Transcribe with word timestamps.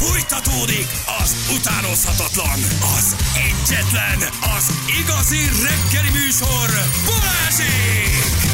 Fújtatódik 0.00 0.86
az 1.22 1.36
utánozhatatlan, 1.58 2.58
az 2.96 3.16
egyetlen, 3.34 4.18
az 4.56 4.72
igazi 5.00 5.38
reggeli 5.38 6.10
műsor, 6.12 6.68
Balázsék! 7.06 8.48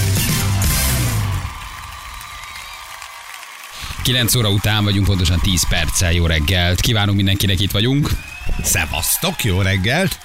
9 4.03 4.35
óra 4.35 4.48
után 4.48 4.85
vagyunk, 4.85 5.06
pontosan 5.06 5.38
10 5.40 5.69
perccel. 5.69 6.12
Jó 6.12 6.27
reggelt. 6.27 6.80
Kívánunk 6.80 7.17
mindenkinek, 7.17 7.61
itt 7.61 7.71
vagyunk. 7.71 8.11
Szevasztok, 8.63 9.45
jó 9.45 9.61
reggelt! 9.61 10.19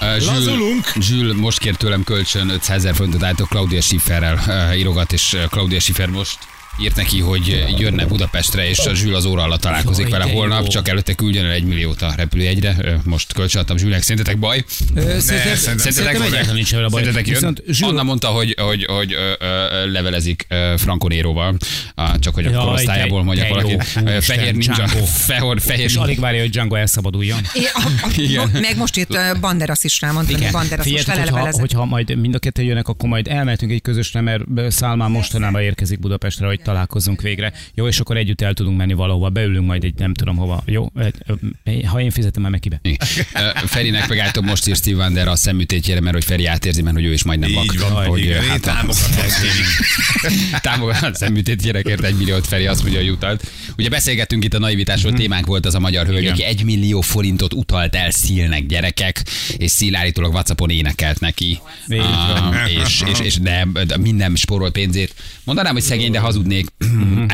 Uh, 0.00 0.18
Zsül, 0.18 0.32
Lazulunk. 0.32 0.92
Zsül 1.00 1.34
most 1.34 1.58
kért 1.58 1.78
tőlem 1.78 2.04
kölcsön 2.04 2.48
500 2.48 2.76
ezer 2.76 2.94
forintot 2.94 3.22
állítok 3.22 3.48
Claudia 3.48 3.80
Schifferrel 3.80 4.42
uh, 4.46 4.78
írogat, 4.78 5.12
és 5.12 5.36
Claudia 5.50 5.80
Schiffer 5.80 6.08
most 6.08 6.38
írt 6.80 6.96
neki, 6.96 7.20
hogy 7.20 7.64
jönne 7.78 8.06
Budapestre, 8.06 8.68
és 8.68 8.78
a 8.78 8.94
Zsül 8.94 9.14
az 9.14 9.24
óra 9.24 9.42
alatt 9.42 9.60
találkozik 9.60 10.08
Jaj, 10.08 10.18
vele 10.18 10.32
holnap, 10.32 10.68
csak 10.68 10.88
előtte 10.88 11.14
küldjön 11.14 11.44
el 11.44 11.50
egy 11.50 11.64
milliót 11.64 12.02
a 12.02 12.12
repülőjegyre. 12.16 13.00
Most 13.04 13.32
kölcsönadtam 13.32 13.76
Zsülnek, 13.76 14.02
szerintetek 14.02 14.38
baj? 14.38 14.64
Szerintem 15.18 15.78
szerintem 15.78 16.22
egyáltalán 16.22 16.54
nincs 16.54 16.70
vele 16.70 16.88
baj. 16.88 17.02
Szerintetek 17.02 17.40
jön? 17.40 17.58
Zsül, 17.68 17.88
Anna 17.88 18.02
mondta, 18.02 18.28
hogy, 18.28 18.54
hogy, 18.58 18.84
hogy 18.84 19.12
ö, 19.12 19.32
ö, 19.38 19.90
levelezik 19.90 20.46
Franco 20.76 21.08
Néróval, 21.08 21.56
Ah, 21.94 22.18
csak 22.18 22.34
hogy 22.34 22.46
a 22.46 22.50
korosztályából 22.50 23.24
mondjak 23.24 23.48
valakit. 23.48 23.82
Fehér 24.20 24.54
ninja, 24.54 24.74
Django. 24.74 25.04
fehér, 25.04 25.60
fehér 25.60 25.84
és 25.84 25.94
alig 25.94 26.20
várja, 26.20 26.40
hogy 26.40 26.50
Django 26.50 26.74
elszabaduljon. 26.74 27.38
A, 27.74 27.88
a, 28.38 28.48
meg 28.60 28.76
most 28.76 28.96
itt 28.96 29.18
Banderas 29.40 29.84
is 29.84 30.00
rámondta, 30.00 30.38
hogy 30.38 30.50
Banderas 30.52 30.86
most 30.86 31.06
vele 31.06 31.50
hogyha, 31.50 31.84
majd 31.84 32.18
mind 32.18 32.34
a 32.34 32.38
kettő 32.38 32.62
jönnek, 32.62 32.88
akkor 32.88 33.08
majd 33.08 33.28
elmehetünk 33.28 33.72
egy 33.72 33.82
közösre, 33.82 34.20
mert 34.20 34.42
Szálmán 34.68 35.10
mostanában 35.10 35.62
érkezik 35.62 35.98
Budapestre, 35.98 36.46
hogy 36.46 36.60
találkozzunk 36.64 37.20
végre. 37.20 37.52
Jó, 37.74 37.86
és 37.86 38.00
akkor 38.00 38.16
együtt 38.16 38.40
el 38.40 38.54
tudunk 38.54 38.76
menni 38.76 38.92
valahova, 38.92 39.28
beülünk 39.28 39.66
majd 39.66 39.84
egy 39.84 39.94
nem 39.94 40.14
tudom 40.14 40.36
hova. 40.36 40.62
Jó, 40.66 40.92
ha 41.86 42.00
én 42.00 42.10
fizetem, 42.10 42.42
már 42.42 42.50
meg 42.50 42.60
kibe. 42.60 42.80
Ferinek 43.54 44.08
megállítom 44.08 44.44
most 44.44 44.68
ír 44.68 44.76
Steve 44.76 44.96
Wander 44.96 45.28
a 45.28 45.36
szemütétjére, 45.36 46.00
mert 46.00 46.14
hogy 46.14 46.24
Feri 46.24 46.46
átérzi, 46.46 46.82
mert 46.82 46.96
hogy 46.96 47.04
ő 47.04 47.12
is 47.12 47.24
majdnem 47.24 47.52
vak. 47.52 47.64
Így 47.64 47.78
van, 47.78 48.06
hogy, 48.06 48.18
igen, 48.18 48.42
hát, 48.42 48.84
támogatom. 50.60 50.84
támogat 50.94 51.14
a 51.14 51.14
szemütétjére 51.14 51.82
kért 51.82 52.04
egy 52.04 52.14
milliót, 52.14 52.46
Feri 52.46 52.66
azt 52.66 52.82
mondja, 52.82 53.00
hogy 53.00 53.10
utalt. 53.10 53.50
Ugye 53.76 53.88
beszélgettünk 53.88 54.44
itt 54.44 54.54
a 54.54 54.58
naivitásról, 54.58 55.12
témánk 55.12 55.46
volt 55.46 55.66
az 55.66 55.74
a 55.74 55.78
magyar 55.78 56.06
hölgy, 56.06 56.20
Igen. 56.22 56.32
aki 56.32 56.44
egy 56.44 56.64
millió 56.64 57.00
forintot 57.00 57.52
utalt 57.52 57.94
el 57.94 58.10
Szilnek 58.10 58.66
gyerekek, 58.66 59.22
és 59.56 59.70
Szil 59.70 59.96
állítólag 59.96 60.32
WhatsAppon 60.32 60.70
énekelt 60.70 61.20
neki. 61.20 61.60
És, 62.84 63.02
és, 63.10 63.20
és 63.20 63.38
de, 63.38 63.66
de 63.86 63.96
minden 63.96 64.34
spórol 64.36 64.70
pénzét. 64.70 65.14
Mondanám, 65.44 65.72
hogy 65.72 65.82
szegény, 65.82 66.10
de 66.10 66.18
hazudnék. 66.18 66.66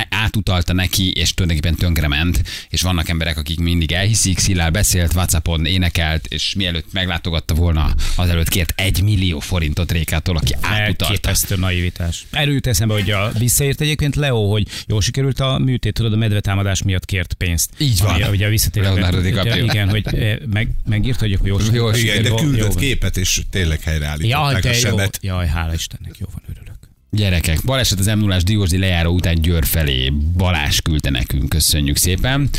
Átutalta 0.09 0.73
neki, 0.73 1.13
és 1.13 1.35
tulajdonképpen 1.35 1.79
tönkrement. 1.79 2.43
És 2.69 2.83
vannak 2.83 3.09
emberek, 3.09 3.39
akik 3.39 3.61
mindig 3.61 3.93
elhiszik, 3.93 4.39
Szilál 4.39 4.71
beszélt, 4.71 5.15
WhatsAppon 5.15 5.67
énekelt, 5.67 6.27
és 6.27 6.55
mielőtt 6.57 6.93
meglátogatta 6.93 7.55
volna, 7.55 7.95
azelőtt 8.15 8.49
kért 8.49 8.73
egy 8.77 9.03
millió 9.03 9.39
forintot 9.39 9.93
Rékától, 9.93 10.37
aki 10.37 10.55
átutalta. 10.61 11.05
Elképesztő 11.05 11.57
naivitás. 11.57 12.27
Erőt 12.31 12.67
eszembe, 12.81 12.95
hogy 12.95 13.11
a, 13.11 13.39
visszaért 13.39 13.81
egyébként 13.81 14.17
Leo, 14.17 14.51
hogy 14.51 14.67
jól 14.87 15.01
sikerült 15.01 15.41
a 15.41 15.59
műtét, 15.59 15.95
tudod, 15.95 16.13
a 16.13 16.17
medvetámadás 16.17 16.83
miatt 16.83 17.05
kért 17.05 17.33
pénzt. 17.35 17.71
Így 17.79 18.01
van. 18.03 18.23
Ami, 18.23 18.29
ugye. 18.29 18.59
Leonardo 18.75 19.21
DiCaprio. 19.21 19.65
Igen, 19.65 19.89
hogy 19.89 20.07
eh, 20.15 20.37
meg, 20.53 20.69
megírta, 20.89 21.21
hogy 21.21 21.33
akkor 21.33 21.49
jól 21.49 21.61
sikerült. 21.61 21.97
Igen, 21.97 22.23
de 22.23 22.29
Jó- 22.29 22.37
küldött 22.37 22.73
jó- 22.73 22.79
képet, 22.79 23.17
és 23.17 23.41
tényleg 23.51 23.81
Jaj, 23.85 23.93
helyreállították 23.93 24.63
de 24.63 24.69
a 24.69 24.73
jó. 24.73 24.79
sebet. 24.79 25.19
Jaj, 25.23 25.47
hála 25.47 25.75
Istennek, 25.75 26.15
jó 26.19 26.27
van, 26.33 26.43
örülök. 26.51 26.79
Gyerekek, 27.11 27.65
baleset 27.65 27.99
az 27.99 28.07
m 28.07 28.19
0 28.19 28.39
Diósdi 28.45 28.79
lejáró 28.79 29.15
után 29.15 29.41
Győr 29.41 29.65
felé. 29.67 30.13
Balás 30.37 30.81
küldte 30.81 31.11
nekünk, 31.11 31.49
köszönjük 31.49 31.97
szépen. 31.97 32.51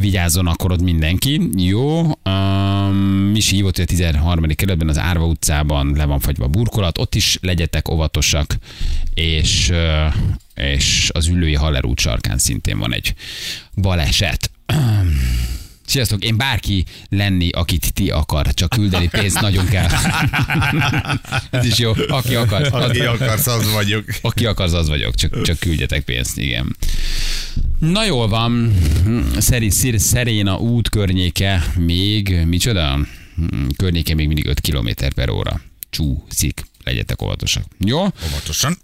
Vigyázzon 0.00 0.46
akkor 0.46 0.72
ott 0.72 0.82
mindenki. 0.82 1.40
Jó. 1.56 2.00
Um, 2.24 2.96
Misi 3.32 3.54
hívott, 3.54 3.74
hogy 3.74 3.84
a 3.84 3.86
13. 3.86 4.46
kerületben 4.46 4.88
az 4.88 4.98
Árva 4.98 5.26
utcában 5.26 5.92
le 5.96 6.04
van 6.04 6.20
fagyva 6.20 6.44
a 6.44 6.48
burkolat. 6.48 6.98
Ott 6.98 7.14
is 7.14 7.38
legyetek 7.40 7.88
óvatosak. 7.88 8.56
És, 9.14 9.68
ö, 9.70 10.06
és 10.54 11.10
az 11.12 11.26
ülői 11.26 11.54
Haller 11.54 11.84
út 11.84 11.98
sarkán 12.00 12.38
szintén 12.38 12.78
van 12.78 12.94
egy 12.94 13.14
baleset. 13.74 14.50
Sziasztok, 15.86 16.24
én 16.24 16.36
bárki 16.36 16.84
lenni, 17.08 17.48
akit 17.48 17.92
ti 17.92 18.10
akar, 18.10 18.54
csak 18.54 18.68
küldeni 18.68 19.08
pénzt 19.08 19.40
nagyon 19.40 19.66
kell. 19.66 19.88
Ez 21.50 21.64
is 21.64 21.78
jó, 21.78 21.92
aki 22.08 22.34
akar. 22.34 22.68
Aki 22.70 23.00
akarsz, 23.00 23.46
az 23.46 23.72
vagyok. 23.72 24.04
aki 24.20 24.46
akarsz, 24.46 24.72
az 24.72 24.88
vagyok, 24.88 25.14
csak, 25.14 25.42
csak 25.42 25.58
küldjetek 25.58 26.04
pénzt, 26.04 26.38
igen. 26.38 26.76
Na 27.80 28.04
jól 28.04 28.28
van, 28.28 28.72
Szeri, 29.38 29.70
Szir, 29.70 30.00
Szeréna 30.00 30.58
út 30.58 30.88
környéke 30.88 31.62
még, 31.76 32.44
micsoda? 32.46 33.06
Hmm, 33.34 33.68
Környéke 33.76 34.14
még 34.14 34.26
mindig 34.26 34.46
5 34.46 34.60
km 34.60 34.88
per 35.14 35.30
óra. 35.30 35.60
Csúszik, 35.90 36.62
legyetek 36.84 37.22
óvatosak. 37.22 37.64
Jó? 37.78 37.98
Óvatosan. 38.00 38.76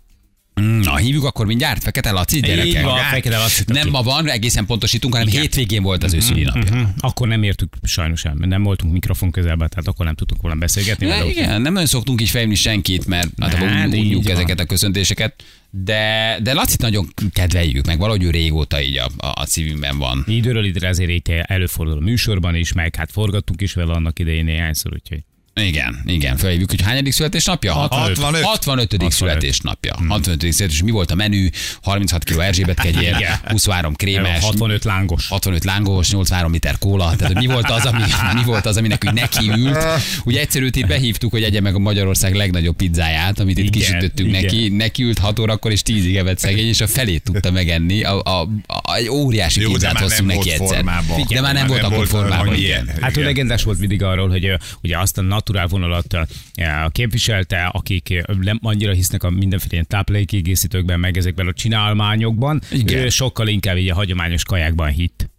Na, 0.61 0.97
hívjuk 0.97 1.25
akkor 1.25 1.47
mindjárt 1.47 1.83
Fekete 1.83 2.11
Laci, 2.11 2.41
gyerekek. 2.41 2.67
Így 2.67 2.83
van, 2.83 2.99
Fekete 2.99 3.39
Lacit, 3.39 3.69
Nem 3.69 3.89
ma 3.89 4.03
van, 4.03 4.28
egészen 4.31 4.67
pontosítunk, 4.67 5.15
hanem 5.15 5.28
hétvégén 5.28 5.83
volt 5.83 6.03
az 6.05 6.15
ő 6.15 6.21
szülinapja. 6.21 6.75
Mhm. 6.75 6.84
Akkor 6.99 7.28
nem 7.28 7.43
értük 7.43 7.75
sajnos 7.83 8.25
el, 8.25 8.34
mert 8.34 8.50
nem 8.50 8.62
voltunk 8.62 8.93
mikrofon 8.93 9.31
közelben, 9.31 9.69
tehát 9.69 9.87
akkor 9.87 10.05
nem 10.05 10.15
tudtunk 10.15 10.41
volna 10.43 10.59
beszélgetni. 10.59 11.06
Úgyhogy- 11.06 11.31
igen, 11.31 11.62
nem 11.62 11.72
nagyon 11.72 11.87
szoktunk 11.89 12.21
így 12.21 12.28
fejlni 12.31 12.55
senkit, 12.55 13.06
mert 13.06 13.28
Hát, 13.41 13.87
unjuk 13.95 14.22
van. 14.22 14.33
ezeket 14.33 14.61
a 14.61 14.65
köszöntéseket, 14.65 15.45
de, 15.71 16.37
de 16.43 16.53
Lacit 16.53 16.81
nagyon 16.81 17.09
kedveljük, 17.33 17.87
meg 17.87 17.99
valahogy 17.99 18.22
ő 18.22 18.31
régóta 18.31 18.83
így 18.83 18.97
a, 18.97 19.09
a, 19.27 19.33
a 19.41 19.47
szívünkben 19.47 19.99
van. 19.99 20.25
Időről 20.27 20.65
időre 20.65 20.89
ezért 20.89 21.11
itt 21.11 21.28
előfordul 21.28 21.97
a 21.97 22.00
műsorban 22.00 22.55
is, 22.55 22.72
meg 22.72 22.95
hát 22.95 23.11
forgattunk 23.12 23.61
is 23.62 23.72
vele 23.75 23.93
annak 23.93 24.19
idején 24.19 24.45
néhányszor, 24.45 24.93
úgyhogy 24.93 25.21
Igen, 25.61 26.03
igen, 26.06 26.37
felhívjuk, 26.37 26.71
hogy 26.71 26.83
hányadik 26.83 27.12
születésnapja? 27.12 27.72
65. 27.72 28.17
65. 28.19 28.43
65. 28.43 28.91
65. 29.03 29.12
születésnapja. 29.12 29.94
65. 30.09 30.53
születés, 30.53 30.83
mi 30.83 30.91
volt 30.91 31.11
a 31.11 31.15
menü? 31.15 31.49
36 31.83 32.25
kg 32.25 32.39
Erzsébet 32.39 32.81
kegyér, 32.81 33.15
Igen. 33.17 33.41
23 33.44 33.95
krémes, 33.95 34.45
65 34.45 34.84
lángos. 34.84 35.28
65 35.28 35.65
lángos, 35.65 36.11
83 36.11 36.53
liter 36.53 36.78
kóla, 36.78 37.16
tehát 37.16 37.33
hogy 37.33 37.47
mi 37.47 37.53
volt 37.53 37.71
az, 37.71 37.84
ami, 37.84 38.03
mi 38.34 38.43
volt 38.45 38.66
az, 38.66 38.77
aminek 38.77 39.05
úgy 39.06 39.12
nekiült. 39.12 39.78
Ugye 40.25 40.41
egyszerűt 40.41 40.77
itt 40.77 40.87
behívtuk, 40.87 41.31
hogy 41.31 41.43
egye 41.43 41.61
meg 41.61 41.75
a 41.75 41.78
Magyarország 41.78 42.34
legnagyobb 42.34 42.77
pizzáját, 42.77 43.39
amit 43.39 43.59
itt 43.59 43.65
Igen, 43.65 43.81
kisütöttünk 43.81 44.28
igen. 44.28 44.43
neki. 44.43 44.69
Nekiült 44.69 45.19
6 45.19 45.39
órakor 45.39 45.72
és 45.72 45.81
10-ig 45.84 46.16
evett 46.16 46.39
szegény, 46.39 46.69
és 46.69 46.81
a 46.81 46.87
felét 46.87 47.22
tudta 47.22 47.50
megenni. 47.50 48.05
A, 48.05 48.22
a, 48.22 48.49
a, 48.66 48.95
egy 48.95 49.09
óriási 49.09 49.61
Jó, 49.61 49.72
pizzát 49.72 49.99
hoztunk 49.99 50.28
neki 50.28 50.50
egyszer. 50.50 50.66
formában. 50.66 51.27
De 51.28 51.41
már 51.41 51.55
nem 51.55 51.66
volt 51.66 51.83
akkor 51.83 52.06
formában. 52.06 52.56
Hát 53.00 53.16
ő 53.16 53.22
legendás 53.22 53.62
volt 53.62 53.78
mindig 53.78 54.03
arról, 54.03 54.28
hogy 54.28 54.53
ugye 54.83 54.99
azt 54.99 55.19
a 55.19 55.22
naturál 55.47 55.67
vonalat 55.67 56.15
ö, 56.15 56.87
képviselte, 56.89 57.65
akik 57.65 58.09
ö, 58.27 58.34
nem 58.41 58.59
annyira 58.62 58.93
hisznek 58.93 59.23
a 59.23 59.31
mindenféle 59.31 59.73
ilyen 59.73 59.87
táplálékkiegészítőkben, 59.87 61.01
meg 61.01 61.17
ezekben 61.17 61.47
a 61.47 61.53
csinálmányokban. 61.53 62.62
Igen. 62.71 62.99
Ő 62.99 63.09
sokkal 63.09 63.49
inkább 63.49 63.77
így 63.77 63.91
a 63.91 63.95
hagyományos 63.95 64.43
kajákban 64.45 64.89
hitt. 64.89 65.31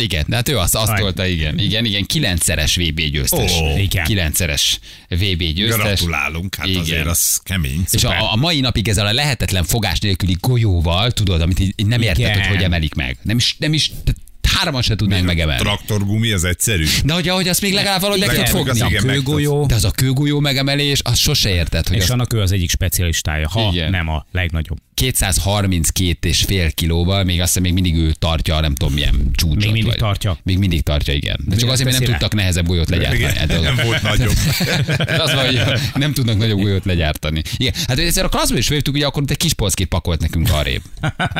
Igen, 0.00 0.24
de 0.28 0.36
hát 0.36 0.48
ő 0.48 0.58
azt, 0.58 0.74
azt 0.74 0.94
tolta, 0.94 1.26
igen. 1.26 1.58
Igen, 1.58 1.84
igen, 1.84 2.04
kilencszeres 2.04 2.76
VB 2.76 3.00
győztes. 3.00 3.60
Ó, 3.60 3.78
igen. 3.78 4.04
Kilencszeres 4.04 4.78
VB 5.08 5.42
győztes. 5.42 5.82
Gratulálunk, 5.82 6.54
hát 6.54 6.66
Igen. 6.66 6.80
azért 6.80 7.06
az 7.06 7.40
kemény. 7.42 7.84
És 7.90 8.04
a, 8.04 8.32
a 8.32 8.36
mai 8.36 8.60
napig 8.60 8.88
ezzel 8.88 9.06
a 9.06 9.12
lehetetlen 9.12 9.64
fogás 9.64 9.98
nélküli 9.98 10.36
golyóval, 10.40 11.10
tudod, 11.10 11.40
amit 11.40 11.58
így 11.58 11.86
nem 11.86 12.02
érted, 12.02 12.18
Igen. 12.18 12.38
hogy 12.38 12.46
hogy 12.46 12.64
emelik 12.64 12.94
meg. 12.94 13.18
Nem 13.22 13.36
is, 13.36 13.56
nem 13.58 13.72
is, 13.72 13.92
hárman 14.56 14.82
se 14.82 14.96
tudnánk 14.96 15.24
megemelni. 15.24 15.62
Traktorgumi 15.62 16.32
az 16.32 16.44
egyszerű. 16.44 16.84
De 17.04 17.12
hogy 17.12 17.28
ahogy 17.28 17.48
azt 17.48 17.60
még 17.60 17.72
legalább 17.72 18.00
valahogy 18.00 18.26
meg 18.26 18.36
tud 18.36 18.46
fogni. 18.46 18.70
az 18.70 18.78
meg 18.80 19.14
Kőgolyó, 19.14 19.66
De 19.66 19.74
az 19.74 19.84
a 19.84 19.90
kőgolyó 19.90 20.40
megemelés, 20.40 21.00
azt 21.04 21.16
sose 21.16 21.50
érted, 21.50 21.88
hogy 21.88 21.96
és 21.96 22.02
az 22.02 22.10
annak 22.10 22.32
ő 22.32 22.40
az 22.40 22.52
egyik 22.52 22.70
specialistája, 22.70 23.48
ha 23.48 23.70
Igen. 23.72 23.90
nem 23.90 24.08
a 24.08 24.26
legnagyobb. 24.32 24.78
232 24.96 26.28
és 26.28 26.42
fél 26.42 26.70
kilóval, 26.72 27.24
még 27.24 27.40
azt 27.40 27.46
hiszem 27.46 27.62
még 27.62 27.72
mindig 27.72 27.94
ő 28.02 28.12
tartja, 28.18 28.60
nem 28.60 28.74
tudom 28.74 28.94
milyen 28.94 29.28
csúcsot. 29.32 29.56
Még 29.56 29.64
mindig 29.66 29.84
vagy. 29.84 29.96
tartja? 29.96 30.38
Még 30.42 30.58
mindig 30.58 30.82
tartja, 30.82 31.14
igen. 31.14 31.36
De 31.44 31.56
csak 31.56 31.70
azért, 31.70 31.88
mert 31.90 32.00
nem 32.02 32.10
tudtak 32.10 32.34
nehezebb 32.34 32.66
golyót 32.66 32.88
legyártani. 32.88 33.18
Igen, 33.18 33.34
Hát 33.34 33.60
nem 33.62 33.80
volt 33.86 34.02
nagyobb. 34.16 34.34
az 35.18 35.32
van, 35.32 35.44
hogy 35.46 35.60
nem 35.94 36.12
tudnak 36.12 36.38
nagyobb 36.38 36.58
golyót 36.60 36.84
legyártani. 36.84 37.42
Igen, 37.56 37.72
hát 37.86 37.98
egyszer 37.98 38.24
a 38.24 38.28
klasszban 38.28 38.58
is 38.58 38.66
féltük, 38.66 38.94
hogy 38.94 39.02
akkor 39.02 39.22
egy 39.26 39.36
kis 39.36 39.52
polszkét 39.54 39.86
pakolt 39.86 40.20
nekünk 40.20 40.50
arrébb. 40.52 40.82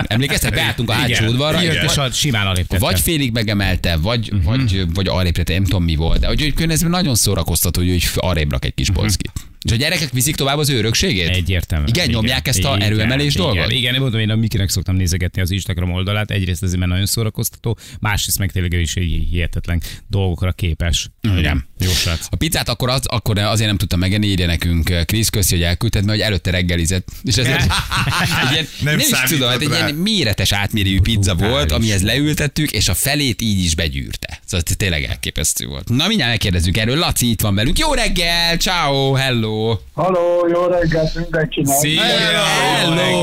Emlékeztek, 0.06 0.54
beálltunk 0.54 0.90
a 0.90 0.92
hátsó 0.92 1.08
Igen. 1.12 1.28
udvarra, 1.28 1.60
Jött, 1.60 1.82
és 1.90 1.96
a 1.96 2.10
simán 2.10 2.46
alép 2.46 2.66
tette. 2.66 2.84
vagy 2.84 3.00
félig 3.00 3.32
megemelte, 3.32 3.96
vagy, 3.96 4.32
Mhm. 4.32 4.36
uh-huh. 4.46 4.56
vagy, 4.56 4.84
vagy 4.94 5.08
arrébb 5.08 5.48
nem 5.48 5.64
tudom 5.64 5.84
mi 5.84 5.94
volt, 5.94 6.20
de 6.20 6.26
hogy, 6.26 6.52
hogy 6.56 6.70
ez 6.70 6.81
nagyon 6.81 7.14
szórakoztató, 7.14 7.81
hogy, 7.82 8.08
arrébb 8.16 8.50
rak 8.50 8.64
egy 8.64 8.75
kis 8.75 8.90
polszkit. 8.90 9.31
És 9.66 9.72
a 9.72 9.76
gyerekek 9.76 10.10
viszik 10.12 10.34
tovább 10.34 10.58
az 10.58 10.68
örökségét? 10.68 11.28
Egyértelműen. 11.28 11.88
Igen, 11.88 12.08
nyomják 12.08 12.48
ezt 12.48 12.64
a 12.64 12.78
erőemelés 12.80 13.34
igen, 13.34 13.46
dolgot? 13.46 13.70
Igen, 13.70 13.78
igen, 13.78 14.00
mondom, 14.00 14.20
én 14.20 14.30
a 14.30 14.36
Mikinek 14.36 14.68
szoktam 14.68 14.96
nézegetni 14.96 15.42
az 15.42 15.50
Instagram 15.50 15.92
oldalát, 15.92 16.30
egyrészt 16.30 16.62
ezért 16.62 16.78
mert 16.78 16.90
nagyon 16.90 17.06
szórakoztató, 17.06 17.78
másrészt 18.00 18.38
meg 18.38 18.52
tényleg 18.52 18.72
is 18.72 18.94
egy 18.94 19.26
hihetetlen 19.30 19.82
dolgokra 20.08 20.52
képes. 20.52 21.10
Igen. 21.38 21.66
Jó 21.78 21.90
srác. 21.90 22.26
A 22.30 22.36
pizzát 22.36 22.68
akkor, 22.68 22.88
az, 22.88 23.06
akkor 23.06 23.38
azért 23.38 23.68
nem 23.68 23.76
tudtam 23.76 23.98
megenni, 23.98 24.26
írja 24.26 24.46
nekünk 24.46 25.04
Krisz, 25.04 25.28
köszi, 25.28 25.54
hogy 25.54 25.64
elküldted, 25.64 26.04
mert 26.04 26.19
hogy 26.19 26.26
előtte 26.26 26.50
reggelizett. 26.50 27.08
És 27.22 27.36
ezért 27.36 27.60
egy 28.42 28.52
ilyen, 28.52 28.66
nem, 28.80 28.96
Nem 28.96 28.98
is 28.98 29.28
tudom, 29.28 29.48
hát 29.48 29.60
egy 29.60 29.70
ilyen 29.70 29.94
méretes 29.94 30.52
átmérőjű 30.52 31.00
pizza 31.00 31.34
volt, 31.34 31.72
amihez 31.72 32.02
leültettük, 32.02 32.70
és 32.70 32.88
a 32.88 32.94
felét 32.94 33.42
így 33.42 33.64
is 33.64 33.74
begyűrte. 33.74 34.40
Szóval 34.44 34.66
ez 34.66 34.76
tényleg 34.76 35.02
elképesztő 35.02 35.66
volt. 35.66 35.88
Na 35.88 36.06
mindjárt 36.06 36.30
megkérdezzük 36.30 36.76
erről. 36.76 36.96
Laci 36.96 37.30
itt 37.30 37.40
van 37.40 37.54
velünk. 37.54 37.78
Jó 37.78 37.94
reggel, 37.94 38.56
ciao, 38.56 39.12
hello. 39.12 39.56
Halló, 39.94 40.49
jó 40.49 40.67
reggelt 40.67 41.14
mindenkinek! 41.14 41.76
Szia! 41.76 42.03
Hello! 42.03 43.23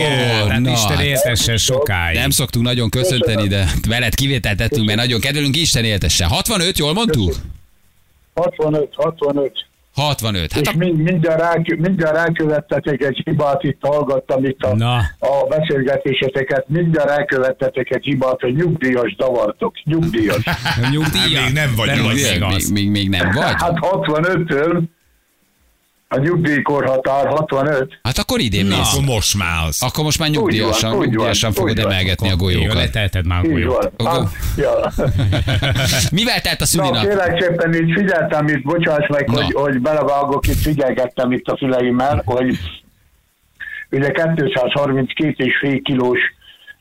Hát. 0.49 0.67
Isten 0.67 0.99
éltessen 0.99 1.57
sokáig. 1.57 2.17
Nem 2.17 2.29
szoktunk 2.29 2.65
nagyon 2.65 2.89
köszönteni, 2.89 3.47
de 3.47 3.65
veled 3.87 4.15
kivételt 4.15 4.57
tettünk, 4.57 4.85
mert 4.85 4.97
nagyon 4.97 5.19
kedvelünk, 5.19 5.55
Isten 5.57 5.83
éltesse. 5.83 6.25
65, 6.25 6.77
jól 6.77 6.93
mondtuk? 6.93 7.35
65, 8.33 8.89
65. 8.95 9.51
65. 9.95 10.51
Hát 10.51 10.61
És 10.61 10.67
a... 10.67 10.77
mind, 10.77 10.97
mindjárt, 11.01 11.39
rá, 11.39 11.55
mindjárt 11.77 12.15
rákövettetek 12.15 13.01
egy 13.01 13.21
hibát, 13.25 13.63
itt 13.63 13.77
hallgattam 13.81 14.45
itt 14.45 14.61
a, 14.61 14.75
Na. 14.75 14.95
a 15.19 15.45
beszélgetéseteket, 15.49 16.65
mindjárt 16.67 17.09
rákövettetek 17.09 17.89
egy 17.89 18.03
hibát, 18.03 18.39
hogy 18.41 18.55
nyugdíjas 18.55 19.15
davartok, 19.15 19.73
nyugdíjas. 19.83 20.43
Nyugdíja. 20.91 21.39
Hát 21.39 21.45
még 21.45 21.53
nem 21.53 21.73
vagy 21.75 21.87
Nem 21.87 22.03
vagy 22.03 22.13
még, 22.13 22.23
még 22.23 22.39
még, 22.41 22.55
az. 22.55 22.69
még, 22.69 22.89
még 22.89 23.09
nem 23.09 23.31
vagy? 23.33 23.43
Hát 23.43 23.77
65-től 23.81 24.81
a 26.13 26.19
nyugdíjkorhatár 26.19 27.27
65. 27.27 27.99
Hát 28.03 28.17
akkor 28.17 28.39
idén 28.39 28.65
Na. 28.65 28.75
mész. 28.77 28.93
Akkor 28.93 29.05
most 29.05 29.37
már 29.37 29.67
az. 29.67 29.81
Akkor 29.83 30.03
most 30.03 30.19
már 30.19 30.29
van, 30.29 30.37
nyugdíjasan, 30.37 30.91
úgy 30.91 30.97
van, 30.97 31.07
nyugdíjasan 31.07 31.49
úgy 31.49 31.55
fogod 31.55 31.81
van. 31.81 31.91
emelgetni 31.91 32.27
a 32.27 32.31
Jó, 32.31 32.37
golyókat. 32.37 32.73
letelted 32.73 33.25
már 33.27 33.39
a 33.45 33.47
golyót. 33.47 33.91
van. 33.97 34.07
Hát, 34.13 34.31
ja. 34.57 34.91
Mivel 36.11 36.41
telt 36.41 36.55
a 36.55 36.59
Na, 36.59 36.65
szülinap? 36.65 37.01
kérlek 37.05 37.41
szépen, 37.41 37.73
így 37.73 37.91
figyeltem 37.93 38.47
itt, 38.47 38.61
bocsáss 38.63 39.07
meg, 39.07 39.27
Na. 39.27 39.43
hogy, 39.43 39.53
hogy 39.53 39.79
belevágok, 39.81 40.47
itt 40.47 40.61
figyelgettem 40.61 41.31
itt 41.31 41.45
a 41.47 41.57
füleimmel, 41.57 42.21
hogy 42.25 42.57
ugye 43.91 44.11
232 44.11 45.43
és 45.43 45.57
fél 45.61 45.81
kilós 45.81 46.19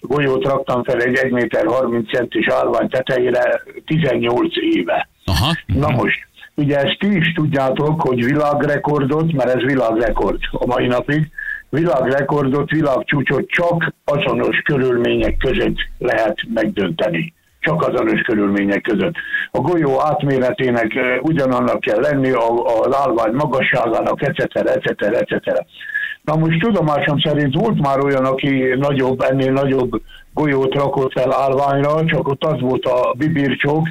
golyót 0.00 0.44
raktam 0.44 0.84
fel 0.84 1.00
egy 1.00 1.14
1 1.17 1.31
méter 1.31 1.67
30 1.67 2.11
centis 2.12 2.46
állvány 2.49 2.88
tetejére 2.88 3.62
18 3.87 4.52
éve. 4.75 5.08
Aha. 5.25 5.56
Na 5.67 5.88
most, 5.88 6.26
ugye 6.55 6.77
ezt 6.77 6.99
ti 6.99 7.17
is 7.17 7.33
tudjátok, 7.33 8.01
hogy 8.01 8.25
világrekordot, 8.25 9.33
mert 9.33 9.55
ez 9.55 9.63
világrekord 9.63 10.39
a 10.51 10.67
mai 10.67 10.87
napig, 10.87 11.31
világrekordot, 11.69 12.71
világcsúcsot 12.71 13.49
csak 13.49 13.95
azonos 14.05 14.61
körülmények 14.65 15.37
között 15.37 15.77
lehet 15.99 16.39
megdönteni. 16.55 17.33
Csak 17.61 17.83
azonos 17.83 18.21
körülmények 18.21 18.81
között. 18.81 19.15
A 19.51 19.59
golyó 19.59 20.01
átméretének 20.01 20.95
eh, 20.95 21.19
ugyanannak 21.23 21.81
kell 21.81 22.01
lenni, 22.01 22.31
a, 22.31 22.49
a 22.49 22.97
állvány 22.97 23.33
magasságának, 23.33 24.23
etc. 24.23 24.55
etc. 24.55 25.03
etc. 25.03 25.67
Na 26.23 26.37
most 26.37 26.61
tudomásom 26.61 27.21
szerint 27.21 27.55
volt 27.55 27.81
már 27.81 28.05
olyan, 28.05 28.25
aki 28.25 28.75
nagyobb, 28.79 29.21
ennél 29.21 29.53
nagyobb 29.53 30.03
golyót 30.35 30.75
rakott 30.75 31.13
fel 31.13 31.33
állványra, 31.33 32.05
csak 32.05 32.29
ott 32.29 32.45
az 32.45 32.61
volt 32.61 32.85
a 32.85 33.15
bibircsók, 33.19 33.89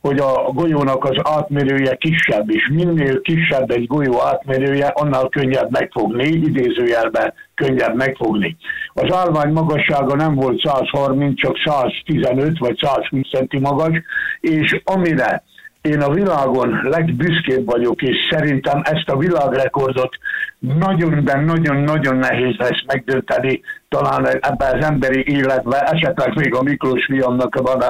hogy 0.00 0.18
a 0.18 0.50
golyónak 0.52 1.04
az 1.04 1.16
átmérője 1.22 1.94
kisebb, 1.94 2.50
és 2.50 2.68
minél 2.72 3.20
kisebb 3.20 3.70
egy 3.70 3.86
golyó 3.86 4.22
átmérője, 4.22 4.86
annál 4.86 5.28
könnyebb 5.28 5.70
megfogni, 5.70 6.24
idézőjelben 6.24 7.32
könnyebb 7.54 7.96
megfogni. 7.96 8.56
Az 8.94 9.14
állvány 9.14 9.52
magassága 9.52 10.14
nem 10.14 10.34
volt 10.34 10.62
130, 10.64 11.40
csak 11.40 11.56
115 11.64 12.58
vagy 12.58 12.78
120 12.80 13.30
centi 13.30 13.58
magas, 13.58 14.02
és 14.40 14.80
amire 14.84 15.42
én 15.80 16.00
a 16.00 16.10
világon 16.10 16.80
legbüszkébb 16.82 17.66
vagyok, 17.66 18.02
és 18.02 18.16
szerintem 18.30 18.80
ezt 18.84 19.08
a 19.08 19.16
világrekordot 19.16 20.16
nagyon, 20.58 21.24
de 21.24 21.40
nagyon-nagyon 21.40 22.16
nehéz 22.16 22.56
lesz 22.58 22.82
megdönteni, 22.86 23.60
talán 23.88 24.26
ebben 24.26 24.78
az 24.78 24.84
emberi 24.84 25.24
életben, 25.26 25.84
esetleg 25.84 26.34
még 26.34 26.54
a 26.54 26.62
Miklós 26.62 27.04
fiamnak 27.04 27.54
van 27.54 27.82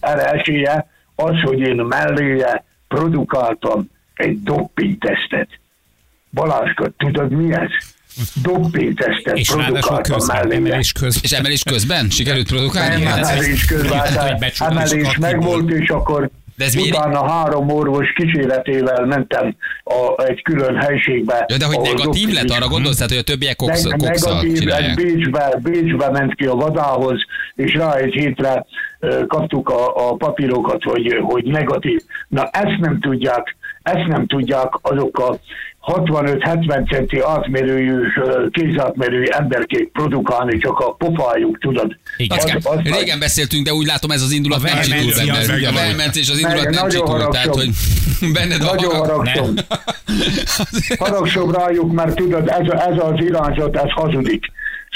erre 0.00 0.30
esélye, 0.30 0.86
az, 1.16 1.40
hogy 1.42 1.58
én 1.58 1.76
melléje 1.76 2.64
produkáltam 2.88 3.90
egy 4.14 4.42
doppingtesztet. 4.42 5.48
Balázska, 6.30 6.90
tudod 6.96 7.30
mi 7.30 7.52
ez? 7.52 7.70
Doppingtesztet 8.42 9.36
És 9.36 9.48
produkáltam 9.50 10.16
közben, 10.16 10.36
melléje. 10.36 10.60
emelés 10.60 10.92
közben. 10.92 11.22
És 11.22 11.32
emelés 11.32 11.62
közben 11.62 12.10
sikerült 12.10 12.46
produkálni? 12.46 13.02
Nem, 13.02 13.12
Hát, 13.12 13.28
emelés 13.30 13.64
közben, 13.64 13.88
Igen, 13.88 14.00
hogy 14.00 14.16
hát 14.16 14.38
becsukod, 14.38 14.72
és 14.72 14.90
emelés 14.90 15.06
akkor 15.06 15.18
megvolt, 15.18 15.70
és 15.70 15.88
akkor 15.88 16.30
De 16.56 16.64
ez 16.64 16.74
miért- 16.74 16.96
utána 16.96 17.30
három 17.30 17.68
orvos 17.70 18.12
kíséretével 18.12 19.04
mentem 19.06 19.56
a, 19.84 20.22
egy 20.24 20.42
külön 20.42 20.76
helységbe. 20.76 21.44
Ja, 21.48 21.56
de 21.56 21.64
hogy 21.64 21.78
negatív 21.80 22.28
lett, 22.32 22.50
arra 22.50 22.68
gondolsz, 22.68 22.96
tehát, 22.96 23.10
hogy 23.10 23.20
a 23.20 23.22
többiek 23.22 23.56
koksz, 23.56 23.82
Neg- 23.82 24.00
negatív, 24.00 24.68
egy. 24.68 24.94
Bécsbe, 24.94 25.58
Bécsbe 25.62 26.10
ment 26.10 26.34
ki 26.34 26.46
a 26.46 26.54
vadához, 26.54 27.20
és 27.54 27.74
rá 27.74 27.94
egy 27.94 28.12
hétre 28.12 28.66
kaptuk 29.26 29.68
a, 29.68 30.08
a 30.08 30.14
papírokat, 30.14 30.82
hogy, 30.82 31.18
hogy 31.22 31.44
negatív. 31.44 32.00
Na 32.28 32.48
ezt 32.52 32.78
nem 32.78 33.00
tudják, 33.00 33.56
ezt 33.82 34.06
nem 34.06 34.26
tudják 34.26 34.68
azok 34.82 35.18
a 35.18 35.38
65-70 35.86 36.90
centi 36.90 37.20
átmérőjű, 37.20 37.94
kézátmérőjű 38.50 39.24
emberkék 39.24 39.88
produkálni, 39.92 40.58
csak 40.58 40.78
a 40.78 40.92
pofájuk, 40.92 41.58
tudod. 41.58 41.96
Igen. 42.16 42.38
Az- 42.38 42.66
az- 42.66 42.80
régen 42.98 43.18
beszéltünk, 43.18 43.64
de 43.64 43.72
úgy 43.74 43.86
látom 43.86 44.10
ez 44.10 44.22
az 44.22 44.30
indulat 44.32 44.58
A 44.58 44.62
nem 44.62 44.74
vehemencia 44.74 45.32
benne. 45.32 45.68
A 45.68 45.72
vehemencia 45.72 46.22
és 46.22 46.30
az 46.30 46.38
indulat 46.38 46.64
nem 46.64 46.72
nagyon 46.72 46.88
csikult, 46.90 47.28
tehát 47.30 47.54
hogy 47.54 47.68
benned 48.36 48.60
a 48.62 48.64
Nagyon 48.74 48.94
harag. 48.94 49.08
haragszom. 49.10 49.54
Haragszom 50.98 51.50
rájuk, 51.52 51.92
mert 51.92 52.14
tudod, 52.14 52.48
ez, 52.48 52.70
ez 52.70 52.98
az 52.98 53.14
irányzat, 53.24 53.76
ez 53.76 53.90
hazudik. 53.90 54.44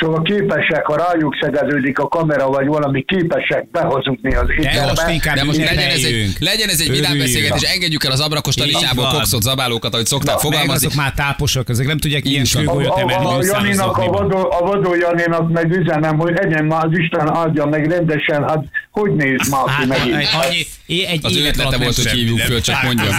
Szóval 0.01 0.23
képesek, 0.23 0.87
ha 0.87 0.97
rájuk 0.97 1.37
szegeződik 1.41 1.99
a 1.99 2.09
kamera, 2.09 2.47
vagy 2.49 2.67
valami 2.67 3.03
képesek 3.05 3.71
behazudni 3.71 4.35
az 4.35 4.47
De 4.47 4.55
most 4.55 4.69
ételbe. 4.75 5.13
inkább 5.13 5.35
De 5.37 5.45
most 5.45 5.59
legyen 5.59 5.91
ez 5.91 6.05
egy, 6.05 6.33
legyen 6.39 6.69
ez 6.69 6.81
egy 6.81 6.91
vidám 6.91 7.19
beszélgetés, 7.19 7.63
engedjük 7.63 8.05
el 8.05 8.11
az 8.13 8.21
abrakos 8.21 8.55
talisából 8.55 9.05
van. 9.05 9.15
kokszott 9.15 9.43
zabálókat, 9.43 9.93
ahogy 9.93 10.07
szokták 10.07 10.35
Na, 10.35 10.41
fogalmazni. 10.41 10.87
azok 10.87 10.95
már 10.99 11.13
táposak, 11.13 11.69
ezek 11.69 11.87
nem 11.87 11.99
tudják 11.99 12.25
ilyen 12.25 12.45
kőgolyót 12.53 12.97
a, 12.97 12.99
emelni. 13.01 13.25
a, 13.25 13.37
a 13.37 13.43
Janinak, 13.45 13.97
a 13.97 14.07
vadó, 14.07 14.51
a 14.51 14.59
vadó 14.65 14.95
Janinak 14.95 15.51
meg 15.51 15.71
üzenem, 15.77 16.19
hogy 16.19 16.35
egyen 16.39 16.65
már 16.65 16.85
az 16.85 16.99
Isten 16.99 17.37
áldja 17.37 17.67
meg 17.67 17.91
rendesen, 17.91 18.49
hát 18.49 18.65
hogy 18.91 19.15
néz 19.15 19.49
már 19.51 19.65
ki 19.65 19.71
Hát, 19.71 19.87
megint? 19.87 20.69
egy 20.87 21.21
Az 21.23 21.37
ötlete 21.37 21.77
volt, 21.77 21.95
hogy 21.97 22.07
hívjuk 22.11 22.39
föl, 22.39 22.61
csak 22.61 22.83
mondja. 22.83 23.05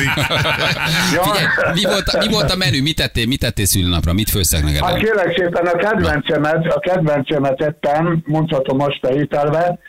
Figyelj, 1.23 1.45
mi 1.73 1.83
volt, 1.83 2.17
mi 2.19 2.27
volt 2.27 2.51
a 2.51 2.55
menü? 2.55 2.81
Mit 2.81 2.95
tettél, 2.95 3.25
mit 3.25 3.39
tettél 3.39 3.65
szülinapra? 3.65 4.13
Mit 4.13 4.29
főztek 4.29 4.63
neked? 4.63 4.83
Hát 4.83 4.97
kérlek 4.97 5.37
szépen 5.37 5.65
a 5.65 5.77
kedvencemet, 5.77 6.70
a 6.71 6.79
kedvencemet 6.79 7.61
ettem, 7.61 8.23
mondhatom 8.25 8.81
azt 8.81 9.03
a 9.03 9.13
ételbe, 9.13 9.79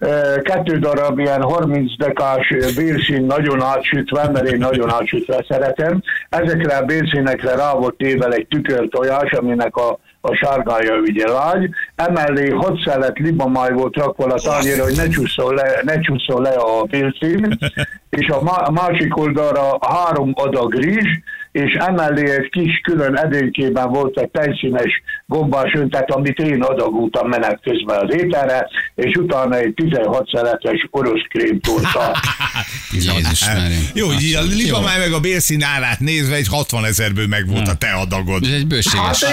Ö, 0.00 0.40
kettő 0.42 0.78
darab 0.78 1.18
ilyen 1.18 1.42
30 1.42 1.96
dekás 1.96 2.54
bélszín 2.76 3.24
nagyon 3.24 3.62
átsütve, 3.62 4.30
mert 4.30 4.50
én 4.50 4.58
nagyon 4.58 4.90
átsütve 4.90 5.44
szeretem. 5.48 6.02
Ezekre 6.28 6.76
a 6.76 6.84
bélszínekre 6.84 7.54
rá 7.54 7.72
volt 7.72 7.96
téve 7.96 8.26
egy 8.26 8.46
tükörtojás, 8.46 9.32
aminek 9.32 9.76
a, 9.76 9.98
a 10.20 10.34
sárgája 10.34 10.94
ugye 10.94 11.28
lágy. 11.28 11.70
Emellé 11.94 12.48
6 12.48 12.82
szelet 12.84 13.18
libamáj 13.18 13.72
volt 13.72 13.96
rakva 13.96 14.24
a 14.24 14.40
tányérra, 14.40 14.82
hogy 14.82 14.96
ne 14.96 15.08
csúszol 15.08 15.54
le, 15.54 15.80
ne 15.82 16.00
csúszol 16.00 16.42
le 16.42 16.50
a 16.50 16.82
bélszín. 16.82 17.58
És 18.18 18.28
a, 18.28 18.42
má, 18.42 18.52
a 18.52 18.70
másik 18.70 19.16
oldalra 19.16 19.78
három 19.80 20.32
adag 20.34 20.74
rizs, 20.74 21.08
és 21.52 21.72
emellé 21.72 22.30
egy 22.30 22.48
kis 22.50 22.80
külön 22.82 23.16
edénykében 23.16 23.88
volt 23.88 24.18
egy 24.18 24.28
tejszínes 24.28 25.02
gombás 25.26 25.72
öntet, 25.74 26.10
amit 26.10 26.38
én 26.38 26.62
adagultam 26.62 27.28
menet 27.28 27.60
közben 27.62 28.06
az 28.06 28.14
ételre, 28.14 28.68
és 28.94 29.16
utána 29.16 29.56
egy 29.56 29.74
16 29.74 30.28
szeletes 30.32 30.86
orosz 30.90 31.22
krémtorta. 31.28 32.16
Jézus. 32.90 33.46
Jó, 33.94 34.06
így 34.20 34.34
a 34.34 34.42
libamáj 34.42 34.98
meg 34.98 35.12
a 35.12 35.20
bélszín 35.20 35.62
árát 35.62 36.00
nézve 36.00 36.34
egy 36.34 36.48
60 36.48 36.84
ezerből 36.84 37.26
meg 37.26 37.46
volt 37.46 37.68
a 37.68 37.74
te 37.74 37.90
adagod. 37.90 38.42
Ez 38.42 38.48
egy 38.48 38.56
Hát 38.58 38.66
bőséges. 38.66 39.24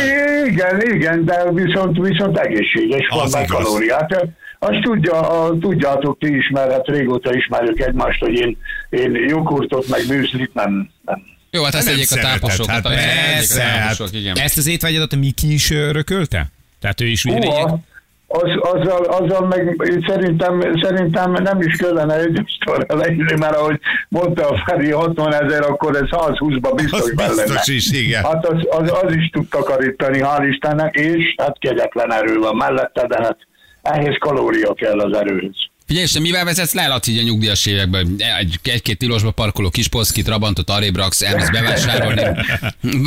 igen, 0.45 0.81
igen, 0.93 1.25
de 1.25 1.51
viszont, 1.51 1.97
viszont 1.97 2.37
egészséges 2.37 3.07
van 3.07 3.29
meg 3.31 3.45
kalóriát. 3.45 4.27
Azt 4.59 4.81
tudja, 4.81 5.19
a, 5.19 5.57
tudjátok 5.59 6.19
ti 6.19 6.35
is, 6.35 6.49
mert 6.49 6.71
hát 6.71 6.87
régóta 6.87 7.35
ismerjük 7.35 7.79
egymást, 7.79 8.19
hogy 8.19 8.33
én, 8.33 8.57
én 8.89 9.15
joghurtot 9.27 9.87
meg 9.87 10.07
műzlit 10.07 10.53
nem, 10.53 10.89
nem. 11.05 11.23
Jó, 11.55 11.63
hát 11.63 11.73
ezt 11.75 11.87
tegyék 11.87 12.11
a 12.11 12.15
táposokat. 12.15 12.71
hát 12.71 12.83
persze, 12.83 13.61
a 13.61 13.65
hát- 13.65 13.81
táposok, 13.81 14.15
igen. 14.15 14.37
Ezt 14.37 14.57
az 14.57 14.67
étvágyadat 14.67 15.13
a 15.13 15.15
Miki 15.15 15.53
is 15.53 15.71
ö, 15.71 15.91
rökölte? 15.91 16.47
Tehát 16.79 17.01
ő 17.01 17.05
is 17.05 17.23
Húha, 17.23 17.79
az, 18.27 18.49
azzal, 18.73 19.03
azzal 19.03 19.47
meg 19.47 19.75
szerintem, 20.07 20.79
szerintem 20.81 21.31
nem 21.31 21.61
is 21.61 21.75
kellene 21.75 22.19
egy 22.19 22.39
asztalra 22.45 22.95
leírni, 22.95 23.37
mert 23.37 23.55
ahogy 23.55 23.79
mondta 24.09 24.49
a 24.49 24.63
Feri 24.65 24.91
60 24.91 25.33
ezer, 25.33 25.61
akkor 25.61 25.95
ez 25.95 26.07
120-ba 26.11 26.71
biztos 26.75 26.99
Az 26.99 27.13
benne. 27.15 27.43
biztos 27.43 27.67
is, 27.67 27.91
igen. 27.91 28.23
Hát 28.23 28.45
az, 28.45 28.67
az, 28.69 28.91
az 29.03 29.15
is 29.15 29.29
tud 29.29 29.47
takarítani, 29.49 30.19
hál' 30.21 30.47
Istennek, 30.49 30.95
és 30.95 31.35
hát 31.37 31.59
kegyetlen 31.59 32.13
erő 32.13 32.37
van 32.39 32.55
mellette, 32.55 33.07
de 33.07 33.17
hát 33.21 33.37
ehhez 33.81 34.15
kalória 34.19 34.73
kell 34.73 34.99
az 34.99 35.17
erőhöz. 35.17 35.55
Figyelj, 35.87 36.05
és 36.05 36.19
mivel 36.19 36.45
vezetsz 36.45 36.73
le, 36.73 36.87
Laci, 36.87 37.19
a 37.19 37.23
nyugdíjas 37.23 37.65
években? 37.65 38.15
Egy, 38.39 38.59
egy-két 38.63 38.97
tilosba 38.97 39.31
parkoló 39.31 39.69
kis 39.69 39.87
poszkit, 39.87 40.27
rabantot, 40.27 40.69
arrébb 40.69 40.95
raksz, 40.95 41.21
elmész 41.21 41.49
bevásárolni. 41.49 42.21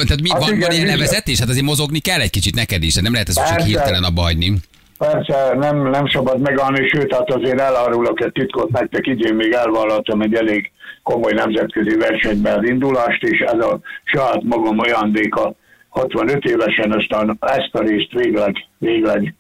Tehát 0.07 0.21
mi, 0.23 0.31
Hát 0.31 0.41
van, 0.41 0.49
igen, 0.49 0.61
van 0.61 0.73
ilyen 0.73 0.87
levezetés? 0.87 1.39
Hát 1.39 1.49
azért 1.49 1.65
mozogni 1.65 1.99
kell 1.99 2.21
egy 2.21 2.31
kicsit 2.31 2.55
neked 2.55 2.83
is, 2.83 2.95
hát 2.95 3.03
nem 3.03 3.13
lehet 3.13 3.29
ezt 3.29 3.39
csak 3.39 3.49
Persze. 3.49 3.67
hirtelen 3.67 4.05
abba 4.05 4.23
hagyni. 4.23 4.53
Persze 4.99 5.55
nem, 5.59 5.91
nem 5.91 6.09
szabad 6.09 6.41
megállni, 6.41 6.89
sőt, 6.89 7.15
hát 7.15 7.31
azért 7.31 7.61
elárulok 7.61 8.21
egy 8.21 8.33
titkot 8.33 8.71
nektek, 8.71 9.07
idén 9.07 9.35
még 9.35 9.53
elvállaltam 9.53 10.21
egy 10.21 10.35
elég 10.35 10.71
komoly 11.03 11.33
nemzetközi 11.33 11.97
versenyben 11.97 12.59
az 12.59 12.69
indulást, 12.69 13.23
és 13.23 13.39
ez 13.39 13.65
a 13.65 13.81
saját 14.05 14.43
magam 14.43 14.79
ajándéka 14.79 15.55
65 15.89 16.45
évesen, 16.45 16.93
aztán 16.93 17.37
ezt 17.41 17.71
a 17.73 17.83
részt 17.83 18.13
végleg, 18.13 18.67
végleg 18.79 19.35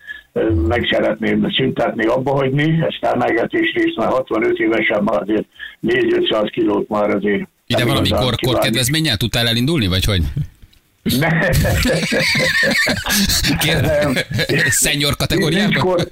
meg 0.68 0.88
szeretném 0.90 1.50
szüntetni, 1.57 2.07
abba 2.07 2.30
hagyni, 2.30 2.78
ezt 2.88 3.14
emelgetés 3.14 3.73
részt, 3.75 3.97
mert 3.97 4.11
65 4.12 4.59
évesen 4.59 5.02
már 5.02 5.23
azért 5.23 5.47
4-500 5.87 6.49
kilót 6.52 6.88
már 6.88 7.11
azért 7.11 7.49
Ide 7.66 7.78
nem 7.78 7.87
valami 7.87 8.07
igazán 8.07 8.25
kor, 8.25 8.35
kívánni. 8.35 8.59
korkedvezménnyel 8.59 9.16
tudtál 9.16 9.47
elindulni, 9.47 9.87
vagy 9.87 10.04
hogy? 10.04 10.23
Ne. 11.19 11.29
Kér... 13.59 13.81
Nem. 13.81 14.17
Szenyor 14.69 14.95
Itt 14.95 15.03
nincs, 15.03 15.17
kategóriában? 15.17 15.73
kor, 15.81 16.07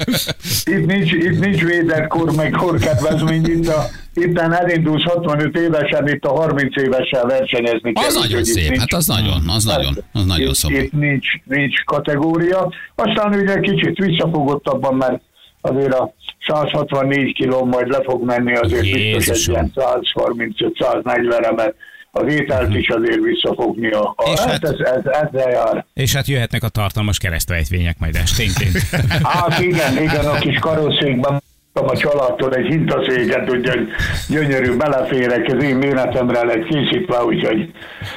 itt, 0.64 0.86
nincs, 0.86 1.12
itt 1.12 1.38
nincs 1.38 1.62
védett 1.62 2.06
kor, 2.06 2.34
meg 2.34 2.50
korkedvezmény, 2.50 3.44
itt, 3.46 3.68
a, 3.68 3.84
itt 4.14 4.38
elindulsz 4.38 5.02
65 5.02 5.56
évesen, 5.56 6.08
itt 6.08 6.24
a 6.24 6.32
30 6.32 6.76
évesen 6.76 7.26
versenyezni 7.26 7.92
kell. 7.92 8.04
Az 8.06 8.14
nagyon 8.14 8.26
úgyhogy 8.26 8.46
itt 8.46 8.54
szép, 8.54 8.68
nincs- 8.68 8.78
hát 8.80 8.92
az 8.92 9.06
nagyon, 9.06 9.48
az 9.48 9.64
nagyon, 9.64 9.94
az 10.12 10.24
nagyon 10.24 10.48
itt, 10.48 10.54
szomorú. 10.54 10.82
Itt 10.82 10.92
nincs, 10.92 11.26
nincs 11.44 11.84
kategória. 11.84 12.72
Aztán 12.94 13.34
ugye 13.40 13.60
kicsit 13.60 13.96
visszafogottabban, 13.98 14.94
mert 14.94 15.20
azért 15.60 15.94
a 15.94 16.14
164 16.46 17.34
kiló 17.34 17.64
majd 17.64 17.88
le 17.88 18.00
fog 18.04 18.24
menni, 18.24 18.54
azért 18.54 18.82
biztos 18.82 18.96
egy 18.96 19.02
Jézusom. 19.04 19.54
ilyen 19.54 19.72
135-140-re, 19.74 21.52
mert 21.52 21.74
az 22.16 22.32
ételt 22.32 22.74
is 22.74 22.88
azért 22.88 23.20
visszafogni. 23.20 23.90
A, 23.90 24.14
a, 24.16 24.30
És 24.32 24.38
hát 24.38 24.48
hát- 24.48 24.64
ez, 24.64 24.78
ez, 24.78 25.04
ezzel 25.04 25.50
jár. 25.50 25.84
És 25.94 26.14
hát 26.14 26.26
jöhetnek 26.26 26.62
a 26.62 26.68
tartalmas 26.68 27.18
keresztrejtvények 27.18 27.98
majd 27.98 28.14
esténként. 28.14 28.78
Hát 29.22 29.60
igen, 29.60 30.02
igen, 30.02 30.24
a 30.24 30.38
kis 30.38 30.58
karosszékben 30.58 31.42
a 31.72 31.96
családtól 31.96 32.54
egy 32.54 32.66
hintaszéket, 32.66 33.50
úgyhogy 33.50 33.88
gyönyörű 34.28 34.76
beleférek, 34.76 35.52
az 35.56 35.64
én 35.64 35.76
méretemre 35.76 36.44
lett 36.44 36.64
készítve, 36.64 37.24
úgyhogy 37.24 37.70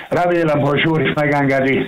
remélem, 0.10 0.60
hogy 0.60 0.80
Zsór 0.80 1.02
is 1.02 1.14
megengedi, 1.16 1.86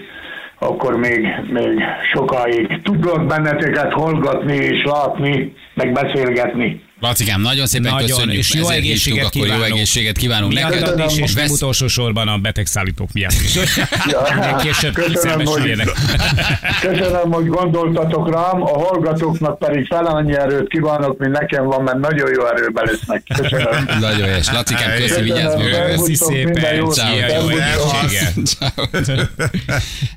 akkor 0.59 0.97
még, 0.97 1.27
még 1.49 1.79
sokáig 2.13 2.81
tudlak 2.83 3.25
benneteket 3.25 3.93
hallgatni 3.93 4.55
és 4.55 4.83
látni, 4.83 5.53
meg 5.73 5.91
beszélgetni. 5.91 6.81
Lacikám, 7.01 7.41
nagyon 7.41 7.67
szépen 7.67 7.91
Nagyon, 7.91 8.07
köszönjük. 8.07 8.37
és 8.39 8.53
jó 8.53 8.61
ezért 8.63 8.77
egészséget 8.77 9.23
hívtunk, 9.23 9.35
akkor 9.35 9.47
jó 9.47 9.53
kívánunk. 9.53 9.75
egészséget 9.77 10.17
kívánunk 10.17 10.53
neked. 10.53 10.99
Is, 11.09 11.17
és 11.17 11.33
nem 11.33 11.43
Vesz- 11.43 11.53
utolsó 11.53 11.87
sorban 11.87 12.27
a 12.27 12.37
betegszállítók 12.37 13.11
miatt 13.13 13.31
is. 13.43 13.53
Még 13.53 14.55
később 14.61 14.93
Köszönöm, 14.93 15.45
hogy, 15.45 15.81
köszönöm, 16.81 17.31
hogy 17.31 17.45
gondoltatok 17.47 18.33
rám, 18.33 18.61
a 18.63 18.79
hallgatóknak 18.79 19.57
pedig 19.59 19.85
fel 19.87 20.05
annyi 20.05 20.35
erőt 20.37 20.67
kívánok, 20.69 21.17
mint 21.17 21.31
nekem 21.31 21.65
van, 21.65 21.83
mert 21.83 21.97
nagyon 21.97 22.29
jó 22.35 22.45
erőben 22.45 22.85
lesznek. 22.85 23.23
Köszönöm. 23.35 23.85
Nagyon 23.99 24.27
jó, 24.27 24.35
és 24.35 24.49
Lacikám, 24.51 24.89
köszi, 24.89 25.01
Köszönöm. 25.07 25.23
vigyázz. 25.23 25.55
Köszi 25.95 26.15
szépen. 26.15 26.85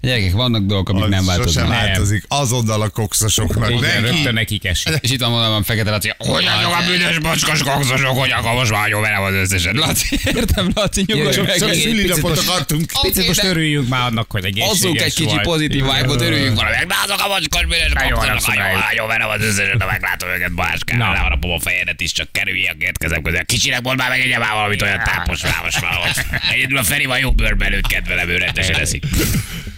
Gyerekek, 0.01 0.33
vannak 0.33 0.63
dolgok, 0.63 0.89
amik 0.89 1.09
nem 1.09 1.19
Sosem 1.23 1.37
változnak. 1.37 1.69
változik. 1.69 2.25
Azonnal 2.29 2.81
a 2.83 2.89
kokszosoknak. 2.89 3.71
Igen, 3.71 4.03
rögtön 4.03 4.35
nekik 4.35 4.65
esik. 4.65 4.93
És 5.01 5.11
itt 5.11 5.21
van 5.21 5.31
mondom, 5.31 5.63
Fekete 5.63 5.91
Laci, 5.91 6.13
hogy 6.19 6.45
a 6.75 6.83
büdös 6.87 7.19
bocskos 7.19 7.63
kokszosok, 7.63 8.19
hogy 8.19 8.31
akkor 8.31 8.53
most 8.53 8.71
vágyó 8.71 9.01
vele 9.01 9.17
az 9.17 9.35
összeset. 9.35 9.75
Laci, 9.75 10.19
értem, 10.35 10.71
Laci, 10.75 11.05
nyugodj 11.07 11.37
Jó, 11.37 11.43
meg. 11.43 11.59
Csak 11.59 11.71
picit 11.71 12.49
akartunk. 12.49 12.93
Picit 13.03 13.27
most 13.27 13.45
örüljünk 13.45 13.89
már 13.89 14.07
annak, 14.07 14.31
hogy 14.31 14.45
egészséges 14.45 14.75
Azzunk 14.75 15.01
egy 15.01 15.15
kicsi 15.15 15.39
pozitív 15.43 15.83
vibe-ot, 15.83 16.21
örüljünk 16.21 16.57
valamelyek. 16.57 16.87
De 16.87 16.95
azok 17.05 17.21
a 17.25 17.29
mocskos 17.29 17.65
büdös 17.65 17.93
kokszosok, 18.13 18.55
vágyó 18.57 19.07
vele 19.07 19.27
az 19.27 19.43
összeset, 19.43 19.77
de 19.77 19.85
meglátom 19.85 20.29
őket 20.29 20.53
Balázskán. 20.53 20.99
Na. 20.99 21.13
Leharapom 21.13 21.51
a 21.51 21.61
fejedet 21.61 22.01
is, 22.01 22.13
csak 22.13 22.29
kerülj 22.33 22.67
a 22.67 22.75
két 22.79 22.99
kezem 22.99 23.23
közé. 23.23 23.43
Kicsinek 23.47 23.83
mondd 23.83 23.97
már 23.97 24.09
meg 24.09 24.21
egye 24.21 24.39
már 24.39 24.53
valamit 24.53 24.83
olyan 24.83 25.01
tápos, 25.05 25.43
vámos 25.43 25.79
valahogy. 25.79 26.11
Egyedül 26.53 26.79
a 26.79 26.83
Feri 26.83 27.05
van 27.05 27.19
jó 27.19 27.31
bőrben 27.33 27.73
őt 27.73 27.87
kedvelem, 27.87 28.29
ő 28.29 28.37
rendesen 28.37 28.81
eszik. 28.81 29.05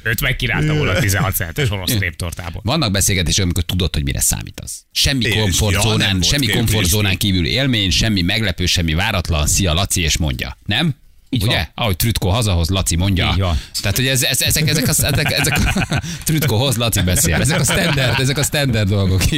Őt 0.06 0.20
megkirálta 0.20 0.74
volna 0.74 0.92
a 0.92 0.98
16 0.98 1.34
centes 1.34 1.70
orosz 1.70 1.98
néptortából. 1.98 2.60
Vannak 2.64 2.90
beszélgetések, 2.90 3.44
amikor 3.44 3.62
tudod, 3.62 3.94
hogy 3.94 4.04
mire 4.04 4.20
számítasz. 4.20 4.84
Semmi 4.92 5.28
komfortzónán, 5.28 6.22
semmi 6.22 6.46
komfortzónán 6.46 7.16
kívül 7.16 7.46
élmény, 7.46 7.90
semmi 7.90 8.22
meglepő, 8.22 8.66
semmi 8.66 8.94
váratlan. 8.94 9.46
Szia, 9.46 9.72
Laci, 9.72 10.00
és 10.00 10.16
mondja. 10.16 10.56
Nem? 10.64 10.94
Így 11.36 11.42
Ugye? 11.42 11.56
van. 11.56 11.68
Ahogy 11.74 11.96
Trütko 11.96 12.28
hazahoz, 12.28 12.68
Laci 12.68 12.96
mondja. 12.96 13.30
Így 13.32 13.40
van. 13.40 13.60
Tehát, 13.80 13.96
hogy 13.96 14.06
ez, 14.06 14.22
ez, 14.22 14.40
ezek, 14.40 14.68
ezek, 14.68 14.88
a, 14.88 14.90
ezek, 14.90 15.32
ezek 15.32 15.58
a 15.58 16.02
Trütko 16.24 16.56
hoz, 16.56 16.76
Laci 16.76 17.00
beszél. 17.00 17.34
Ezek 17.34 17.60
a 17.60 17.64
standard, 17.64 18.20
ezek 18.20 18.38
a 18.38 18.42
standard 18.42 18.88
dolgok. 18.88 19.22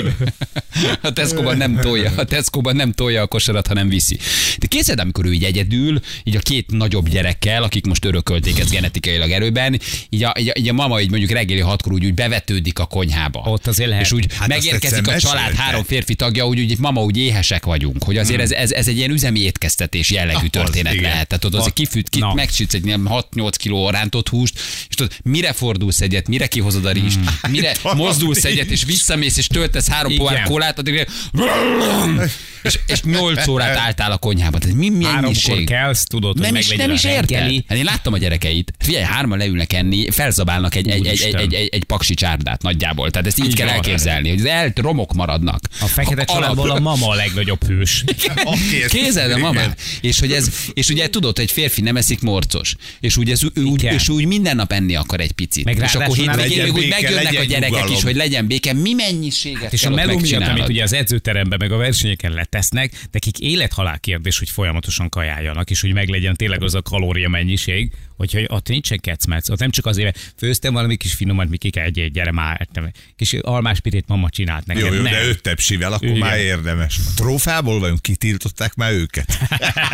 A 1.03 1.13
Tesco-ban 1.13 1.57
nem 1.57 1.81
tolja, 1.81 2.13
a 2.17 2.25
Tesco-ban 2.25 2.77
nem 2.77 2.93
tolja 2.93 3.23
a 3.23 3.27
kosarat, 3.27 3.67
hanem 3.67 3.89
viszi. 3.89 4.19
De 4.59 4.67
képzeld, 4.67 5.01
amikor 5.01 5.27
ő 5.27 5.33
így 5.33 5.45
egyedül, 5.45 6.01
így 6.25 6.37
a 6.37 6.39
két 6.39 6.71
nagyobb 6.71 7.09
gyerekkel, 7.09 7.63
akik 7.63 7.87
most 7.87 8.05
örökölték 8.05 8.59
ezt 8.59 8.71
genetikailag 8.71 9.31
erőben, 9.31 9.81
így 10.09 10.25
a, 10.25 10.35
így 10.39 10.49
a, 10.49 10.53
így 10.59 10.69
a 10.69 10.73
mama 10.73 11.01
így 11.01 11.11
mondjuk 11.11 11.31
reggeli 11.31 11.61
hatkor 11.61 11.93
úgy, 11.93 12.05
úgy 12.05 12.15
bevetődik 12.15 12.79
a 12.79 12.87
konyhába. 12.87 13.41
Ott 13.45 13.67
azért 13.67 13.89
lehet. 13.89 14.05
És 14.05 14.13
úgy 14.13 14.27
Hát 14.39 14.49
megérkezik 14.49 15.09
a 15.09 15.19
család 15.19 15.55
három 15.55 15.85
férfi 15.85 16.15
tagja, 16.15 16.47
úgy, 16.47 16.61
úgy 16.61 16.79
mama 16.79 17.03
úgy 17.03 17.17
éhesek 17.17 17.65
vagyunk, 17.65 18.05
hogy 18.05 18.17
azért 18.17 18.41
ez, 18.41 18.51
ez, 18.51 18.71
ez 18.71 18.89
egy 18.89 18.97
ilyen 18.97 19.11
üzemi 19.11 19.41
étkeztetés 19.41 20.11
jellegű 20.11 20.47
történet 20.47 21.01
lehet. 21.01 21.27
Tehát 21.27 21.41
tudod, 21.41 21.61
azért 21.61 21.75
kifűt, 21.89 22.09
ki, 22.09 22.19
Na. 22.19 22.35
megsütsz 22.35 22.75
egy 22.75 22.87
ilyen 22.87 23.09
6-8 23.11 23.53
kiló 23.57 23.91
rántott 23.91 24.29
húst, 24.29 24.59
és 24.89 24.95
tudod, 24.95 25.13
mire 25.25 25.53
fordulsz 25.53 26.01
egyet, 26.01 26.29
mire 26.29 26.47
kihozod 26.47 26.85
a 26.85 26.93
rizst, 26.93 27.19
mire 27.51 27.75
mozdulsz 27.97 28.45
egyet, 28.45 28.71
és 28.71 28.85
visszamész, 28.85 29.37
és 29.37 29.47
töltesz 29.47 29.89
három 29.89 30.17
pohár 30.17 30.43
kólát, 30.43 30.79
addig 30.79 31.07
és, 32.63 32.79
és 32.87 33.01
8 33.03 33.47
órát 33.49 33.77
álltál 33.77 34.13
a 34.13 34.17
konyhában. 34.17 34.61
Tehát 34.61 34.77
mi 34.77 34.87
Háromkor 34.87 35.21
mennyiség? 35.21 35.67
kelsz, 35.67 36.05
tudod, 36.05 36.33
hogy 36.33 36.41
Nem 36.43 36.55
is, 36.55 36.69
meglegyen 36.69 36.87
nem 36.87 36.97
a 36.97 36.99
is 36.99 37.17
érted. 37.17 37.65
Hát 37.69 37.79
én 37.79 37.85
láttam 37.85 38.13
a 38.13 38.19
gyerekeit. 38.19 38.73
Figyelj, 38.79 39.05
hárman 39.05 39.39
leülnek 39.39 39.73
enni, 39.73 40.11
felzabálnak 40.11 40.75
egy, 40.75 40.89
egy, 40.89 41.07
egy, 41.07 41.23
egy, 41.23 41.55
egy, 41.55 41.69
egy, 41.73 41.85
paksi 41.85 42.15
csárdát 42.15 42.63
nagyjából. 42.63 43.11
Tehát 43.11 43.27
ezt 43.27 43.39
így, 43.39 43.45
Így 43.45 43.55
kell 43.55 43.67
van. 43.67 43.75
elképzelni, 43.75 44.29
hogy 44.29 44.47
el 44.47 44.73
romok 44.75 45.13
maradnak. 45.13 45.61
A 45.81 45.87
fekete 45.87 46.25
családból 46.25 46.71
a 46.71 46.79
mama 46.81 47.09
a 47.09 47.15
legnagyobb 47.15 47.65
hős. 47.67 48.05
Oké, 48.45 48.83
ezt- 48.83 48.93
Kézzel, 48.93 49.29
de 49.29 49.37
igen. 49.37 49.41
mamá. 49.41 49.75
És, 50.01 50.19
hogy 50.19 50.33
ez, 50.33 50.49
és 50.73 50.89
ugye 50.89 51.09
tudod, 51.09 51.37
hogy 51.37 51.45
egy 51.45 51.53
férfi 51.53 51.68
nem 51.77 51.97
eszik 51.97 52.21
morcos. 52.21 52.75
És 53.01 53.17
úgy, 53.17 53.31
ez, 53.31 53.43
ő, 53.55 53.63
úgy, 53.63 53.83
és 53.83 54.09
úgy 54.09 54.25
minden 54.25 54.57
nap 54.57 54.73
enni 54.73 54.95
akar 54.95 55.21
egy 55.21 55.33
picit. 55.33 55.65
Meg 55.65 55.79
és 55.79 55.95
akkor 55.95 56.17
hétvégén 56.17 56.63
még 56.63 56.73
úgy 56.73 56.89
megjönnek 56.89 57.39
a 57.39 57.45
gyerekek 57.45 57.71
nyugalom. 57.71 57.93
is, 57.93 58.03
hogy 58.03 58.17
legyen 58.17 58.47
béke. 58.47 58.73
Mi 58.73 58.93
mennyiséget 58.93 59.73
És 59.73 59.85
a 59.85 59.91
meló 59.91 60.19
miatt, 60.19 60.47
amit 60.47 60.69
ugye 60.69 60.83
az 60.83 60.93
edzőteremben, 60.93 61.59
meg 61.61 61.73
a 61.73 61.77
versenyeken 61.77 62.33
letesznek, 62.33 62.93
nekik 63.11 63.39
élethalál 63.39 64.01
kérdés, 64.01 64.39
hogy 64.39 64.51
folyamatosan 64.51 65.09
kajáljanak, 65.09 65.71
és 65.71 65.81
hogy 65.81 65.93
meglegyen 65.93 66.37
tényleg 66.37 66.63
az 66.63 66.75
a 66.75 66.83
kalória 66.83 67.29
mennyiség, 67.29 67.93
hogyha 68.19 68.41
ott 68.47 68.69
nincsen 68.69 68.99
kecmec, 69.01 69.49
ott 69.49 69.59
nem 69.59 69.71
csak 69.71 69.87
azért, 69.87 70.33
főztem 70.37 70.73
valami 70.73 70.97
kis 70.97 71.13
finomat, 71.15 71.49
Miki, 71.49 71.71
egy, 71.79 71.99
egy 71.99 72.13
gyere 72.13 72.33
már, 72.33 72.69
nem, 72.73 72.91
kis 73.17 73.33
almáspirét 73.33 74.05
mama 74.07 74.29
csinált 74.31 74.67
nekem. 74.67 74.87
Jó, 74.87 74.93
jó, 74.93 75.03
nem. 75.03 75.13
de 75.13 75.27
öt 75.27 75.43
tepsivel, 75.43 75.93
akkor 75.93 76.07
Igen. 76.09 76.19
már 76.19 76.39
érdemes. 76.39 76.99
A 77.07 77.11
trófából 77.17 77.81
vagyunk, 77.81 78.03
kitiltották 78.03 78.75
már 78.75 78.93
őket. 78.93 79.39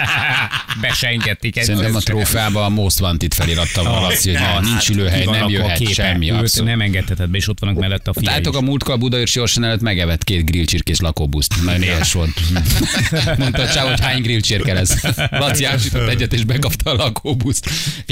Be 0.80 0.92
se 0.92 1.06
engedték 1.08 1.56
egy 1.56 1.64
Szerintem 1.64 1.94
a 1.94 2.00
trófeába 2.00 2.64
a 2.64 2.68
Most 2.68 3.00
Wanted 3.00 3.34
felirattal 3.34 3.84
van 3.84 4.00
Laci, 4.02 4.28
hogy 4.34 4.42
Ah, 4.42 4.62
nincs 4.62 4.88
ülőhely, 4.88 5.24
nem 5.24 5.48
jöhet 5.48 5.78
képe. 5.78 5.92
semmi. 5.92 6.30
Őt 6.30 6.38
abszolút. 6.38 6.68
nem 6.68 6.80
engedheted 6.80 7.28
be, 7.30 7.36
és 7.36 7.48
ott 7.48 7.58
vannak 7.60 7.76
mellette 7.78 8.10
a 8.10 8.12
fia 8.20 8.30
Láttok 8.30 8.52
is. 8.52 8.58
a 8.58 8.62
múltkor 8.62 8.94
a 8.94 8.96
Budaörsi 8.96 9.40
Orson 9.40 9.64
előtt 9.64 9.80
megevett 9.80 10.24
két 10.24 10.44
grillcsirkés 10.44 10.98
lakóbuszt. 10.98 11.54
Nagyon 11.64 11.82
éhes 11.82 12.12
volt. 12.12 12.40
Mondta 13.38 13.62
a 13.62 13.68
csáv, 13.72 13.88
hogy 13.88 14.00
hány 14.00 14.22
grillcsirke 14.22 14.72
lesz. 14.72 15.02
Laci 15.30 15.64
ásított 15.64 16.08
egyet, 16.08 16.32
és 16.32 16.44
bekapta 16.44 16.90
a 16.90 16.94
lakóbuszt. 16.94 17.70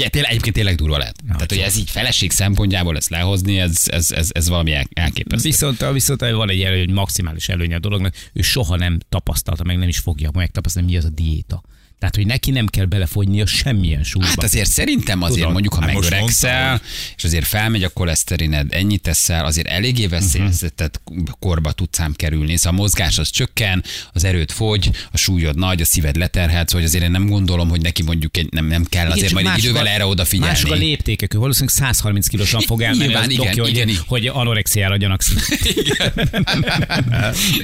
Tényleg, 0.09 0.31
egyébként 0.31 0.55
tényleg 0.55 0.75
durva 0.75 0.97
lehet. 0.97 1.15
Tehát, 1.27 1.49
hogy 1.49 1.57
ez 1.57 1.77
így 1.77 1.89
feleség 1.89 2.31
szempontjából 2.31 2.97
ezt 2.97 3.09
lehozni, 3.09 3.59
ez, 3.59 3.75
ez, 3.85 4.11
ez, 4.11 4.29
ez 4.31 4.49
valami 4.49 4.73
el- 4.73 4.89
elképesztő. 4.93 5.49
Viszont, 5.49 5.85
viszont 5.91 6.19
van 6.19 6.49
egy 6.49 6.61
előny, 6.61 6.93
maximális 6.93 7.49
előnye 7.49 7.75
a 7.75 7.79
dolognak, 7.79 8.15
ő 8.33 8.41
soha 8.41 8.75
nem 8.75 8.99
tapasztalta, 9.09 9.63
meg 9.63 9.77
nem 9.77 9.87
is 9.87 9.97
fogja 9.97 10.29
megtapasztalni, 10.33 10.91
mi 10.91 10.97
az 10.97 11.05
a 11.05 11.09
diéta. 11.09 11.63
Tehát, 12.03 12.17
hogy 12.17 12.27
neki 12.27 12.51
nem 12.51 12.67
kell 12.67 12.85
belefogynia 12.85 13.45
semmilyen 13.45 14.03
súlyba. 14.03 14.27
Hát 14.27 14.43
azért 14.43 14.69
szerintem 14.69 15.21
azért 15.21 15.37
Tudod, 15.37 15.51
mondjuk, 15.51 15.73
ha 15.73 15.81
hát 15.81 15.93
megöregszel, 15.93 16.81
és 17.15 17.23
azért 17.23 17.47
felmegy 17.47 17.83
a 17.83 17.89
koleszterined, 17.89 18.73
ennyit 18.73 19.01
teszel, 19.01 19.45
azért 19.45 19.67
eléggé 19.67 20.07
veszélyeztetett 20.07 21.01
korba 21.39 21.71
tudsz 21.71 21.99
ám 21.99 22.13
kerülni. 22.13 22.57
Szóval 22.57 22.79
a 22.79 22.81
mozgás 22.81 23.17
az 23.17 23.29
csökken, 23.29 23.83
az 24.13 24.23
erőd 24.23 24.51
fogy, 24.51 24.89
a 25.11 25.17
súlyod 25.17 25.57
nagy, 25.57 25.81
a 25.81 25.85
szíved 25.85 26.15
leterhet, 26.15 26.71
hogy 26.71 26.83
azért 26.83 27.03
én 27.03 27.11
nem 27.11 27.27
gondolom, 27.27 27.69
hogy 27.69 27.81
neki 27.81 28.03
mondjuk 28.03 28.37
egy, 28.37 28.47
nem, 28.51 28.65
nem 28.65 28.83
kell 28.83 29.01
Igen, 29.05 29.11
azért 29.11 29.31
csak 29.31 29.41
majd 29.41 29.55
egy 29.57 29.63
idővel 29.63 29.85
a- 29.85 29.89
erre 29.89 30.05
odafigyelni. 30.05 30.53
Mások 30.53 30.71
a 30.71 30.75
léptékek, 30.75 31.33
ő 31.33 31.37
valószínűleg 31.37 31.75
130 31.75 32.27
kilósan 32.27 32.61
fog 32.61 32.81
elmenni, 32.81 33.05
Nyilván, 33.05 33.29
igen, 33.29 33.45
doki, 33.45 33.59
hogy, 33.59 33.69
igen, 33.69 33.87
igen. 33.87 34.01
hogy 34.07 34.27
anorexiára 34.27 34.97
gyanakszik. 34.97 35.39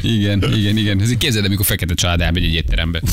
igen, 0.01 0.53
igen, 0.53 0.77
igen. 0.77 1.01
Ez 1.01 1.11
így 1.11 1.17
képzeld, 1.17 1.45
amikor 1.45 1.65
fekete 1.65 1.93
család 1.93 2.21
elmegy 2.21 2.43
egy 2.43 2.53
étterembe. 2.53 3.01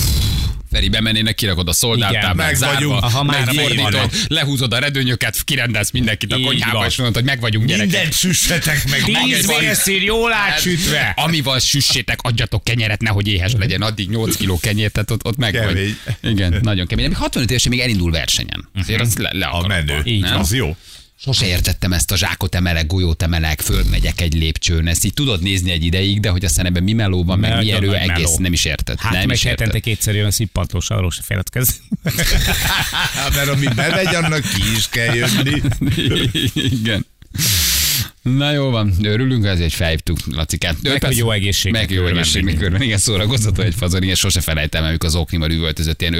Feri, 0.70 0.88
bemennének, 0.88 1.34
kirakod 1.34 1.68
a 1.68 1.72
szolgáltáblát, 1.72 2.58
meg 2.60 2.74
vagyunk. 2.74 3.02
Aha, 3.02 4.10
lehúzod 4.28 4.72
a 4.72 4.78
redőnyöket, 4.78 5.42
kirendelsz 5.44 5.90
mindenkit 5.90 6.32
a 6.32 6.40
konyhába, 6.40 6.86
és 6.86 6.96
mondod, 6.96 7.14
hogy 7.14 7.24
meg 7.24 7.40
vagyunk 7.40 7.66
gyerekek. 7.66 7.90
Mindent 7.90 8.12
süssetek 8.12 8.90
meg. 8.90 9.02
Tíz 9.02 9.46
vérszín 9.46 10.02
jól 10.02 10.32
átsütve. 10.32 11.12
Amivel 11.16 11.52
Hát, 11.52 11.64
süssétek, 11.64 12.18
adjatok 12.22 12.64
kenyeret, 12.64 13.00
nehogy 13.00 13.28
éhes 13.28 13.52
legyen, 13.58 13.82
addig 13.82 14.08
8 14.08 14.36
kiló 14.36 14.58
kenyért, 14.58 14.92
tehát 14.92 15.10
ott, 15.10 15.24
ott 15.24 15.36
meg 15.36 15.52
Kemény. 15.52 15.96
vagy. 16.20 16.30
Igen, 16.32 16.58
nagyon 16.62 16.86
kemény. 16.86 17.04
Ami 17.04 17.14
65 17.14 17.50
évesen 17.50 17.70
még 17.70 17.80
elindul 17.80 18.10
versenyen. 18.10 18.68
Azért 18.74 19.00
az 19.00 19.16
le, 19.16 19.30
le 19.32 19.46
A 19.46 19.66
menő. 19.66 20.00
Így. 20.04 20.24
Az 20.24 20.54
jó. 20.54 20.76
Sose 21.18 21.46
értettem 21.46 21.92
ezt 21.92 22.10
a 22.10 22.16
zsákot 22.16 22.54
emelek, 22.54 22.86
golyót 22.86 23.22
emelek, 23.22 23.60
fölmegyek 23.60 24.20
egy 24.20 24.34
lépcsőn. 24.34 24.86
Ezt 24.86 25.04
így 25.04 25.14
tudod 25.14 25.42
nézni 25.42 25.70
egy 25.70 25.84
ideig, 25.84 26.20
de 26.20 26.28
hogy 26.28 26.44
aztán 26.44 26.66
ebben 26.66 26.82
mi 26.82 26.92
meló 26.92 27.24
van, 27.24 27.38
meg 27.38 27.58
mi 27.58 27.72
erő, 27.72 27.94
egész 27.94 28.08
meló. 28.16 28.38
nem 28.38 28.52
is 28.52 28.64
érted. 28.64 29.00
Hát 29.00 29.12
nem 29.12 29.26
meg 29.26 29.36
is 29.36 29.44
érted. 29.44 29.58
hetente 29.58 29.80
kétszer 29.80 30.14
jön 30.14 30.26
a 30.26 30.30
szippantós, 30.30 30.90
arról 30.90 31.10
se. 31.10 31.22
Hát, 31.28 31.50
Mert 33.34 33.48
ami 33.48 33.66
bemegy, 33.66 34.14
annak 34.14 34.40
ki 34.40 34.62
is 34.76 34.88
kell 34.88 35.14
jönni. 35.14 35.62
Igen. 36.80 37.06
Na 38.34 38.52
jó 38.52 38.70
van, 38.70 38.92
örülünk, 39.02 39.44
ezért 39.44 39.72
felhívtuk 39.72 40.18
Lacikát. 40.32 40.76
Meg, 40.82 41.04
hogy 41.04 41.16
jó 41.16 41.30
egészség. 41.30 41.72
Meg 41.72 41.90
jó 41.90 42.06
egészségnek 42.06 42.60
örülünk. 42.60 42.84
Igen, 42.84 42.98
szórakoztató 42.98 43.62
egy 43.62 43.74
fazon, 43.74 44.02
igen, 44.02 44.14
sose 44.14 44.40
felejtem, 44.40 44.84
amikor 44.84 45.08
az 45.08 45.14
oknival 45.14 45.50
üvöltözött 45.50 46.00
ilyen 46.00 46.14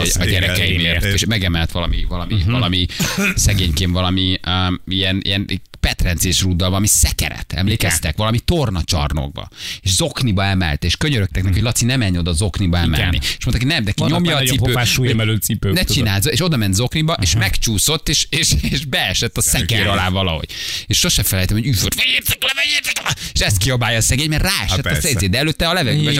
Az, 0.00 0.16
a 0.20 0.24
igen, 0.24 0.40
gyerekeimért, 0.40 1.04
és 1.04 1.24
megemelt 1.24 1.70
valami, 1.70 2.04
valami, 2.08 2.34
uh-huh. 2.34 2.52
valami 2.52 2.86
szegénykém, 3.34 3.92
valami 3.92 4.40
um, 4.46 4.80
ilyen, 4.86 5.20
ilyen 5.22 5.46
petrencés 5.82 6.40
rúddal, 6.40 6.68
valami 6.68 6.86
szekeret, 6.86 7.52
emlékeztek? 7.52 8.16
Valami 8.16 8.38
torna 8.38 8.82
csarnokba. 8.84 9.48
És 9.80 9.94
zokniba 9.94 10.44
emelt, 10.44 10.84
és 10.84 10.96
könyörögtek 10.96 11.42
neki, 11.42 11.54
hogy 11.54 11.64
Laci, 11.64 11.84
ne 11.84 11.96
menj 11.96 12.18
oda 12.18 12.32
zokniba 12.32 12.78
emelni. 12.78 13.18
És 13.38 13.44
mondták, 13.44 13.68
nem, 13.68 13.84
de 13.84 13.90
ki 13.90 14.00
Vannak 14.02 14.16
nyomja 14.18 14.36
a 14.36 14.38
nagyobb 14.38 14.56
cipő. 14.56 14.72
pofás 14.72 14.90
súlyemelő 14.90 15.36
cipők, 15.36 15.72
Ne 15.74 15.84
csináld, 15.84 16.26
és 16.26 16.40
oda 16.42 16.56
ment 16.56 16.74
zokniba, 16.74 17.16
és 17.20 17.36
megcsúszott, 17.36 18.08
és, 18.08 18.26
és, 18.30 18.52
és 18.62 18.84
beesett 18.84 19.36
a 19.36 19.40
szekér 19.42 19.86
alá 19.86 20.08
valahogy. 20.08 20.48
És 20.86 20.98
sose 20.98 21.22
felejtem, 21.22 21.56
hogy 21.56 21.66
üvölt, 21.66 21.94
vegyétek 21.94 22.42
le, 22.42 22.52
vegyétek 22.54 23.02
le! 23.04 23.14
És 23.34 23.40
ezt 23.40 23.56
kiabálja 23.56 23.98
a 23.98 24.02
szegény, 24.02 24.28
mert 24.28 24.42
ráesett 24.42 24.86
Hát 24.86 24.96
a 24.96 25.00
szétzé, 25.00 25.26
de 25.26 25.38
előtte 25.38 25.68
a 25.68 25.72
levegőben, 25.72 26.12
és 26.12 26.18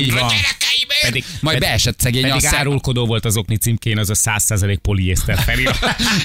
Gyerekeimért! 0.88 1.02
Pedig- 1.02 1.24
Majd 1.40 1.56
pedig- 1.56 1.68
beesett 1.68 2.00
szegény 2.00 2.24
a 2.24 2.28
Pedig 2.28 2.48
szem. 2.48 2.58
árulkodó 2.58 3.06
volt 3.06 3.24
az 3.24 3.36
okni 3.36 3.56
címkén, 3.56 3.98
az 3.98 4.10
a 4.10 4.14
100% 4.14 4.78
poliészter 4.82 5.38
felirat. 5.38 5.78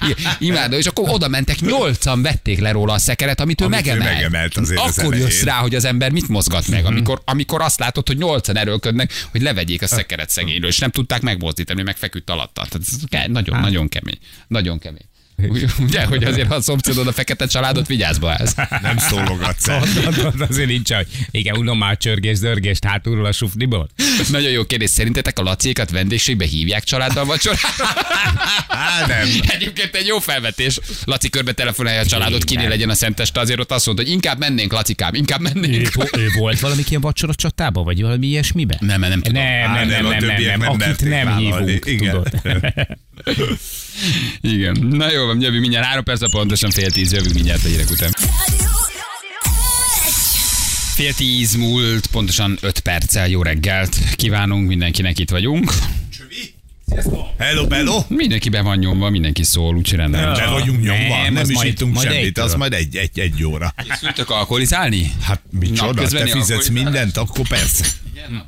Imádom, 0.40 0.80
és 0.80 0.86
akkor 0.86 1.10
oda 1.10 1.28
mentek, 1.28 1.60
nyolcan 1.62 2.22
vették 2.22 2.60
le 2.60 2.72
róla 2.72 2.94
a 2.94 2.98
szekeret, 2.98 3.40
amit 3.40 3.62
ő 3.62 3.66
Amit 3.66 3.80
ő 3.80 3.84
megemelt. 3.90 4.14
megemelt 4.14 4.58
azért 4.58 4.80
az 4.82 4.98
akkor 5.00 5.14
jössz 5.16 5.24
elején. 5.26 5.44
rá, 5.46 5.54
hogy 5.54 5.76
az 5.76 5.86
ember 5.86 6.12
mit 6.12 6.28
mozgat 6.28 6.68
meg, 6.68 6.86
amikor, 6.86 7.22
amikor 7.26 7.62
azt 7.62 7.80
látod, 7.80 8.08
hogy 8.08 8.18
nyolcan 8.18 8.58
erőlködnek, 8.58 9.12
hogy 9.32 9.42
levegyék 9.42 9.82
a 9.82 9.88
szekeret 9.88 10.30
szegényről, 10.30 10.70
és 10.70 10.78
nem 10.78 10.92
tudták 10.92 11.22
megmozdítani, 11.22 11.82
meg 11.82 11.98
feküdt 11.98 12.30
alatta. 12.30 12.66
Tehát 12.70 12.88
ez 12.88 13.28
nagyon, 13.28 13.60
nagyon 13.60 13.90
kemény. 13.90 14.18
Nagyon 14.48 14.80
kemény. 14.80 15.06
Úgy- 15.44 15.65
Ugye, 15.79 16.06
hogy 16.06 16.24
azért, 16.24 16.48
ha 16.48 16.56
a 16.56 16.62
szomszédod 16.62 17.08
a 17.08 17.12
fekete 17.12 17.46
családot, 17.48 17.88
vigyázz 17.88 18.17
be 18.17 18.36
ez. 18.36 18.53
Nem 18.82 18.98
szólogatsz 18.98 19.67
el. 19.67 19.84
Azért 20.50 20.67
nincs, 20.67 20.91
hogy 20.94 21.08
igen, 21.32 21.58
unom 21.58 21.77
már 21.77 21.98
csörgés, 21.98 22.39
dörgést 22.39 22.86
hátulról 22.86 23.25
a 23.25 23.32
sufniból. 23.32 23.89
Nagyon 24.29 24.51
jó 24.51 24.63
kérdés. 24.65 24.89
Szerintetek 24.89 25.39
a 25.39 25.44
lacékat 25.44 25.91
vendégségbe 25.91 26.46
hívják 26.46 26.84
családdal 26.84 27.25
vacsorára? 27.25 27.60
Á, 28.67 29.06
nem. 29.08 29.27
Egyébként 29.48 29.96
egy 29.96 30.08
jó 30.08 30.20
felvetés. 30.20 30.79
Laci 31.06 31.29
körbe 31.29 31.51
telefonálja 31.51 32.01
a 32.01 32.06
családot, 32.06 32.44
kinél 32.44 32.70
legyen 32.70 32.89
a 32.89 32.94
szenteste, 32.96 33.39
azért 33.39 33.60
ott 33.60 33.72
azt 33.72 33.86
mondta, 33.86 34.03
hogy 34.03 34.12
inkább 34.13 34.39
mennénk, 34.39 34.72
Lacikám, 34.72 35.13
inkább 35.13 35.39
Ő, 35.39 35.50
mennénk. 35.53 35.89
ő 36.17 36.27
volt 36.39 36.60
valami 36.60 36.84
ilyen 36.89 37.01
vacsora 37.01 37.34
csatában, 37.36 37.84
vagy 37.84 38.01
valami 38.01 38.27
ilyesmibe? 38.27 38.77
Nem, 38.79 39.00
nem 39.00 39.22
tudom. 39.22 39.44
Nem, 39.44 39.70
Á, 39.70 39.74
nem, 39.74 39.88
nem, 39.88 39.88
nem, 39.88 40.06
a 40.06 40.10
nem, 40.10 40.20
nem, 40.20 40.29
többiek 40.36 40.58
nem, 40.58 40.60
nem 40.60 40.70
akit 40.70 40.86
merték 40.86 41.10
nem 41.10 41.25
vállalni. 41.25 41.72
hívunk, 41.72 41.86
Igen. 41.86 42.12
tudod. 42.12 42.41
Igen. 44.41 44.77
Na 44.91 45.12
jó, 45.12 45.25
van, 45.25 45.41
jövünk 45.41 45.62
mindjárt 45.62 45.86
három 45.86 46.03
perc, 46.03 46.29
pontosan 46.31 46.71
fél 46.71 46.91
tíz, 46.91 47.12
jövünk 47.12 47.33
mindjárt 47.33 47.63
a 47.65 47.67
hírek 47.67 47.89
után. 47.89 48.12
Fél 50.95 51.13
tíz 51.13 51.55
múlt, 51.55 52.07
pontosan 52.07 52.57
öt 52.62 52.79
perccel 52.79 53.27
jó 53.27 53.41
reggelt 53.43 53.97
kívánunk, 54.15 54.67
mindenkinek 54.67 55.19
itt 55.19 55.29
vagyunk. 55.29 55.71
Hello, 57.38 57.67
bello. 57.67 58.03
Mindenki 58.07 58.50
be 58.50 58.62
van 58.62 58.77
nyomva, 58.77 59.09
mindenki 59.09 59.43
szól, 59.43 59.75
úgyhogy 59.75 59.97
rendben. 59.97 60.33
Be 60.33 60.47
vagyunk 60.47 60.83
nyomva, 60.83 61.21
Nem, 61.23 61.34
nem, 61.34 61.49
is 61.49 61.56
majd- 61.56 61.67
ittunk 61.71 61.93
majd 61.93 62.12
semmit, 62.12 62.38
az 62.38 62.53
majd 62.56 62.73
egy, 62.73 62.95
egy, 62.95 63.19
egy 63.19 63.43
óra. 63.43 63.73
Készültök 63.88 64.30
alkoholizálni? 64.30 65.12
Hát 65.21 65.41
micsoda, 65.51 66.01
te 66.01 66.08
fizetsz 66.08 66.15
alkoholizálás? 66.15 66.69
mindent, 66.69 67.17
akkor 67.17 67.47
persze. 67.47 67.86
Igen. 68.13 68.45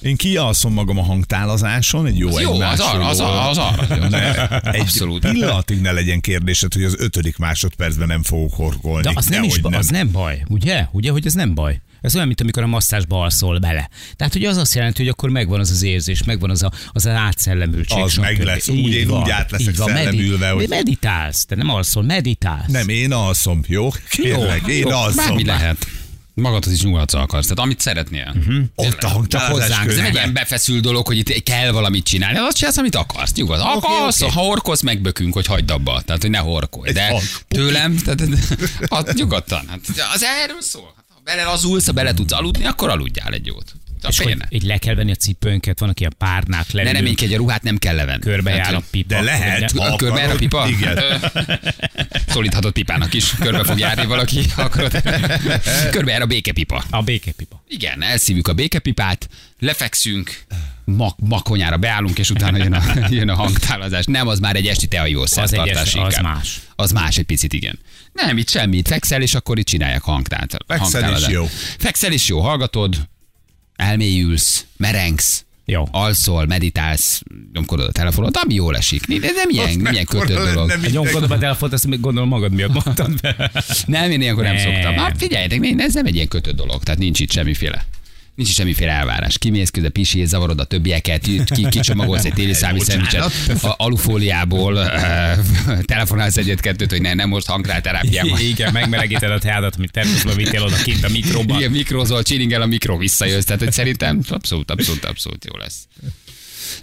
Én 0.00 0.16
kialszom 0.16 0.72
magam 0.72 0.98
a 0.98 1.02
hangtálazáson, 1.02 2.06
egy 2.06 2.18
jó 2.18 2.28
Az 2.28 2.40
jó, 2.40 2.60
az 2.60 2.80
arra, 2.80 3.06
az 3.06 3.20
arra, 3.20 3.48
az 3.48 3.58
arra. 3.58 4.08
Ne, 4.08 4.48
egy 4.72 4.80
Abszolút. 4.80 5.30
pillanatig 5.30 5.80
ne 5.80 5.92
legyen 5.92 6.20
kérdésed, 6.20 6.72
hogy 6.72 6.82
az 6.84 6.94
ötödik 6.98 7.36
másodpercben 7.36 8.06
nem 8.06 8.22
fogok 8.22 8.54
horkolni. 8.54 9.02
De 9.02 9.10
az 9.14 9.26
nem 9.26 9.42
is 9.42 9.58
baj, 9.58 9.74
az 9.74 9.88
nem 9.88 10.10
baj, 10.12 10.42
ugye? 10.48 10.86
Ugye, 10.92 11.10
hogy 11.10 11.26
ez 11.26 11.32
nem 11.34 11.54
baj. 11.54 11.80
Ez 12.00 12.14
olyan, 12.14 12.26
mint 12.26 12.40
amikor 12.40 12.62
a 12.62 12.66
masszásba 12.66 13.20
alszol 13.22 13.58
bele. 13.58 13.88
Tehát, 14.16 14.32
hogy 14.32 14.44
az 14.44 14.56
azt 14.56 14.74
jelenti, 14.74 15.02
hogy 15.02 15.10
akkor 15.10 15.30
megvan 15.30 15.60
az 15.60 15.70
az 15.70 15.82
érzés, 15.82 16.24
megvan 16.24 16.50
az 16.50 16.62
a, 16.62 16.66
az, 16.92 17.06
az 17.06 17.12
átszellemültség. 17.12 17.98
Az 18.02 18.14
meg 18.16 18.42
lesz. 18.42 18.68
Úgy 18.68 18.92
én 18.92 19.08
van, 19.08 19.22
úgy 19.22 19.30
át 19.30 19.50
leszek 19.50 19.76
van, 19.76 19.88
szellemülve, 19.88 20.50
hogy- 20.50 20.68
Meditálsz, 20.68 21.44
te 21.44 21.54
nem 21.54 21.68
alszol, 21.70 22.02
meditálsz. 22.02 22.70
Nem, 22.70 22.88
én 22.88 23.12
alszom, 23.12 23.60
jó? 23.66 23.88
Kérlek, 24.10 24.66
én 24.66 24.78
Jó, 24.78 24.88
alszom. 24.88 25.24
Bármi 25.24 25.44
lehet. 25.44 25.86
Magadhoz 26.42 26.72
is 26.72 26.82
nyugodsz 26.82 27.14
akarsz, 27.14 27.46
tehát 27.46 27.64
amit 27.64 27.80
szeretnél. 27.80 28.34
Uh-huh. 28.38 28.64
Ott 28.74 29.02
a 29.02 29.08
hangtálazás 29.08 29.68
hozzánk. 29.68 29.90
Ez 29.90 29.98
egy 29.98 30.14
ilyen 30.14 30.32
befeszül 30.32 30.80
dolog, 30.80 31.06
hogy 31.06 31.16
itt 31.16 31.42
kell 31.42 31.70
valamit 31.70 32.04
csinálni. 32.04 32.38
Azt 32.38 32.56
csinálsz, 32.56 32.76
amit 32.76 32.94
akarsz. 32.94 33.32
Nyugod. 33.32 33.60
Akarsz, 33.60 34.20
oké. 34.22 34.32
ha 34.32 34.40
horkolsz, 34.40 34.82
megbökünk, 34.82 35.34
hogy 35.34 35.46
hagyd 35.46 35.70
abba. 35.70 36.02
Tehát, 36.06 36.22
hogy 36.22 36.30
ne 36.30 36.38
horkolj. 36.38 36.92
De 36.92 37.06
hang. 37.06 37.22
tőlem, 37.48 37.96
tehát, 37.96 38.20
hát, 38.90 39.14
nyugodtan. 39.14 39.66
Hát, 39.68 39.80
az 40.14 40.22
erről 40.42 40.60
szól. 40.60 40.92
Hát, 40.96 41.04
ha 41.14 41.20
bele 41.24 41.44
lazulsz, 41.44 41.86
ha 41.86 41.92
bele 41.92 42.14
tudsz 42.14 42.32
aludni, 42.32 42.64
akkor 42.64 42.88
aludjál 42.88 43.32
egy 43.32 43.46
jót. 43.46 43.72
És 44.08 44.16
Tehát, 44.16 44.32
hogy 44.32 44.46
így 44.50 44.62
le 44.62 44.78
kell 44.78 44.94
venni 44.94 45.10
a 45.10 45.14
cipőnket, 45.14 45.78
vannak 45.78 46.00
ilyen 46.00 46.14
párnák 46.18 46.66
ne 46.66 46.74
leülünk, 46.74 46.96
reménykedj, 46.96 47.34
a 47.34 47.36
ruhát 47.36 47.62
nem 47.62 47.76
kell 47.78 47.94
levenni. 47.94 48.20
körbejár 48.20 48.74
a 48.74 48.82
pipa. 48.90 49.14
De 49.14 49.20
lehet. 49.20 49.72
Ha 49.72 49.84
a 49.84 49.96
körbe 49.96 50.20
jár 50.20 50.30
a 50.30 50.32
akarod, 50.32 50.38
pipa? 50.38 50.68
igen. 50.68 50.98
Szólíthatod 52.32 52.72
pipának 52.72 53.14
is. 53.14 53.30
Körbe 53.30 53.64
fog 53.64 53.78
járni 53.78 54.06
valaki, 54.06 54.40
akarod. 54.56 54.92
Körbe 55.90 56.10
jár 56.10 56.22
a 56.22 56.26
békepipa. 56.26 56.84
A 56.90 57.02
békepipa. 57.02 57.62
Igen, 57.68 58.02
elszívjuk 58.02 58.48
a 58.48 58.52
békepipát, 58.52 59.28
lefekszünk, 59.58 60.44
mak- 60.84 61.18
makonyára 61.20 61.76
beállunk, 61.76 62.18
és 62.18 62.30
utána 62.30 62.56
jön 62.56 62.72
a, 62.72 62.82
jön 63.10 63.28
a 63.28 63.34
hangtálazás. 63.34 64.04
Nem, 64.04 64.28
az 64.28 64.38
már 64.38 64.56
egy 64.56 64.66
esti 64.66 64.86
teaivó 64.86 65.22
egy 65.22 65.28
szertartás 65.28 65.80
esti- 65.80 65.98
az 65.98 66.18
más. 66.22 66.60
Az 66.76 66.90
más 66.92 67.16
egy 67.18 67.24
picit, 67.24 67.52
igen. 67.52 67.78
Nem, 68.12 68.38
itt 68.38 68.48
semmi, 68.48 68.76
itt 68.76 68.88
fekszel, 68.88 69.22
és 69.22 69.34
akkor 69.34 69.58
itt 69.58 69.66
csinálják 69.66 70.02
hangtát. 70.02 70.56
Fekszel, 70.66 71.16
és 71.16 71.28
jó. 71.28 71.48
Fekszel 71.78 72.12
is 72.12 72.28
jó, 72.28 72.40
hallgatod, 72.40 73.08
elmélyülsz, 73.76 74.64
merengsz, 74.76 75.44
Jó. 75.64 75.84
alszol, 75.90 76.46
meditálsz, 76.46 77.22
nyomkodod 77.52 77.86
a 77.88 77.92
telefonot, 77.92 78.36
ami 78.36 78.54
jól 78.54 78.76
esik. 78.76 79.06
De 79.06 79.30
nem 79.34 79.48
ilyen, 79.50 79.78
nem 79.78 79.92
ilyen 79.92 80.04
kötött 80.04 80.52
dolog. 80.52 80.68
lenne 80.68 80.86
A 80.86 80.90
nyomkodom 80.90 81.30
a 81.30 81.38
telefont, 81.38 81.72
ezt 81.72 81.86
még 81.86 82.00
gondolom 82.00 82.28
magad 82.28 82.52
miatt 82.52 82.84
mondtad 82.84 83.20
be. 83.20 83.50
Nem, 83.86 84.10
én 84.10 84.20
ilyenkor 84.20 84.44
nem, 84.44 84.54
Nem. 84.54 84.72
szoktam. 84.72 84.94
Hát 84.94 85.18
figyeljetek, 85.18 85.74
ez 85.78 85.94
nem 85.94 86.06
egy 86.06 86.14
ilyen 86.14 86.28
kötött 86.28 86.56
dolog, 86.56 86.82
tehát 86.82 87.00
nincs 87.00 87.20
itt 87.20 87.30
semmiféle. 87.30 87.84
Nincs 88.36 88.48
itt 88.48 88.56
semmiféle 88.56 88.92
elvárás. 88.92 89.38
Kimész 89.38 89.70
közben 89.70 89.92
pisil, 89.92 90.26
zavarod 90.26 90.60
a 90.60 90.64
többieket, 90.64 91.22
ki, 91.44 91.68
kicsomagolsz 91.68 92.24
egy 92.24 92.32
téli 92.32 92.52
számi 92.62 92.80
szendvicset 92.80 93.32
a 93.62 93.74
alufóliából, 93.76 94.74
uh, 94.74 95.82
telefonálsz 95.84 96.36
egyet-kettőt, 96.36 96.90
hogy 96.90 97.00
ne, 97.00 97.14
nem 97.14 97.28
most 97.28 97.46
hangráterápiám. 97.46 98.26
Igen, 98.50 98.72
megmelegíted 98.72 99.30
a 99.30 99.38
teádat, 99.38 99.74
amit 99.76 99.90
természetesen 99.90 100.36
vittél 100.36 100.62
oda 100.62 100.76
kint 100.76 101.04
a 101.04 101.08
mikróban. 101.08 101.58
Igen, 101.58 101.70
mikrozol, 101.70 102.22
csiringel 102.22 102.62
a 102.62 102.66
mikro, 102.66 102.96
visszajössz. 102.96 103.44
Tehát 103.44 103.62
hogy 103.62 103.72
szerintem 103.72 104.20
abszolút, 104.28 104.70
abszolút, 104.70 105.04
abszolút 105.04 105.44
jó 105.44 105.56
lesz. 105.56 105.86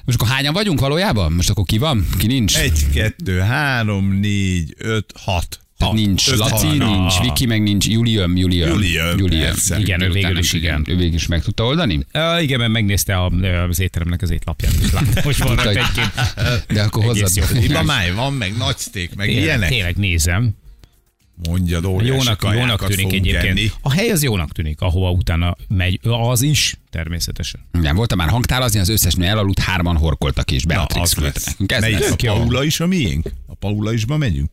Most 0.05 0.21
akkor 0.21 0.33
hányan 0.33 0.53
vagyunk 0.53 0.79
valójában? 0.79 1.31
Most 1.31 1.49
akkor 1.49 1.65
ki 1.65 1.77
van? 1.77 2.07
Ki 2.17 2.27
nincs? 2.27 2.57
Egy, 2.57 2.85
kettő, 2.93 3.39
három, 3.39 4.19
négy, 4.19 4.73
öt, 4.77 5.13
hat. 5.19 5.59
Tehát 5.77 5.93
nincs 5.93 6.29
Öt 6.29 6.37
Laci, 6.37 6.65
halna. 6.65 6.85
nincs 6.97 7.19
Viki, 7.19 7.45
meg 7.45 7.61
nincs 7.61 7.87
Julium, 7.87 8.37
Julium. 8.37 8.81
Julium, 9.17 9.41
persze. 9.41 9.79
Igen, 9.79 10.01
ő 10.01 10.09
végül 10.09 10.37
is 10.37 10.53
igen. 10.53 10.79
igen. 10.81 10.95
Ő 10.95 10.99
végül 10.99 11.15
is 11.15 11.27
meg 11.27 11.43
tudta 11.43 11.63
oldani? 11.65 12.05
Uh, 12.13 12.43
igen, 12.43 12.59
mert 12.59 12.71
megnézte 12.71 13.15
a, 13.15 13.31
az 13.69 13.79
étteremnek 13.79 14.21
az 14.21 14.29
étlapját, 14.31 14.73
hogy 15.23 15.37
van 15.37 15.59
egy-két. 15.59 16.11
De 16.67 16.81
akkor 16.81 17.03
hozzad. 17.03 17.63
Iba 17.69 17.83
máj 17.83 18.11
van, 18.11 18.33
meg 18.33 18.57
nagy 18.57 18.77
szték, 18.77 19.15
meg 19.15 19.27
Tényleg, 19.27 19.43
ilyenek. 19.43 19.69
tényleg 19.69 19.95
nézem. 19.95 20.55
Mondjad, 21.47 21.85
óriási 21.85 22.11
Jónak, 22.17 22.47
jónak 22.53 22.87
tűnik 22.87 23.13
egyébként. 23.13 23.43
enni. 23.45 23.71
A 23.81 23.91
hely 23.91 24.09
az 24.09 24.23
jónak 24.23 24.51
tűnik, 24.51 24.81
ahova 24.81 25.11
utána 25.11 25.55
megy. 25.67 25.99
Az 26.03 26.41
is, 26.41 26.75
természetesen. 26.89 27.59
Igen, 27.79 27.95
voltam 27.95 28.17
már 28.17 28.29
hangtálazni, 28.29 28.79
az 28.79 28.89
összes 28.89 29.13
nő 29.13 29.25
elaludt, 29.25 29.59
hárman 29.59 29.97
horkoltak 29.97 30.51
és 30.51 30.63
Na, 30.63 30.73
Beatrix 30.75 31.11
az 31.17 31.23
lesz. 31.23 31.55
Ez 31.65 31.81
Melyik 31.81 31.99
a 32.09 32.15
Paula 32.33 32.63
is 32.63 32.79
a 32.79 32.87
miénk? 32.87 33.29
A 33.47 33.53
Paula 33.55 33.93
isba 33.93 34.17
megyünk? 34.17 34.51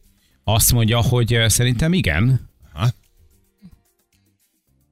Azt 0.54 0.72
mondja, 0.72 1.00
hogy 1.00 1.38
szerintem 1.46 1.92
igen. 1.92 2.48
Ha? 2.72 2.88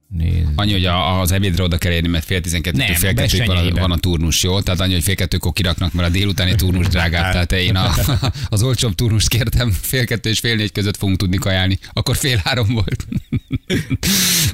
Nézd. 0.07 0.47
Annyi, 0.55 0.71
hogy 0.71 0.85
a, 0.85 1.19
az 1.19 1.31
ebédre 1.31 1.63
oda 1.63 1.77
kell 1.77 1.91
érni, 1.91 2.07
mert 2.07 2.25
fél 2.25 2.41
tizenkettőtől 2.41 2.87
Nem, 2.87 2.95
fél 2.95 3.13
kettőig 3.13 3.47
van, 3.47 3.57
a, 3.57 3.79
van 3.79 3.91
a 3.91 3.97
turnus, 3.97 4.43
jó? 4.43 4.61
Tehát 4.61 4.79
annyi, 4.79 4.93
hogy 4.93 5.03
fél 5.03 5.15
kettőkor 5.15 5.53
kiraknak, 5.53 5.93
mert 5.93 6.07
a 6.07 6.11
délutáni 6.11 6.55
turnus 6.55 6.87
drágább. 6.87 7.31
Tehát 7.31 7.51
én 7.51 7.75
a, 7.75 7.91
az 8.49 8.63
olcsóbb 8.63 8.95
turnust 8.95 9.27
kértem, 9.27 9.71
fél 9.71 10.05
kettő 10.05 10.29
és 10.29 10.39
fél 10.39 10.55
négy 10.55 10.71
között 10.71 10.97
fogunk 10.97 11.17
tudni 11.17 11.37
kajálni. 11.37 11.79
Akkor 11.93 12.15
fél 12.15 12.41
három 12.43 12.67
volt. 12.73 13.07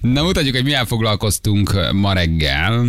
Na 0.01 0.23
mutatjuk, 0.23 0.55
hogy 0.55 0.63
milyen 0.63 0.85
foglalkoztunk 0.85 1.91
ma 1.91 2.13
reggel. 2.13 2.87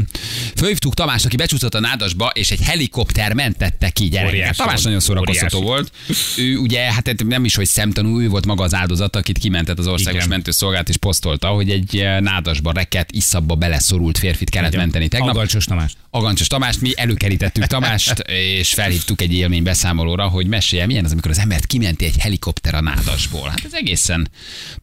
Fölhívtuk 0.57 0.95
Tamás, 0.95 1.25
aki 1.25 1.37
becsúszott 1.37 1.75
a 1.75 1.81
nádasba, 1.81 2.31
és 2.35 2.51
egy 2.51 2.61
helikopter 2.61 3.33
mentette 3.33 3.91
ki 3.91 4.05
gyerekeket. 4.09 4.35
Óriási 4.35 4.59
Tamás 4.59 4.83
nagyon 4.83 5.01
szórakoztató 5.01 5.57
Óriási. 5.57 5.73
volt. 5.73 5.93
Ő 6.37 6.57
ugye, 6.57 6.93
hát 6.93 7.25
nem 7.25 7.45
is, 7.45 7.55
hogy 7.55 7.67
szemtanú, 7.67 8.21
ő 8.21 8.29
volt 8.29 8.47
maga 8.47 8.65
az 8.65 8.75
áldozat, 8.75 9.17
akit 9.17 9.39
kimentett 9.39 9.79
az 9.79 9.87
országos 9.87 10.19
Igen. 10.19 10.29
mentőszolgálat, 10.29 10.89
és 10.89 10.97
posztolta, 10.97 11.49
hogy 11.49 11.71
egy 11.71 11.99
eh, 11.99 12.21
nádasba 12.21 12.73
rekett, 12.73 13.11
iszabba 13.13 13.55
beleszorult 13.55 14.19
férfit 14.19 14.51
kellett 14.51 14.69
Igen. 14.69 14.81
menteni 14.81 15.09
tegnap. 15.09 15.29
Agancsos 15.29 15.65
Tamás. 15.65 15.93
Agancsos 16.11 16.47
Tamást, 16.47 16.81
mi 16.81 16.93
előkerítettük 16.97 17.67
Tamást, 17.67 18.19
és 18.59 18.69
felhívtuk 18.69 19.21
egy 19.21 19.33
élmény 19.35 19.63
beszámolóra, 19.63 20.29
hogy 20.29 20.47
mesélje, 20.47 20.87
milyen 20.87 21.05
az, 21.05 21.13
amikor 21.13 21.31
az 21.31 21.39
embert 21.39 21.67
kimenti 21.67 22.05
egy 22.05 22.17
helikopter 22.19 22.75
a 22.75 22.81
nádasból. 22.81 23.49
Hát 23.49 23.65
ez 23.65 23.73
egészen 23.75 24.31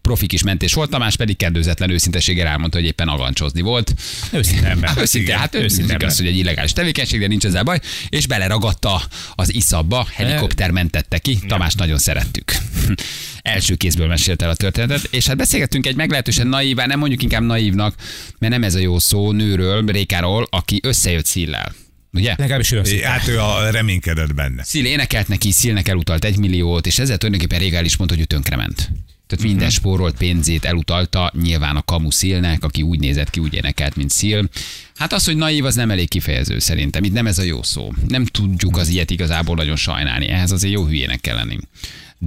profi 0.01 0.25
kis 0.25 0.43
mentés 0.43 0.73
volt, 0.73 0.89
Tamás 0.89 1.15
pedig 1.15 1.32
kedőzetlen 1.35 1.89
őszinteséggel 1.89 2.47
elmondta, 2.47 2.77
hogy 2.77 2.87
éppen 2.87 3.07
agancsozni 3.07 3.61
volt. 3.61 3.93
Őszinte 4.31 4.69
ember. 4.69 4.89
Hát 5.33 5.55
ember. 5.55 6.03
az, 6.03 6.17
hogy 6.17 6.27
egy 6.27 6.37
illegális 6.37 6.73
tevékenység, 6.73 7.19
de 7.19 7.27
nincs 7.27 7.45
ezzel 7.45 7.63
baj, 7.63 7.79
és 8.09 8.27
beleragadta 8.27 9.01
az 9.35 9.53
iszabba, 9.53 10.07
helikopter 10.13 10.71
mentette 10.71 11.17
ki, 11.17 11.39
Tamás 11.47 11.73
nagyon 11.73 11.97
szerettük. 11.97 12.53
Első 13.41 13.75
kézből 13.75 14.07
mesélte 14.07 14.45
el 14.45 14.51
a 14.51 14.55
történetet, 14.55 15.07
és 15.11 15.27
hát 15.27 15.37
beszélgettünk 15.37 15.85
egy 15.85 15.95
meglehetősen 15.95 16.47
naíván, 16.47 16.87
nem 16.87 16.99
mondjuk 16.99 17.23
inkább 17.23 17.43
naívnak, 17.43 17.95
mert 18.39 18.53
nem 18.53 18.63
ez 18.63 18.75
a 18.75 18.79
jó 18.79 18.99
szó, 18.99 19.31
nőről, 19.31 19.85
Rékáról, 19.85 20.47
aki 20.49 20.79
összejött 20.83 21.25
Szillel. 21.25 21.73
Ugye? 22.13 22.35
Legalábbis 22.37 22.71
ő 22.71 22.79
azt 22.79 22.99
Hát 22.99 23.27
ő 23.27 23.39
a 23.39 23.69
reménykedett 23.69 24.33
benne. 24.33 24.63
Szil 24.63 24.85
énekelt 24.85 25.27
neki, 25.27 25.51
Szilnek 25.51 25.87
elutalt 25.87 26.25
egy 26.25 26.37
milliót, 26.37 26.87
és 26.87 26.99
ezzel 26.99 27.17
tulajdonképpen 27.17 27.59
Réka 27.63 27.77
el 27.77 27.85
is 27.85 27.97
mondta, 27.97 28.15
hogy 28.15 28.23
ő 28.23 28.27
tönkrement. 28.27 28.91
Tehát 29.35 29.47
minden 29.51 29.67
Mhm. 29.67 29.75
spórolt 29.75 30.17
pénzét 30.17 30.65
elutalta, 30.65 31.31
nyilván 31.41 31.75
a 31.75 31.81
kamu 31.81 32.11
Szilnek, 32.11 32.63
aki 32.63 32.81
úgy 32.81 32.99
nézett 32.99 33.29
ki, 33.29 33.39
úgy 33.39 33.53
énekelt, 33.53 33.95
mint 33.95 34.09
Szil. 34.09 34.49
Hát 34.95 35.13
az, 35.13 35.25
hogy 35.25 35.35
naív, 35.37 35.65
az 35.65 35.75
nem 35.75 35.91
elég 35.91 36.07
kifejező 36.09 36.59
szerintem. 36.59 37.03
Itt 37.03 37.13
nem 37.13 37.27
ez 37.27 37.39
a 37.39 37.43
jó 37.43 37.63
szó. 37.63 37.93
Nem 38.07 38.25
tudjuk 38.25 38.77
az 38.77 38.87
ilyet 38.87 39.11
igazából 39.11 39.55
nagyon 39.55 39.75
sajnálni. 39.75 40.27
Ehhez 40.27 40.51
azért 40.51 40.73
jó 40.73 40.85
hülyének 40.85 41.21
kell 41.21 41.35
lenni. 41.35 41.57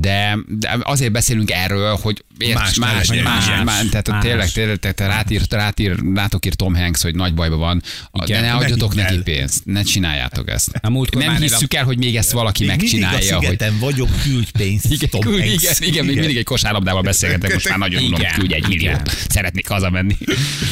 De, 0.00 0.38
de 0.48 0.78
azért 0.82 1.12
beszélünk 1.12 1.50
erről, 1.50 1.94
hogy 2.02 2.24
érts, 2.38 2.54
Más 2.58 2.74
más, 2.74 3.08
más, 3.08 3.22
más, 3.22 3.46
más. 3.46 3.64
más, 3.64 3.86
tehát 3.90 4.08
Más. 4.08 4.24
tényleg, 4.24 4.50
tényleg, 4.50 4.76
tehát 4.78 5.00
rátír, 5.14 5.40
rátír, 5.50 5.96
rátok 6.14 6.46
ír 6.46 6.54
Tom 6.54 6.74
Hanks, 6.74 7.02
hogy 7.02 7.14
nagy 7.14 7.34
bajban 7.34 7.58
van, 7.58 7.82
Igen, 8.12 8.40
de 8.42 8.46
ne 8.46 8.54
adjatok 8.54 8.94
neki 8.94 9.14
el. 9.14 9.22
pénzt, 9.22 9.64
ne 9.64 9.82
csináljátok 9.82 10.50
ezt. 10.50 10.68
A 10.80 10.90
múltkor 10.90 11.22
Nem 11.22 11.36
hisszük 11.36 11.74
el, 11.74 11.84
hogy 11.84 11.98
még 11.98 12.16
ezt 12.16 12.30
valaki 12.30 12.64
Még 12.64 12.76
mindig 12.76 13.00
megcsinálja, 13.00 13.36
a 13.38 13.44
hogy 13.46 13.78
vagyok, 13.80 14.08
küldj 14.22 14.50
pénzt. 14.58 14.92
igen, 14.92 15.08
Tom 15.08 15.32
igen, 15.32 15.48
Hanks. 15.48 15.62
igen, 15.62 15.88
igen, 15.88 16.04
még 16.04 16.18
mindig 16.18 16.36
egy 16.36 16.44
kosárlabdával 16.44 17.02
beszélgetek, 17.02 17.52
most 17.52 17.68
már 17.68 17.78
nagyon 17.78 18.02
unom, 18.02 18.20
Igen, 18.20 18.32
küldj 18.32 18.54
egy 18.54 18.68
milliót. 18.68 18.80
igen. 19.00 19.02
Szeretnék 19.28 19.68
hazamenni. 19.68 20.16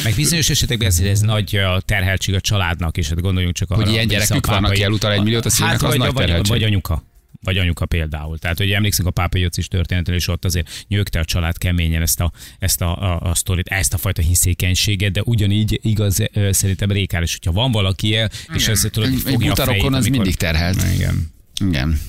Meg 0.04 0.14
bizonyos 0.14 0.50
esetekben 0.50 0.88
ez, 0.88 0.98
ez 0.98 1.20
nagy 1.20 1.60
terheltség 1.84 2.34
a 2.34 2.40
családnak, 2.40 2.96
és 2.96 3.08
hát 3.08 3.20
gondoljunk 3.20 3.54
csak 3.54 3.70
arra. 3.70 3.82
Hogy 3.82 3.92
ilyen 3.92 4.06
gyerekük 4.06 4.46
van, 4.46 4.56
pápai- 4.60 4.70
aki 4.76 4.82
elutal 4.82 5.12
egy 5.12 5.22
milliót 5.22 5.52
hát, 5.52 5.72
az 5.74 5.80
vagy, 5.80 5.98
nagy 5.98 6.12
vagy, 6.12 6.24
terheltség. 6.24 6.52
vagy 6.52 6.62
anyuka. 6.62 7.02
Vagy 7.44 7.58
anyuka 7.58 7.86
például. 7.86 8.38
Tehát, 8.38 8.58
hogy 8.58 8.70
emlékszünk 8.70 9.08
a 9.08 9.10
Pápa 9.10 9.38
Jocis 9.38 9.68
történetre, 9.68 10.14
és 10.14 10.28
ott 10.28 10.44
azért 10.44 10.84
nyögte 10.88 11.18
a 11.18 11.24
család 11.24 11.58
keményen 11.58 12.02
ezt 12.02 12.20
a, 12.20 12.32
ezt 12.58 12.80
a, 12.80 13.02
a, 13.02 13.30
a 13.30 13.34
sztorit, 13.34 13.68
ezt 13.68 13.94
a 13.94 13.98
fajta 13.98 14.22
hiszékenységet, 14.22 15.12
de 15.12 15.22
ugyanígy 15.24 15.78
igaz 15.82 16.18
szerintem 16.50 16.90
Rékár 16.90 17.22
is, 17.22 17.32
hogyha 17.32 17.52
van 17.52 17.72
valaki 17.72 18.16
el, 18.16 18.30
és 18.54 18.68
ezt 18.68 18.90
tudod, 18.90 19.08
hogy 19.08 19.20
fogja 19.20 19.32
a 19.32 19.38
fejét, 19.38 19.48
butarokon 19.48 19.94
az 19.94 20.00
amikor- 20.00 20.10
mindig 20.10 20.34
terhelt. 20.34 20.82
Igen. 20.94 21.32
Igen. 21.64 22.00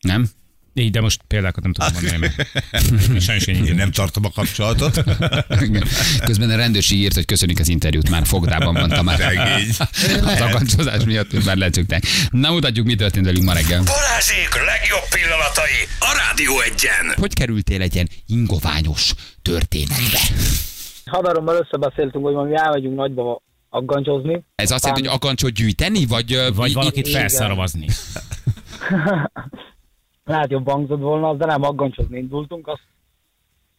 Nem? 0.00 0.30
Így, 0.74 0.90
de 0.90 1.00
most 1.00 1.22
példákat 1.26 1.62
nem 1.62 1.72
tudom 1.72 1.92
mondani, 1.92 2.18
mert 3.12 3.20
sajnos 3.20 3.46
én 3.46 3.64
Én 3.64 3.74
nem 3.74 3.90
tartom 3.90 4.24
a 4.24 4.30
kapcsolatot. 4.30 5.02
Közben 6.24 6.50
a 6.50 6.56
rendőrség 6.56 6.98
írt, 6.98 7.14
hogy 7.14 7.24
köszönik 7.24 7.60
az 7.60 7.68
interjút, 7.68 8.10
már 8.10 8.26
fogdában 8.26 8.88
Tamás. 8.88 9.16
Szegény. 9.16 9.68
Az 10.24 10.40
akancsozás 10.40 11.04
miatt 11.04 11.44
már 11.44 11.56
lecsukták. 11.56 12.02
Na 12.30 12.50
mutatjuk, 12.50 12.86
mi 12.86 12.94
történt 12.94 13.24
velünk 13.24 13.44
ma 13.44 13.52
reggel. 13.52 13.82
Balázsék 13.82 14.54
legjobb 14.54 15.08
pillanatai 15.10 15.78
a 15.98 16.24
Rádió 16.26 16.60
egyen. 16.60 17.14
Hogy 17.16 17.34
kerültél 17.34 17.82
egy 17.82 17.94
ilyen 17.94 18.08
ingoványos 18.26 19.12
történetbe? 19.42 20.18
Haverommal 21.04 21.56
összebeszéltünk, 21.56 22.24
hogy 22.24 22.34
majd 22.34 22.52
elmegyünk 22.52 22.94
nagyba 22.96 23.42
aggancsozni. 23.68 24.44
Ez 24.54 24.70
azt 24.70 24.84
jelenti, 24.84 25.06
hogy 25.06 25.16
akancsot 25.16 25.52
gyűjteni, 25.52 26.06
vagy... 26.06 26.38
Vagy 26.54 26.72
valakit 26.72 27.08
felszaravazni. 27.08 27.86
Lehet 30.24 30.50
jobb 30.50 30.68
hangzott 30.68 31.00
volna, 31.00 31.34
de 31.34 31.46
nem 31.46 31.62
aggancsozni 31.62 32.18
indultunk. 32.18 32.68
Azt, 32.68 32.82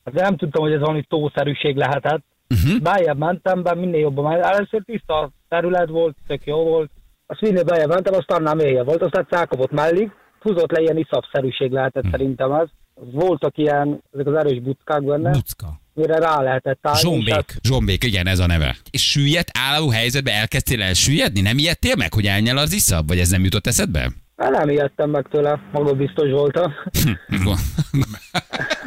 hát 0.06 0.13
nem 0.13 0.38
tudtam, 0.38 0.63
hogy 0.63 0.71
ez 0.73 0.79
valami 0.79 1.03
tószerűség 1.03 1.75
lehetett. 1.75 2.23
Uh-huh. 2.49 2.82
Beljebb 2.82 3.17
mentem, 3.17 3.63
be 3.63 3.75
minél 3.75 3.99
jobban 3.99 4.23
ment. 4.32 4.43
Először 4.43 4.82
tiszta 4.86 5.32
terület 5.49 5.89
volt, 5.89 6.15
tök 6.27 6.45
jó 6.45 6.58
volt. 6.63 6.91
Azt 7.25 7.41
minél 7.41 7.63
beljebb 7.63 7.89
mentem, 7.89 8.13
aztán 8.13 8.38
annál 8.38 8.56
mélyebb 8.56 8.86
volt, 8.86 9.01
aztán 9.01 9.27
cákapott 9.29 9.71
mellig. 9.71 10.12
Húzott 10.39 10.71
le 10.71 10.82
ilyen 10.82 10.97
iszapszerűség 10.97 11.71
lehetett 11.71 12.06
szerintem 12.12 12.51
ez. 12.51 12.67
Voltak 12.95 13.58
ilyen, 13.58 14.03
ezek 14.13 14.27
az 14.27 14.34
erős 14.36 14.60
buckák 14.60 15.03
benne, 15.03 15.32
Bucka. 15.32 15.79
mire 15.93 16.17
rá 16.17 16.41
lehetett 16.41 16.79
állni. 16.82 16.99
Zsombék. 16.99 17.34
hát- 17.34 17.60
Zsombék, 17.63 18.03
igen, 18.03 18.27
ez 18.27 18.39
a 18.39 18.45
neve. 18.45 18.75
És 18.91 19.10
süllyedt 19.12 19.49
álló 19.53 19.89
helyzetbe 19.89 20.32
elkezdtél 20.32 20.82
el 20.82 20.93
süllyedni? 20.93 21.41
Nem 21.41 21.58
ijedtél 21.58 21.95
meg, 21.95 22.13
hogy 22.13 22.25
elnyel 22.25 22.58
az 22.58 22.73
iszap? 22.73 23.08
Vagy 23.08 23.19
ez 23.19 23.29
nem 23.29 23.43
jutott 23.43 23.67
eszedbe? 23.67 24.12
Hát 24.43 24.51
nem 24.51 24.69
ijedtem 24.69 25.10
meg 25.10 25.27
tőle, 25.32 25.60
magabiztos 25.71 26.32
voltam. 26.32 26.73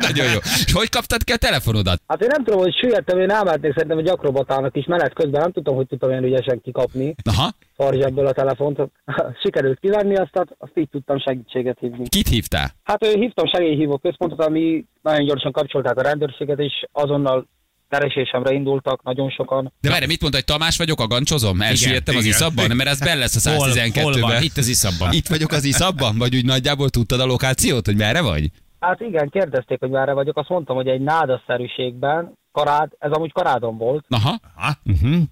Nagyon 0.07 0.27
jó. 0.27 0.39
És 0.43 0.73
hogy 0.73 0.89
kaptad 0.89 1.25
ki 1.25 1.33
a 1.33 1.37
telefonodat? 1.37 2.03
Hát 2.07 2.23
én 2.23 2.29
nem 2.33 2.45
tudom, 2.45 2.61
hogy 2.61 2.77
süllyedtem, 2.77 3.21
én 3.21 3.31
elmehetnék 3.31 3.73
szerintem 3.73 3.99
egy 3.99 4.09
akrobatának 4.09 4.77
is 4.77 4.87
menet 4.87 5.15
közben, 5.15 5.41
nem 5.41 5.53
tudtam, 5.53 5.75
hogy 5.75 5.87
tudtam 5.87 6.11
olyan 6.11 6.25
ügyesen 6.25 6.61
kikapni 6.61 7.15
Aha, 7.31 7.51
farzsebből 7.77 8.27
a 8.27 8.33
telefont. 8.33 8.81
Sikerült 9.43 9.79
kivenni, 9.81 10.17
azt, 10.17 10.55
azt 10.59 10.73
így 10.75 10.89
tudtam 10.89 11.19
segítséget 11.19 11.79
hívni. 11.81 12.09
kit 12.09 12.29
hívtál? 12.29 12.71
Hát 12.83 13.05
ő 13.05 13.13
hívtam 13.13 13.47
segélyhívó 13.47 13.99
központot, 13.99 14.45
ami 14.45 14.85
nagyon 15.03 15.27
gyorsan 15.27 15.53
kapcsolták 15.53 15.97
a 15.99 16.03
rendőrséget, 16.03 16.59
és 16.59 16.87
azonnal 16.93 17.47
keresésemre 17.89 18.53
indultak 18.53 19.03
nagyon 19.03 19.31
sokan. 19.31 19.73
De 19.81 19.91
várj, 19.91 20.07
mit 20.07 20.21
mondta, 20.21 20.39
hogy 20.39 20.47
Tamás 20.47 20.77
vagyok, 20.77 21.01
agancsozom? 21.01 21.61
Elsüllyedtem 21.61 22.17
az 22.17 22.25
iszabban, 22.25 22.77
mert 22.77 22.89
ez 22.89 22.99
benne 22.99 23.19
lesz 23.19 23.47
a 23.47 23.51
Hol, 23.51 23.59
hol 23.59 23.69
van? 23.69 24.31
112-ben. 24.31 24.43
Itt 24.43 24.57
az 24.57 24.69
iszabban. 24.69 25.13
Itt 25.13 25.27
vagyok 25.27 25.53
az 25.53 25.65
iszabban? 25.65 26.19
Vagy 26.19 26.37
úgy 26.37 26.45
nagyjából 26.45 26.89
tudtad 26.89 27.21
a 27.21 27.27
lokációt, 27.27 27.87
hogy 27.87 27.97
merre 27.97 28.23
vagy? 28.23 28.51
Hát 28.81 29.01
igen, 29.01 29.29
kérdezték, 29.29 29.79
hogy 29.79 29.91
merre 29.91 30.13
vagyok, 30.13 30.37
azt 30.37 30.49
mondtam, 30.49 30.77
hogy 30.77 30.89
egy 30.89 31.01
nádaszerűségben, 31.01 32.33
karád, 32.53 32.93
ez 32.99 33.11
amúgy 33.11 33.33
karádon 33.33 33.77
volt, 33.77 34.05
Aha. 34.09 34.39
Uh-huh. 34.85 35.23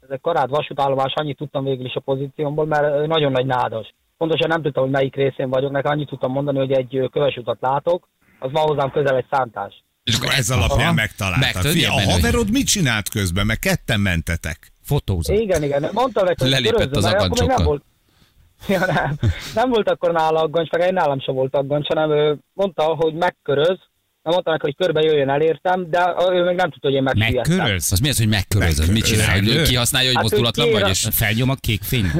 ez 0.00 0.08
egy 0.08 0.20
karád 0.20 0.50
vasútállomás, 0.50 1.12
annyit 1.14 1.36
tudtam 1.36 1.64
végül 1.64 1.86
is 1.86 1.94
a 1.94 2.00
pozíciómból, 2.00 2.66
mert 2.66 3.06
nagyon 3.06 3.32
nagy 3.32 3.46
nádas. 3.46 3.94
Pontosan 4.16 4.48
nem 4.48 4.62
tudtam, 4.62 4.82
hogy 4.82 4.92
melyik 4.92 5.14
részén 5.14 5.48
vagyok, 5.48 5.70
nekem 5.70 5.90
annyit 5.90 6.08
tudtam 6.08 6.32
mondani, 6.32 6.58
hogy 6.58 6.72
egy 6.72 6.96
ö, 6.96 7.06
kövasutat 7.06 7.58
látok, 7.60 8.08
az 8.38 8.50
ma 8.52 8.60
hozzám 8.60 8.90
közel 8.90 9.16
egy 9.16 9.26
szántás. 9.30 9.82
És 10.08 10.14
akkor 10.14 10.32
ez 10.32 10.50
alapján 10.50 10.80
Aha. 10.80 10.92
megtaláltad. 10.92 11.40
Megtudod, 11.40 11.72
Fia, 11.72 11.92
a 11.92 12.00
haverod 12.00 12.50
mit 12.50 12.66
csinált 12.66 13.08
közben? 13.08 13.46
Mert 13.46 13.58
ketten 13.60 14.00
mentetek. 14.00 14.72
Fotózott. 14.82 15.38
Igen, 15.38 15.62
igen. 15.62 15.88
Mondtam 15.92 16.24
neki, 16.24 16.42
hogy 16.42 16.50
Lelépett 16.50 16.96
az 16.96 17.04
agancsokkal. 17.04 17.56
nem 17.56 17.66
volt. 17.66 17.82
Ja, 18.68 18.78
nem. 18.86 19.18
nem 19.54 19.70
volt 19.70 19.90
akkor 19.90 20.12
nála 20.12 20.40
aggancs, 20.40 20.70
meg 20.70 20.86
én 20.86 20.92
nálam 20.92 21.20
sem 21.20 21.34
volt 21.34 21.54
aggancs, 21.54 21.86
hanem 21.86 22.10
ő 22.10 22.38
mondta, 22.52 22.82
hogy 22.82 23.14
megköröz, 23.14 23.78
nem 24.22 24.32
mondta 24.32 24.50
neki, 24.50 24.62
hogy 24.64 24.76
körbe 24.76 25.00
jöjjön 25.00 25.28
elértem, 25.28 25.90
de 25.90 26.14
ő 26.32 26.44
még 26.44 26.56
nem 26.56 26.70
tudta, 26.70 26.86
hogy 26.88 26.96
én 26.96 27.02
megsüllyedtem. 27.02 27.56
Megkörölsz? 27.56 27.92
Az 27.92 27.98
mi 27.98 28.08
az, 28.08 28.18
hogy 28.18 28.28
megköröz? 28.28 28.88
Mit 28.90 29.04
csinál? 29.04 29.30
Hogy 29.30 29.42
Megköröz. 29.42 29.68
kihasználja, 29.68 30.06
hogy 30.08 30.16
Hát 30.16 30.22
mozdulatlan 30.24 30.70
vagy? 30.70 30.88
És... 30.88 31.08
Felnyom 31.12 31.50
a 31.50 31.54
kék 31.54 31.82
fény. 31.82 32.10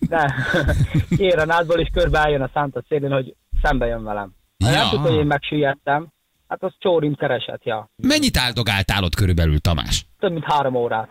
De 0.00 0.34
kér 1.18 1.38
a 1.38 1.44
nádból, 1.44 1.80
és 1.80 1.88
körbe 1.92 2.18
álljon 2.18 2.40
a 2.42 2.50
szánta 2.54 2.82
szélén, 2.88 3.10
hogy 3.12 3.34
szembe 3.62 3.86
jön 3.86 4.04
velem. 4.04 4.34
Ja. 4.56 4.70
Nem 4.70 4.88
tudta, 4.90 5.08
hogy 5.08 5.18
én 5.18 5.26
megsüllyedtem. 5.26 6.11
Hát 6.52 6.62
az 6.62 6.72
csórim 6.78 7.14
keresett, 7.14 7.64
ja. 7.64 7.90
Mennyit 7.96 8.36
áldogáltál 8.36 9.04
ott 9.04 9.14
körülbelül, 9.14 9.58
Tamás? 9.58 10.06
Több 10.20 10.32
mint 10.32 10.44
három 10.44 10.74
órát. 10.74 11.08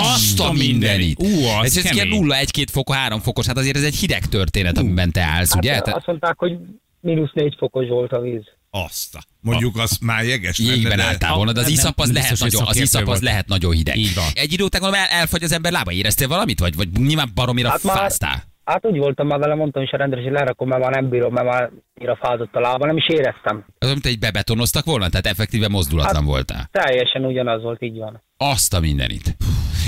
Azt 0.00 0.40
a 0.40 0.52
mindenit. 0.52 1.22
Ú, 1.22 1.44
az 1.44 1.64
ez, 1.64 1.76
ez 1.76 1.84
ilyen 1.84 1.96
kemény. 1.96 2.20
0, 2.20 2.36
1, 2.36 2.50
2 2.50 2.66
fok, 2.72 2.92
3 2.94 3.20
fokos, 3.20 3.46
hát 3.46 3.56
azért 3.56 3.76
ez 3.76 3.82
egy 3.82 3.94
hideg 3.94 4.26
történet, 4.26 4.78
amiben 4.78 5.12
te 5.12 5.22
állsz, 5.22 5.54
ugye? 5.54 5.72
Hát, 5.74 5.84
Te- 5.84 5.94
azt 5.94 6.06
mondták, 6.06 6.38
hogy 6.38 6.56
mínusz 7.00 7.30
négy 7.32 7.54
fokos 7.58 7.88
volt 7.88 8.12
a 8.12 8.20
víz. 8.20 8.42
Azt. 8.70 9.14
a- 9.14 9.22
Mondjuk 9.40 9.76
az 9.78 9.98
már 10.00 10.24
jeges 10.24 10.58
Jégben 10.58 10.96
de- 10.96 11.02
álltál 11.04 11.34
volna, 11.34 11.52
de 11.52 11.60
az 11.60 11.68
iszap 11.68 12.00
az 12.00 12.12
lehet 12.12 12.38
nagyon, 12.38 12.62
az 12.66 12.76
iszap 12.76 13.08
az 13.08 13.20
lehet 13.22 13.48
nagyon 13.48 13.72
hideg. 13.72 13.96
Így 13.96 14.14
van. 14.14 14.24
Egy 14.34 14.52
idő 14.52 14.64
után 14.64 14.80
gondolom 14.80 15.04
el, 15.10 15.18
elfagy 15.18 15.42
az 15.42 15.52
ember 15.52 15.72
lába. 15.72 15.92
Éreztél 15.92 16.28
valamit? 16.28 16.60
Vagy, 16.60 16.76
vagy 16.76 16.88
nyilván 16.90 17.30
baromira 17.34 17.70
Hát 17.70 17.82
már- 17.82 17.96
fáztál? 17.96 18.48
Hát 18.64 18.86
úgy 18.86 18.98
voltam 18.98 19.26
már 19.26 19.38
vele, 19.38 19.54
mondtam 19.54 19.82
is 19.82 19.90
a 19.90 19.96
rendőr, 19.96 20.22
hogy 20.22 20.32
lerakom, 20.32 20.68
mert 20.68 20.82
már 20.82 20.90
nem 20.90 21.08
bírom, 21.08 21.32
mert 21.32 21.46
már 21.46 21.70
annyira 21.96 22.16
fázott 22.16 22.54
a 22.56 22.60
lába, 22.60 22.86
nem 22.86 22.96
is 22.96 23.08
éreztem. 23.08 23.64
Az, 23.78 23.92
mint 23.92 24.06
egy 24.06 24.18
bebetonoztak 24.18 24.84
volna? 24.84 25.08
Tehát 25.08 25.26
effektíve 25.26 25.68
mozdulatlan 25.68 26.14
Hát- 26.14 26.24
voltál. 26.32 26.68
Teljesen 26.70 27.24
ugyanaz 27.24 27.62
volt, 27.62 27.82
így 27.82 27.98
van. 27.98 28.22
Azt 28.36 28.74
a 28.74 28.80
mindenit. 28.80 29.36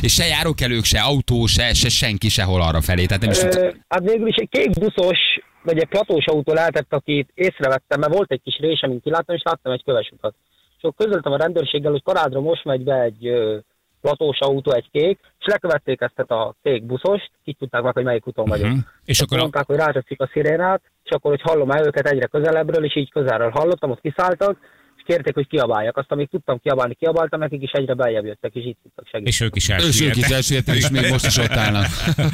És 0.01 0.13
se 0.13 0.27
járókelők, 0.27 0.85
se 0.85 1.01
autó, 1.01 1.47
se, 1.47 1.75
se 1.75 1.89
senki 1.89 2.29
sehol 2.29 2.63
arra 2.63 2.81
felé. 2.81 3.07
Tehát 3.07 3.23
nem 3.23 3.31
is 3.31 3.43
Ö, 3.43 3.71
hát 3.89 4.03
végül 4.11 4.29
is 4.29 4.35
egy 4.37 4.49
kék 4.49 4.71
buszos, 4.71 5.19
vagy 5.63 5.79
egy 5.79 5.89
platós 5.89 6.25
autó 6.27 6.53
lehetett, 6.53 6.93
akit 6.93 7.31
észrevettem, 7.35 8.01
mert 8.01 8.15
volt 8.15 8.33
egy 8.33 8.41
kis 8.45 8.59
rés, 8.61 8.81
amit 8.83 9.03
kiláttam, 9.03 9.37
és 9.37 9.43
láttam 9.45 9.73
egy 9.73 9.85
köves 9.85 10.11
utat. 10.13 10.35
És 10.79 10.83
akkor 10.83 11.07
közöltem 11.07 11.33
a 11.33 11.37
rendőrséggel, 11.37 11.91
hogy 11.91 12.03
parádra 12.03 12.41
most 12.41 12.65
megy 12.65 12.83
be 12.85 13.01
egy 13.01 13.31
platós 14.03 14.39
autó, 14.41 14.73
egy 14.73 14.89
kék, 14.91 15.19
és 15.39 15.47
lekövették 15.47 16.01
ezt 16.01 16.31
a 16.31 16.55
kék 16.63 16.83
buszost, 16.85 17.31
így 17.45 17.57
tudták 17.57 17.83
meg, 17.83 17.95
hogy 17.95 18.05
melyik 18.05 18.27
úton 18.27 18.49
vagyok. 18.49 18.69
Mhm. 18.69 18.79
És 19.05 19.21
akkor 19.21 19.39
a, 19.39 19.41
Mondták, 19.41 19.67
hogy 19.67 19.77
rátetszik 19.77 20.21
a 20.21 20.31
szirénát, 20.33 20.83
és 21.05 21.11
akkor, 21.11 21.31
hogy 21.31 21.43
hallom 21.43 21.71
el 21.71 21.87
őket 21.87 22.09
egyre 22.09 22.27
közelebbről, 22.27 22.85
és 22.85 22.97
így 22.97 23.11
közelről 23.11 23.51
hallottam, 23.51 23.91
ott 23.91 24.01
kiszálltak, 24.01 24.57
és 24.97 25.03
kérték, 25.07 25.35
hogy 25.35 25.47
kiabáljak. 25.47 25.97
Azt, 25.97 26.11
amíg 26.13 26.29
tudtam 26.29 26.59
kiabálni, 26.63 26.95
kiabáltam 26.95 27.41
nekik, 27.41 27.63
és 27.63 27.71
egyre 27.73 27.95
beljebb 27.95 28.25
jöttek, 28.25 28.55
és 28.55 28.65
így 28.65 28.77
tudtak 28.83 29.05
segíteni. 29.05 29.29
és 29.29 29.41
ők 29.41 29.57
is 29.57 29.69
És 29.69 29.75
ők 29.85 30.17
is 30.17 30.23
elsüllyedtek. 30.23 30.31
elsüllyedtek, 30.31 30.75
és 30.77 30.91
még 30.91 31.11
most 31.11 31.27
is 31.27 31.37
ott 31.37 31.51
állnak. 31.51 31.87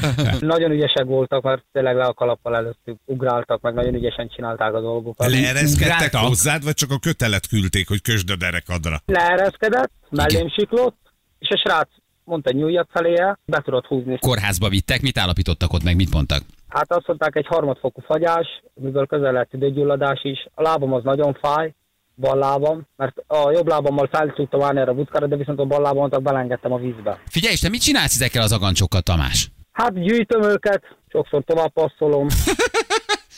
Nagyon 0.55 0.71
ügyesek 0.71 1.05
voltak, 1.05 1.43
mert 1.43 1.65
tényleg 1.73 1.97
le 1.97 2.05
a 2.05 2.13
kalappal 2.13 2.57
előttük 2.57 2.97
ugráltak, 3.05 3.61
meg 3.61 3.75
nagyon 3.75 3.95
ügyesen 3.95 4.29
csinálták 4.29 4.75
a 4.75 4.81
dolgokat. 4.81 5.31
Leereszkedtek 5.31 6.15
hozzád, 6.15 6.65
vagy 6.65 6.75
csak 6.75 6.91
a 6.91 6.99
kötelet 6.99 7.47
küldték, 7.47 7.89
hogy 7.89 8.03
kösd 8.03 8.31
a 8.31 8.37
derekadra? 8.37 9.01
Leereszkedett, 9.07 9.93
mellém 10.11 10.49
siklott, 10.49 10.97
és 11.39 11.49
a 11.49 11.57
srác 11.57 11.89
mondta, 12.25 12.51
hogy 12.51 12.61
nyúljak 12.61 12.89
feléje, 12.93 13.39
be 13.45 13.61
tudott 13.65 13.87
húzni. 13.87 14.19
Kórházba 14.19 14.69
vittek, 14.69 15.01
mit 15.03 15.19
állapítottak 15.19 15.73
ott 15.73 15.83
meg, 15.83 15.97
mit 15.97 16.13
mondtak? 16.13 16.43
Hát 16.69 16.93
azt 16.93 17.07
mondták, 17.07 17.37
egy 17.37 17.47
harmadfokú 17.47 18.01
fagyás, 18.01 18.47
miből 18.75 19.07
közel 19.07 19.33
lett 19.33 19.51
tüdőgyulladás 19.51 20.21
is. 20.23 20.47
A 20.55 20.63
lábam 20.63 20.93
az 20.93 21.03
nagyon 21.03 21.39
fáj, 21.43 21.75
bal 22.15 22.39
lábam, 22.39 22.87
mert 22.97 23.17
a 23.27 23.51
jobb 23.51 23.69
lábammal 23.69 24.09
fel 24.13 24.33
tudtam 24.37 24.63
állni 24.63 24.81
erre 24.81 24.91
a 24.91 24.95
buszkára, 24.95 25.27
de 25.27 25.37
viszont 25.37 25.59
a 25.59 25.65
bal 25.65 25.83
lábamat 25.83 26.23
belengedtem 26.23 26.73
a 26.73 26.79
vízbe. 26.79 27.21
Figyelj, 27.27 27.53
és 27.53 27.61
te 27.61 27.69
mit 27.69 27.83
csinálsz 27.83 28.15
ezekkel 28.15 28.43
az 28.43 28.53
agancsokkal, 28.53 29.01
Tamás? 29.01 29.51
Hát 29.73 30.03
gyűjtöm 30.03 30.43
őket, 30.43 30.83
sokszor 31.09 31.45
tovább 31.45 31.73
passzolom. 31.73 32.27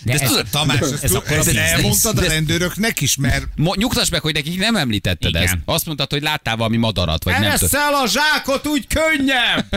De 0.04 0.12
ezt 0.12 0.22
ez, 0.22 0.28
tudod, 0.28 0.46
Tamás, 0.50 0.78
ez 0.80 0.92
ezt, 0.92 0.92
a 0.92 1.04
ezt, 1.04 1.14
ezt 1.14 1.24
korabiznisz. 1.26 1.56
elmondtad 1.56 2.18
a 2.18 2.20
De- 2.20 2.28
rendőröknek 2.28 3.00
is, 3.00 3.16
mert 3.16 3.46
Mo- 3.56 3.76
nyugtass 3.76 4.08
meg, 4.08 4.20
hogy 4.20 4.32
nekik 4.34 4.58
nem 4.58 4.76
említetted 4.76 5.30
Igen. 5.30 5.42
ezt. 5.42 5.56
Azt 5.64 5.86
mondtad, 5.86 6.10
hogy 6.10 6.22
láttál 6.22 6.56
valami 6.56 6.76
madarat, 6.76 7.24
vagy 7.24 7.32
nem 7.38 7.54
tudom. 7.56 7.80
el 7.82 7.94
a 7.94 8.06
zsákot 8.06 8.66
úgy 8.66 8.86
könnyen! 8.86 9.68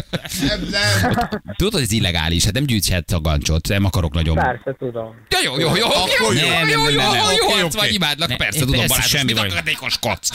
nem, 0.47 0.67
nem. 0.71 1.29
Tudod, 1.55 1.73
hogy 1.73 1.81
ez 1.81 1.91
illegális, 1.91 2.43
hát 2.43 2.53
nem 2.53 2.63
gyűjthetsz 2.65 3.12
agancsot, 3.13 3.67
nem 3.67 3.86
akarok 3.86 4.13
nagyon... 4.13 4.36
Persze, 4.36 4.75
tudom. 4.79 5.13
Ja, 5.29 5.39
jó, 5.43 5.59
jó, 5.59 5.67
jó, 5.67 5.75
jó, 5.75 5.86
Akkor 5.86 6.09
jó, 6.19 6.31
jó. 6.31 6.47
jó, 6.47 6.49
Nem, 6.49 6.67
jó, 6.67 6.83
nem, 6.83 6.93
jó, 6.93 6.99
nem, 7.01 7.12
nem. 7.12 7.57
jó, 7.59 7.67
vagy 7.69 7.93
imádlak, 7.93 8.38
persze, 8.38 8.59
tudom, 8.59 8.88
Balázs, 8.88 9.05
semmi 9.09 9.33
baj. 9.33 9.49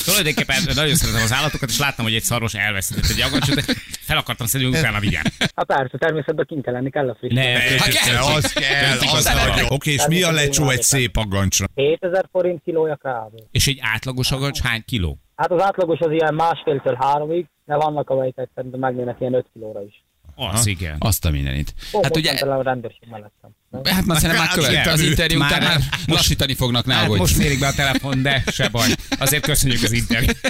Tulajdonképpen 0.04 0.62
nagyon 0.74 0.94
szeretem 0.94 1.22
az 1.22 1.32
állatokat, 1.32 1.68
és 1.70 1.78
láttam, 1.78 2.04
hogy 2.04 2.14
egy 2.14 2.22
szaros 2.22 2.54
elveszített 2.54 3.08
egy 3.10 3.20
agancsot, 3.20 3.64
fel 4.06 4.16
akartam 4.16 4.46
szedni, 4.46 4.66
hogy 4.66 4.76
utána 4.78 5.00
vigyen. 5.00 5.22
Hát 5.56 5.66
persze, 5.66 5.98
természetben 5.98 6.46
kint 6.48 6.64
kell 6.64 6.72
lenni, 6.72 6.90
kell 6.90 7.08
a 7.08 7.16
friss. 7.18 7.32
Ne, 7.34 7.42
Hát 7.42 7.88
kell, 7.88 8.04
kell, 8.04 8.22
az 8.22 8.52
kell, 8.52 8.98
az 8.98 9.24
nagyon. 9.24 9.66
Oké, 9.78 9.92
és 9.92 10.06
mi 10.06 10.22
a 10.22 10.30
lecsó 10.32 10.68
egy 10.70 10.82
szép 10.82 11.16
agancsra? 11.16 11.66
7000 11.74 12.28
forint 12.32 12.62
kilója 12.64 12.96
kb. 12.96 13.40
És 13.50 13.66
egy 13.66 13.78
átlagos 13.82 14.30
agancs 14.32 14.60
hány 14.60 14.82
kiló? 14.86 15.18
Hát 15.36 15.50
az 15.52 15.62
átlagos 15.62 15.98
az 15.98 16.10
ilyen 16.12 16.34
másféltől 16.34 16.96
háromig, 17.00 17.46
de 17.66 17.76
vannak 17.76 18.10
amelyek 18.10 18.34
szerintem 18.54 18.80
megnőnek 18.80 19.16
ilyen 19.20 19.34
5 19.34 19.46
kilóra 19.52 19.82
is. 19.82 20.04
Az 20.52 20.66
igen. 20.66 20.96
Azt 20.98 21.24
a 21.24 21.30
mindenit. 21.30 21.74
Ó, 21.92 22.02
Hát 22.02 22.16
ugye, 22.16 22.32
a 22.32 22.62
rendőrség 22.62 23.08
mellettem. 23.10 23.50
nem? 23.70 23.82
hát 23.84 24.04
már 24.04 24.16
szerintem 24.18 24.44
már 24.44 24.54
Hát 24.54 24.64
követte 24.64 24.90
az 24.90 25.00
interjú 25.00 25.38
után, 25.44 25.62
már 25.62 25.76
most- 25.76 26.06
lassítani 26.06 26.54
fognak, 26.54 26.84
ne 26.86 26.94
Hát 26.94 27.04
aggódj. 27.04 27.18
most 27.20 27.38
mérik 27.38 27.58
be 27.60 27.66
a 27.66 27.72
telefon, 27.72 28.22
de 28.22 28.42
se 28.46 28.68
baj. 28.68 28.88
Azért 29.18 29.42
köszönjük 29.42 29.82
az 29.82 29.92
interjút. 29.92 30.36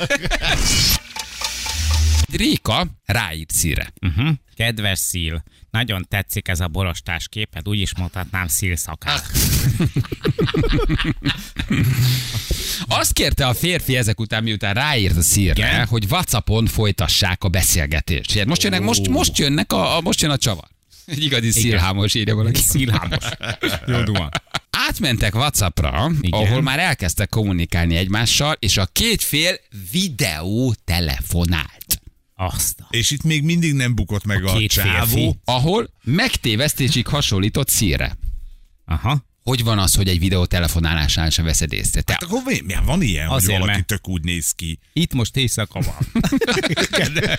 Réka 2.32 2.86
ráírt 3.04 3.50
szíre. 3.50 3.92
Uh-huh. 4.00 4.28
Kedves 4.56 4.98
Szil, 4.98 5.42
nagyon 5.70 6.06
tetszik 6.08 6.48
ez 6.48 6.60
a 6.60 6.68
borostás 6.68 7.28
képed, 7.28 7.68
úgy 7.68 7.80
is 7.80 7.96
mondhatnám 7.96 8.46
Szil 8.46 8.76
szakát. 8.76 9.30
Azt 12.86 13.12
kérte 13.12 13.46
a 13.46 13.54
férfi 13.54 13.96
ezek 13.96 14.20
után, 14.20 14.42
miután 14.42 14.74
ráírt 14.74 15.16
a 15.16 15.22
szírre, 15.22 15.68
Igen? 15.68 15.86
hogy 15.86 16.04
Whatsappon 16.10 16.66
folytassák 16.66 17.44
a 17.44 17.48
beszélgetést. 17.48 18.44
Most 18.44 18.62
jönnek, 18.62 18.80
most, 18.80 19.08
most 19.08 19.38
jönnek 19.38 19.72
a, 19.72 19.96
a, 19.96 20.00
most 20.00 20.20
jön 20.20 20.30
a 20.30 20.36
csavar. 20.36 20.68
Egy 21.06 21.22
igazi 21.22 21.50
szilhámos 21.50 22.14
írja 22.14 22.34
valaki. 22.34 22.60
Szilhámos. 22.60 23.24
Jó 23.86 24.02
duma. 24.02 24.28
Átmentek 24.70 25.34
Whatsappra, 25.34 26.10
Igen. 26.20 26.40
ahol 26.40 26.62
már 26.62 26.78
elkezdtek 26.78 27.28
kommunikálni 27.28 27.96
egymással, 27.96 28.56
és 28.58 28.76
a 28.76 28.86
két 28.86 29.22
fél 29.22 29.56
videó 29.90 30.74
telefonált. 30.84 32.00
Azt 32.40 32.80
a... 32.80 32.86
És 32.90 33.10
itt 33.10 33.22
még 33.22 33.42
mindig 33.42 33.72
nem 33.72 33.94
bukott 33.94 34.24
meg 34.24 34.44
a, 34.44 34.52
két 34.56 34.70
csávó. 34.70 35.06
férfi. 35.06 35.38
Ahol 35.44 35.90
megtévesztésig 36.04 37.06
hasonlított 37.06 37.68
szírre. 37.68 38.16
Aha. 38.84 39.26
Hogy 39.42 39.64
van 39.64 39.78
az, 39.78 39.94
hogy 39.94 40.08
egy 40.08 40.18
videó 40.18 40.44
telefonálásán 40.46 41.30
sem 41.30 41.44
veszed 41.44 41.72
észre? 41.72 42.00
Te 42.00 42.12
Hát 42.12 42.22
akkor 42.22 42.42
mi- 42.44 42.74
van 42.84 43.02
ilyen, 43.02 43.28
Azért, 43.28 43.50
hogy 43.50 43.60
valaki 43.60 43.76
mert- 43.76 43.86
tök 43.86 44.08
úgy 44.08 44.22
néz 44.24 44.50
ki. 44.50 44.78
Itt 44.92 45.12
most 45.12 45.36
éjszaka 45.36 45.80
van. 45.80 46.22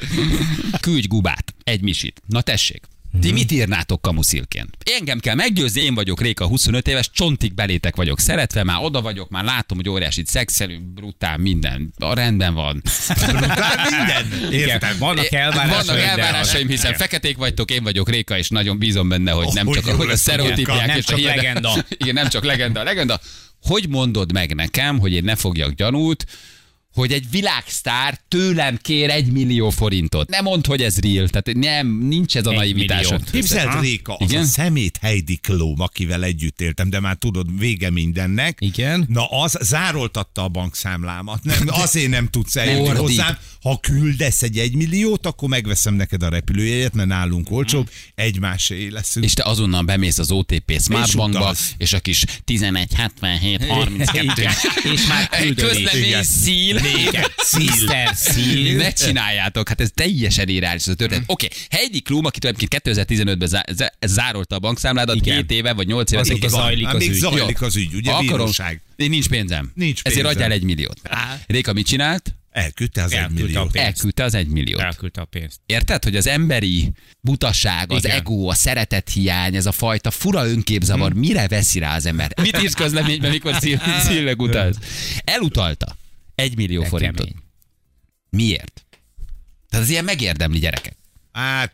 küldj 0.82 1.08
gubát, 1.08 1.54
egy 1.64 1.82
misit. 1.82 2.22
Na 2.26 2.42
tessék. 2.42 2.88
Ti 3.22 3.32
mit 3.32 3.52
írnátok 3.52 4.02
kamuszilként? 4.02 4.78
Engem 5.00 5.20
kell 5.20 5.36
meggyőzni, 5.36 5.82
én 5.82 5.94
vagyok 5.94 6.22
Réka, 6.22 6.46
25 6.48 6.88
éves, 6.88 7.10
csontig 7.14 7.54
belétek 7.54 7.96
vagyok 7.96 8.20
szeretve, 8.20 8.64
már 8.64 8.78
oda 8.82 9.02
vagyok, 9.02 9.30
már 9.30 9.44
látom, 9.44 9.78
hogy 9.78 9.90
óriási 9.90 10.24
szexelünk, 10.26 10.94
brutál, 10.94 11.38
minden. 11.38 11.94
A 11.98 12.14
rendben 12.14 12.54
van. 12.54 12.82
Tehát 13.08 13.90
minden. 13.90 14.52
Érted? 14.52 14.98
Vannak 14.98 15.32
elvárásaim. 15.32 15.86
Vannak 15.86 16.02
elvárásaim, 16.02 16.68
hiszen 16.68 16.94
feketék 16.94 17.38
vagytok, 17.38 17.72
én 17.72 17.84
vagyok 17.84 18.10
Réka, 18.10 18.38
és 18.38 18.50
nagyon 18.50 18.78
bízom 18.78 19.10
benne, 19.10 19.32
hogy 19.32 19.48
nem 19.54 19.68
Oh, 19.68 19.74
csak 19.74 19.86
hogy 19.86 20.08
a 20.10 20.12
a 20.12 20.16
sztereotípiák. 20.18 20.86
Nem 20.88 20.98
és 20.98 21.04
a 21.06 21.08
csak 21.08 21.18
hiedet- 21.18 21.36
legenda. 21.36 21.74
Igen, 21.98 22.14
nem 22.14 22.30
csak 22.30 22.44
legenda, 22.44 22.80
a 22.80 22.84
legenda. 22.84 23.20
Hogy 23.62 23.90
mondod 23.90 24.32
meg 24.32 24.56
nekem, 24.56 25.00
hogy 25.00 25.14
én 25.14 25.24
ne 25.24 25.36
fogjak 25.36 25.74
gyanút, 25.74 26.26
hogy 27.00 27.12
egy 27.12 27.30
világsztár 27.32 28.20
tőlem 28.28 28.78
kér 28.82 29.10
egy 29.10 29.32
millió 29.32 29.70
forintot. 29.70 30.30
Nem 30.30 30.44
mondd, 30.44 30.68
hogy 30.68 30.82
ez 30.82 31.00
real, 31.00 31.28
tehát 31.28 31.54
nem, 31.54 32.08
nincs 32.08 32.38
ez 32.38 32.46
a 32.46 32.50
Egy 32.50 32.58
naivitás. 32.58 33.08
Képzeld. 33.32 33.82
Réka, 33.82 34.16
az 34.16 34.30
Igen? 34.30 34.42
a 34.42 34.46
szemét 34.46 34.98
Heidi 35.02 35.36
Klum, 35.36 35.82
akivel 35.82 36.24
együtt 36.24 36.62
éltem, 36.62 36.90
de 36.90 37.00
már 37.00 37.16
tudod, 37.16 37.60
vége 37.60 37.90
mindennek. 37.90 38.58
Igen. 38.62 39.06
Na, 39.08 39.26
az 39.26 39.58
zároltatta 39.62 40.44
a 40.44 40.48
bankszámlámat. 40.48 41.44
Nem, 41.44 41.68
azért 41.68 42.10
nem 42.10 42.28
tudsz 42.28 42.56
eljönni 42.56 42.88
hozzám. 42.88 43.38
Ha 43.62 43.80
küldesz 43.80 44.42
egy 44.42 44.58
egymilliót, 44.58 45.26
akkor 45.26 45.50
megveszem 45.50 45.94
neked 45.94 46.24
a 46.24 46.30
repülőjegyet, 46.30 46.94
mert 46.94 47.08
nálunk 47.08 47.52
olcsóbb, 47.52 47.90
egymásé 48.16 48.88
leszünk. 48.88 49.26
És 49.26 49.34
te 49.34 49.44
azonnal 49.44 49.84
bemész 49.84 50.18
az 50.18 50.32
OTP 50.32 50.80
Smart 50.82 51.08
És 51.38 51.58
és 51.78 51.94
a 51.94 52.00
kis 52.00 52.24
11, 52.44 52.94
77, 52.94 53.66
32. 53.66 54.22
Igen. 54.22 54.54
És 54.94 55.08
már 55.08 55.30
küldöd. 55.30 55.68
Közlemény 55.68 56.24
szíl. 56.24 56.78
Igen. 57.08 57.24
Mr. 57.58 58.10
Szil. 58.16 58.76
Ne 58.76 58.92
csináljátok, 58.92 59.68
hát 59.68 59.82
ez 59.82 59.90
teljesen 59.94 60.48
irányos 60.48 60.82
ez 60.82 60.88
a 60.88 60.94
történet. 60.96 61.24
Oké, 61.28 61.46
okay. 61.46 61.58
Heidi 61.70 62.02
Klum, 62.02 62.26
aki 62.26 62.40
tulajdonképpen 62.40 62.94
2015-ben 62.94 63.48
zá- 63.48 63.70
zá- 63.74 63.98
zárolta 64.06 64.56
a 64.56 64.60
bankszámládat, 64.60 65.16
Igen. 65.16 65.36
két 65.38 65.52
éve 65.58 65.74
vagy 65.74 65.88
nyolc 65.88 66.12
éve. 66.12 66.22
Azóta 66.22 66.36
még 66.36 66.44
ez- 66.46 66.52
zajlik 66.52 66.88
az 66.88 66.94
még 66.98 67.10
ügy. 67.10 67.16
zajlik 67.16 67.62
az 67.62 67.76
ügy, 67.76 67.94
ugye, 67.94 68.12
Akarom. 68.12 68.28
bíróság. 68.28 68.82
Én 68.96 69.10
nincs 69.10 69.28
pénzem. 69.30 69.72
Nincs 69.76 70.02
Ezért 70.04 70.22
pénzem. 70.26 70.26
adjál 70.42 70.52
egy 70.58 70.64
milliót. 70.64 71.00
Réka 71.48 71.74
mit 71.74 71.86
csinált? 71.88 72.34
Elküldte 72.52 73.04
az 73.04 73.12
Elküldte 73.12 73.44
milliót. 73.44 73.76
Elküldte 73.76 74.24
az 74.24 74.34
egy 74.34 74.48
milliót. 74.48 74.82
Elküldte 74.82 75.22
a 75.22 75.26
pénzt. 75.26 75.60
Érted, 75.66 76.04
hogy 76.04 76.16
az 76.16 76.28
emberi 76.28 76.92
butaság, 77.22 77.92
az 77.92 78.04
Igen. 78.06 78.16
ego, 78.18 78.48
a 78.50 78.54
szeretet 78.54 79.10
hiány, 79.10 79.56
ez 79.56 79.66
a 79.66 79.72
fajta 79.72 80.12
fura 80.12 80.48
önképzavar, 80.48 81.12
Hm. 81.12 81.18
mire 81.20 81.48
veszi 81.48 81.80
rá 81.80 81.96
az 81.96 82.06
ember? 82.06 82.32
Mit 82.42 82.62
írsz 82.62 82.74
közleményben, 82.74 83.32
mikor 83.32 83.56
szívleg 84.08 84.42
utaz? 84.48 84.78
Elutalta. 85.24 85.98
Egy 86.40 86.56
millió 86.56 86.82
De 86.82 86.88
forintot. 86.88 87.26
kemény. 87.26 87.36
Miért? 88.30 88.86
Tehát 89.70 89.86
az 89.86 89.92
ilyen 89.92 90.04
megérdemli 90.04 90.60
gyerekek. 90.60 90.98
Hát, 91.32 91.74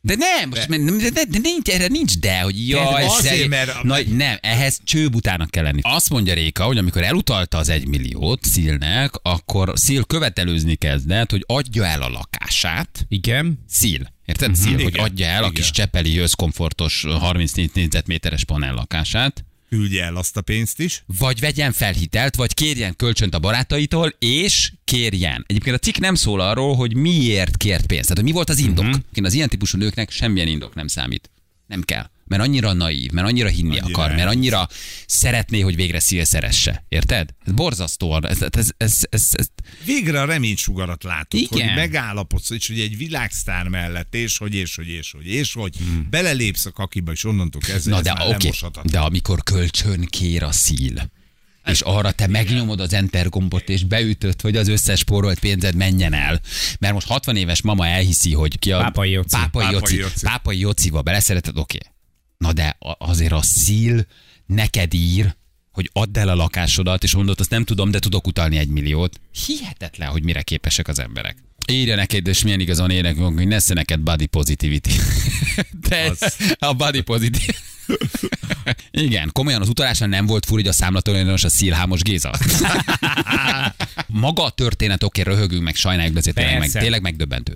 De 0.00 0.14
nem, 0.16 0.48
most, 0.48 0.68
de, 0.68 0.76
de, 0.76 1.10
de, 1.10 1.24
de 1.24 1.38
nincs, 1.38 1.68
erre 1.68 1.86
nincs 1.86 2.18
de, 2.18 2.40
hogy 2.40 2.68
jaj, 2.68 3.04
azért, 3.04 3.22
szegény- 3.34 3.48
mert- 3.48 3.82
Na, 3.82 3.96
nem, 4.08 4.36
ehhez 4.40 4.80
csőbutának 4.84 5.50
kell 5.50 5.62
lenni. 5.64 5.80
Azt 5.82 6.10
mondja 6.10 6.34
Réka, 6.34 6.64
hogy 6.64 6.78
amikor 6.78 7.02
elutalta 7.02 7.58
az 7.58 7.68
egymilliót 7.68 8.44
Szilnek, 8.44 9.10
akkor 9.22 9.72
Szil 9.74 10.04
követelőzni 10.04 10.74
kezdett, 10.74 11.30
hogy 11.30 11.44
adja 11.46 11.84
el 11.86 12.02
a 12.02 12.08
lakását, 12.08 13.04
Igen. 13.08 13.64
Szil. 13.68 14.12
Érted? 14.24 14.54
Szil, 14.56 14.72
hogy 14.74 14.82
Igen, 14.92 15.04
adja 15.04 15.26
el 15.26 15.42
a 15.42 15.46
igen. 15.46 15.52
kis 15.54 15.70
csepeli 15.70 16.18
összkomfortos 16.18 17.02
34 17.04 17.70
négyzetméteres 17.74 18.44
panel 18.44 18.74
lakását, 18.74 19.44
Küldje 19.68 20.04
el 20.04 20.16
azt 20.16 20.36
a 20.36 20.40
pénzt 20.40 20.80
is. 20.80 21.02
vagy 21.18 21.40
vegyen 21.40 21.72
fel 21.72 21.92
hitelt, 21.92 22.36
vagy 22.36 22.54
kérjen 22.54 22.96
kölcsönt 22.96 23.34
a 23.34 23.38
barátaitól, 23.38 24.14
és 24.18 24.72
kérjen. 24.84 25.44
Egyébként 25.46 25.76
a 25.76 25.78
cikk 25.78 25.96
nem 25.96 26.14
szól 26.14 26.40
arról, 26.40 26.74
hogy 26.74 26.96
miért 26.96 27.56
kért 27.56 27.86
pénzt. 27.86 28.02
Tehát, 28.02 28.16
hogy 28.16 28.28
mi 28.28 28.32
volt 28.32 28.48
az 28.48 28.58
indok. 28.58 28.84
Mhm. 28.84 28.94
Uh-huh. 28.94 29.26
Az 29.26 29.34
ilyen 29.34 29.48
típusú 29.48 29.78
nőknek 29.78 30.10
semmilyen 30.10 30.48
indok 30.48 30.74
nem 30.74 30.86
számít. 30.86 31.30
Nem 31.66 31.82
kell. 31.82 32.10
Mert 32.28 32.42
annyira 32.42 32.72
naív, 32.72 33.10
mert 33.10 33.26
annyira 33.26 33.48
hinni 33.48 33.78
Annyira 33.78 34.00
akar, 34.00 34.16
mert 34.16 34.28
annyira 34.28 34.68
szeretné, 35.06 35.60
hogy 35.60 35.76
végre 35.76 36.00
szíl 36.00 36.24
szeresse. 36.24 36.84
Érted? 36.88 37.34
Ez 37.46 37.52
borzasztóan. 37.52 38.26
Ez, 38.26 38.42
ez, 38.42 38.48
ez, 38.52 38.70
ez, 38.76 39.00
ez, 39.10 39.28
ez, 39.32 39.46
Végre 39.84 40.20
a 40.20 40.24
reménysugarat 40.24 41.02
látod, 41.02 41.40
Igen. 41.40 41.66
hogy 41.66 41.76
megállapodsz, 41.76 42.50
és 42.50 42.66
hogy 42.68 42.80
egy 42.80 42.96
világsztár 42.96 43.68
mellett, 43.68 44.14
és 44.14 44.38
hogy, 44.38 44.54
és 44.54 44.76
hogy, 44.76 44.88
és 44.88 45.12
hogy, 45.12 45.26
és 45.26 45.52
hogy 45.52 45.76
belelépsz 46.10 46.66
a 46.66 46.70
kakiba, 46.70 47.12
és 47.12 47.24
onnantól 47.24 47.60
kezdve 47.60 47.90
Na 47.90 47.96
ez 47.98 48.02
de 48.02 48.12
már 48.12 48.26
oké, 48.26 48.36
lemoshatatlan. 48.38 48.92
de 48.92 48.98
amikor 48.98 49.42
kölcsön 49.42 50.04
kér 50.04 50.42
a 50.42 50.52
szíl, 50.52 51.10
és 51.66 51.80
arra 51.80 52.12
te 52.12 52.26
megnyomod 52.26 52.80
az 52.80 52.92
enter 52.92 53.28
gombot, 53.28 53.68
és 53.68 53.84
beütöd, 53.84 54.40
hogy 54.40 54.56
az 54.56 54.68
összes 54.68 54.98
spórolt 54.98 55.38
pénzed 55.38 55.74
menjen 55.74 56.14
el. 56.14 56.40
Mert 56.78 56.92
most 56.92 57.06
60 57.06 57.36
éves 57.36 57.62
mama 57.62 57.86
elhiszi, 57.86 58.34
hogy 58.34 58.58
ki 58.58 58.72
a... 58.72 58.78
Pápai 58.78 59.10
Joci. 59.10 59.28
Pápai 59.30 59.64
Pápai 59.64 59.72
Joci. 59.74 59.96
Joci. 59.96 60.24
Pápai 60.24 60.58
Jociba 60.58 61.02
beleszereted, 61.02 61.56
oké. 61.58 61.78
Na 62.38 62.52
de 62.52 62.76
azért 62.98 63.32
a 63.32 63.42
szíl 63.42 64.06
neked 64.46 64.94
ír, 64.94 65.36
hogy 65.72 65.90
add 65.92 66.18
el 66.18 66.28
a 66.28 66.34
lakásodat, 66.34 67.02
és 67.02 67.14
mondod, 67.14 67.40
azt 67.40 67.50
nem 67.50 67.64
tudom, 67.64 67.90
de 67.90 67.98
tudok 67.98 68.26
utalni 68.26 68.56
egy 68.56 68.68
milliót. 68.68 69.20
Hihetetlen, 69.46 70.08
hogy 70.08 70.24
mire 70.24 70.42
képesek 70.42 70.88
az 70.88 70.98
emberek. 70.98 71.36
Írja 71.70 71.96
neked, 71.96 72.26
és 72.26 72.42
milyen 72.42 72.60
igazán 72.60 72.90
érek, 72.90 73.16
hogy 73.16 73.46
nesze 73.46 73.74
neked 73.74 74.00
body 74.00 74.26
positivity. 74.26 74.90
De 75.88 76.12
a 76.58 76.72
body 76.72 77.00
positivity. 77.00 77.54
Igen, 79.02 79.30
komolyan 79.32 79.60
az 79.60 79.68
utaláson 79.68 80.08
nem 80.08 80.26
volt 80.26 80.44
fura, 80.46 80.60
hogy 80.60 80.70
a 80.70 80.72
számlatolajdonos 80.72 81.44
a 81.44 81.48
szilhámos 81.48 82.02
Géza. 82.02 82.30
Maga 84.06 84.44
a 84.44 84.50
történet, 84.50 85.02
oké, 85.02 85.22
röhögünk, 85.22 85.62
meg 85.62 85.74
sajnáljuk, 85.74 86.14
de 86.14 86.32
tényleg, 86.32 86.58
meg, 86.58 86.70
tényleg 86.70 87.02
megdöbbentő. 87.02 87.52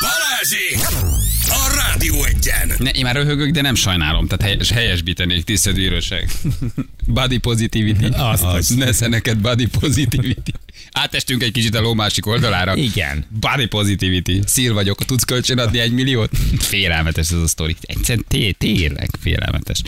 Balázsi! 0.00 1.00
A 1.48 1.74
Rádió 1.74 2.24
egyen! 2.24 2.72
Ne, 2.78 2.90
én 2.90 3.04
már 3.04 3.14
röhögök, 3.14 3.50
de 3.50 3.60
nem 3.60 3.74
sajnálom, 3.74 4.26
tehát 4.26 4.42
helyes, 4.42 4.70
helyesbítenék, 4.70 5.44
tisztelt 5.44 5.76
bíróság. 5.76 6.30
Body 7.06 7.38
positivity. 7.38 8.04
Az, 8.32 8.42
az. 8.42 8.68
Nesze 8.68 9.08
neked 9.08 9.38
body 9.38 9.66
positivity. 9.66 10.52
Átestünk 10.90 11.42
egy 11.42 11.52
kicsit 11.52 11.74
a 11.74 11.80
ló 11.80 11.94
másik 11.94 12.26
oldalára. 12.26 12.76
Igen. 12.76 13.24
Body 13.40 13.66
positivity. 13.66 14.40
Szíl 14.46 14.74
vagyok, 14.74 15.04
tudsz 15.04 15.24
kölcsön 15.24 15.58
adni 15.58 15.78
egy 15.78 15.92
milliót? 15.92 16.30
Félelmetes 16.58 17.30
ez 17.30 17.38
a 17.38 17.48
sztori. 17.48 17.76
Egyszerűen 17.80 18.24
té- 18.28 18.56
tényleg 18.58 19.08
félelmetes. 19.20 19.82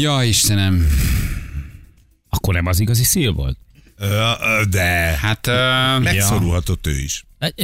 Ja, 0.00 0.22
Istenem. 0.24 0.86
Akkor 2.28 2.54
nem 2.54 2.66
az 2.66 2.80
igazi 2.80 3.04
szíl 3.04 3.32
volt? 3.32 3.56
De 4.70 5.18
Hát 5.20 5.46
uh, 5.46 6.02
megszorulhatott 6.02 6.86
ő 6.86 6.98
is. 6.98 7.24
Hát, 7.38 7.54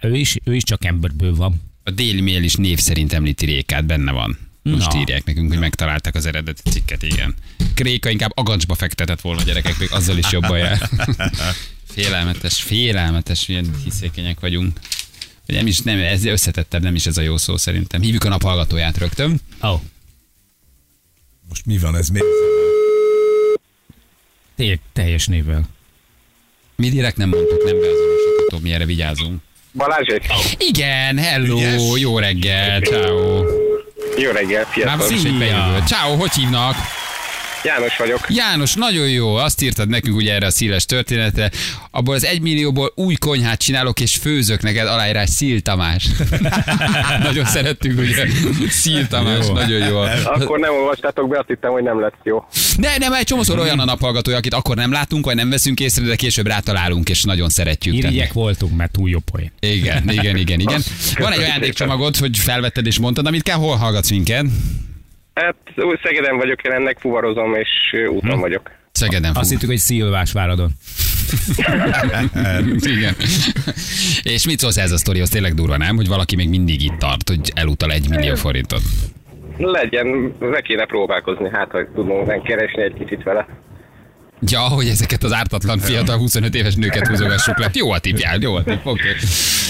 ő, 0.00 0.14
is, 0.14 0.36
ő 0.44 0.54
is 0.54 0.62
csak 0.62 0.84
emberből 0.84 1.34
van. 1.34 1.60
a 1.82 1.90
Daily 1.90 2.20
Mail 2.20 2.42
is 2.42 2.54
név 2.54 2.78
szerint 2.78 3.12
említi 3.12 3.44
Rékát, 3.46 3.84
benne 3.84 4.12
van. 4.12 4.38
Most 4.62 4.92
Na. 4.92 4.98
írják 4.98 5.24
nekünk, 5.24 5.48
hogy 5.48 5.58
megtalálták 5.58 6.14
az 6.14 6.26
eredeti 6.26 6.70
cikket, 6.70 7.02
igen. 7.02 7.34
Réka 7.76 8.10
inkább 8.10 8.32
agancsba 8.34 8.74
fektetett 8.74 9.20
volna 9.20 9.40
a 9.40 9.44
gyerekek, 9.44 9.78
még 9.78 9.92
azzal 9.92 10.18
is 10.18 10.32
jobban 10.32 10.58
jár. 10.58 10.90
Félelmetes, 11.94 12.62
félelmetes, 12.62 13.46
milyen 13.46 13.70
hiszékenyek 13.84 14.40
vagyunk. 14.40 14.78
Vagy 15.46 15.56
Nem 15.56 15.66
is, 15.66 15.78
nem, 15.80 15.98
ez 15.98 16.24
összetettebb, 16.24 16.82
nem 16.82 16.94
is 16.94 17.06
ez 17.06 17.16
a 17.16 17.22
jó 17.22 17.36
szó 17.36 17.56
szerintem. 17.56 18.00
Hívjuk 18.00 18.24
a 18.24 18.28
naphallgatóját 18.28 18.98
rögtön. 18.98 19.40
Ó, 19.62 19.68
oh, 19.68 19.80
Most 21.54 21.66
mi 21.66 21.78
van 21.78 21.96
ez 21.96 22.08
még? 22.08 22.22
tényleg 24.56 24.80
teljes 24.92 25.26
névvel. 25.26 25.62
Mi 26.76 26.88
direkt 26.88 27.16
nem 27.16 27.28
mondtuk, 27.28 27.64
nem 27.64 27.80
beazonosítható, 27.80 28.58
mi 28.62 28.72
erre 28.72 28.84
vigyázunk. 28.84 29.42
Balázsék, 29.72 30.26
Igen, 30.58 31.18
hello, 31.18 31.56
Ügyes. 31.56 31.82
jó 32.00 32.18
reggel, 32.18 32.80
ciao. 32.80 33.44
jó 34.18 34.30
reggel, 34.30 34.66
Már 34.84 35.00
sziasztok! 35.00 35.38
bejövő. 35.38 35.82
Ciao, 35.86 36.16
hogy 36.16 36.32
hívnak? 36.32 36.74
János 37.64 37.96
vagyok. 37.96 38.26
János, 38.28 38.74
nagyon 38.74 39.08
jó, 39.08 39.34
azt 39.34 39.62
írtad 39.62 39.88
nekünk 39.88 40.16
ugye 40.16 40.34
erre 40.34 40.46
a 40.46 40.50
szíles 40.50 40.86
történetre. 40.86 41.50
Abból 41.90 42.14
az 42.14 42.24
egy 42.24 42.40
millióból 42.40 42.92
új 42.94 43.14
konyhát 43.14 43.62
csinálok, 43.62 44.00
és 44.00 44.16
főzök 44.16 44.62
neked 44.62 44.86
aláírás 44.86 45.28
Szíl 45.28 45.60
Tamás. 45.60 46.06
nagyon 47.28 47.44
szerettük, 47.44 47.98
ugye? 47.98 48.26
Szíl 48.68 49.06
Tamás, 49.06 49.48
nagyon 49.48 49.88
jó. 49.88 49.98
Akkor 50.24 50.58
nem 50.58 50.72
olvastátok 50.72 51.28
be, 51.28 51.38
azt 51.38 51.48
hittem, 51.48 51.70
hogy 51.70 51.82
nem 51.82 52.00
lesz 52.00 52.12
jó. 52.22 52.44
De 52.78 52.98
nem, 52.98 53.12
egy 53.12 53.24
csomószor 53.24 53.58
olyan 53.58 53.78
a 53.78 53.84
naphallgatója, 53.84 54.36
akit 54.36 54.54
akkor 54.54 54.76
nem 54.76 54.92
látunk, 54.92 55.24
vagy 55.24 55.36
nem 55.36 55.50
veszünk 55.50 55.80
észre, 55.80 56.04
de 56.04 56.16
később 56.16 56.46
rátalálunk, 56.46 57.08
és 57.08 57.22
nagyon 57.22 57.48
szeretjük. 57.48 57.94
Irigyek 57.94 58.32
voltunk, 58.32 58.76
mert 58.76 58.92
túl 58.92 59.08
jó 59.08 59.18
poén. 59.32 59.52
Igen, 59.60 60.10
igen, 60.10 60.36
igen, 60.36 60.60
igen. 60.60 60.82
Van 61.18 61.32
egy 61.32 61.38
ajándékcsomagod, 61.38 62.16
hogy 62.16 62.38
felvetted 62.38 62.86
és 62.86 62.98
mondtad, 62.98 63.26
amit 63.26 63.42
kell, 63.42 63.56
hol 63.56 63.76
hallgatsz 63.76 64.10
minket? 64.10 64.44
Hát 65.34 65.54
Szegeden 66.02 66.36
vagyok 66.36 66.62
jelenleg, 66.62 66.98
fuvarozom, 67.00 67.54
és 67.54 67.68
úton 68.10 68.30
Hm. 68.34 68.40
vagyok. 68.40 68.70
Szegeden 68.92 69.30
Azt 69.30 69.38
fog. 69.40 69.48
hittük, 69.50 69.68
hogy 69.68 69.78
szilvás 69.78 70.32
váradon. 70.32 70.70
Igen. 72.96 73.14
És 74.22 74.46
mit 74.46 74.58
szólsz 74.58 74.76
ez 74.76 74.92
a 74.92 74.96
sztorihoz? 74.98 75.28
Tényleg 75.28 75.54
durva, 75.54 75.76
nem? 75.76 75.96
Hogy 75.96 76.08
valaki 76.08 76.36
még 76.36 76.48
mindig 76.48 76.82
itt 76.82 76.98
tart, 76.98 77.28
hogy 77.28 77.52
elutal 77.54 77.92
egy 77.92 78.08
millió 78.08 78.34
forintot. 78.34 78.80
Legyen, 79.58 80.34
le 80.40 80.60
kéne 80.60 80.84
próbálkozni, 80.84 81.48
hát, 81.52 81.70
hogy 81.70 81.86
tudunk 81.94 82.42
keresni 82.42 82.82
egy 82.82 82.94
kicsit 82.98 83.22
vele. 83.22 83.46
Ja, 84.40 84.60
hogy 84.60 84.88
ezeket 84.88 85.24
az 85.24 85.32
ártatlan 85.32 85.78
fiatal 85.78 86.16
25 86.16 86.54
éves 86.54 86.74
nőket 86.74 87.06
húzogassuk 87.06 87.58
le. 87.58 87.70
Jó 87.72 87.90
a 87.90 87.98
tipjál, 87.98 88.38
jó 88.40 88.54
a 88.54 88.62
tip, 88.64 88.86
oké. 88.86 89.08
Okay. 89.08 89.12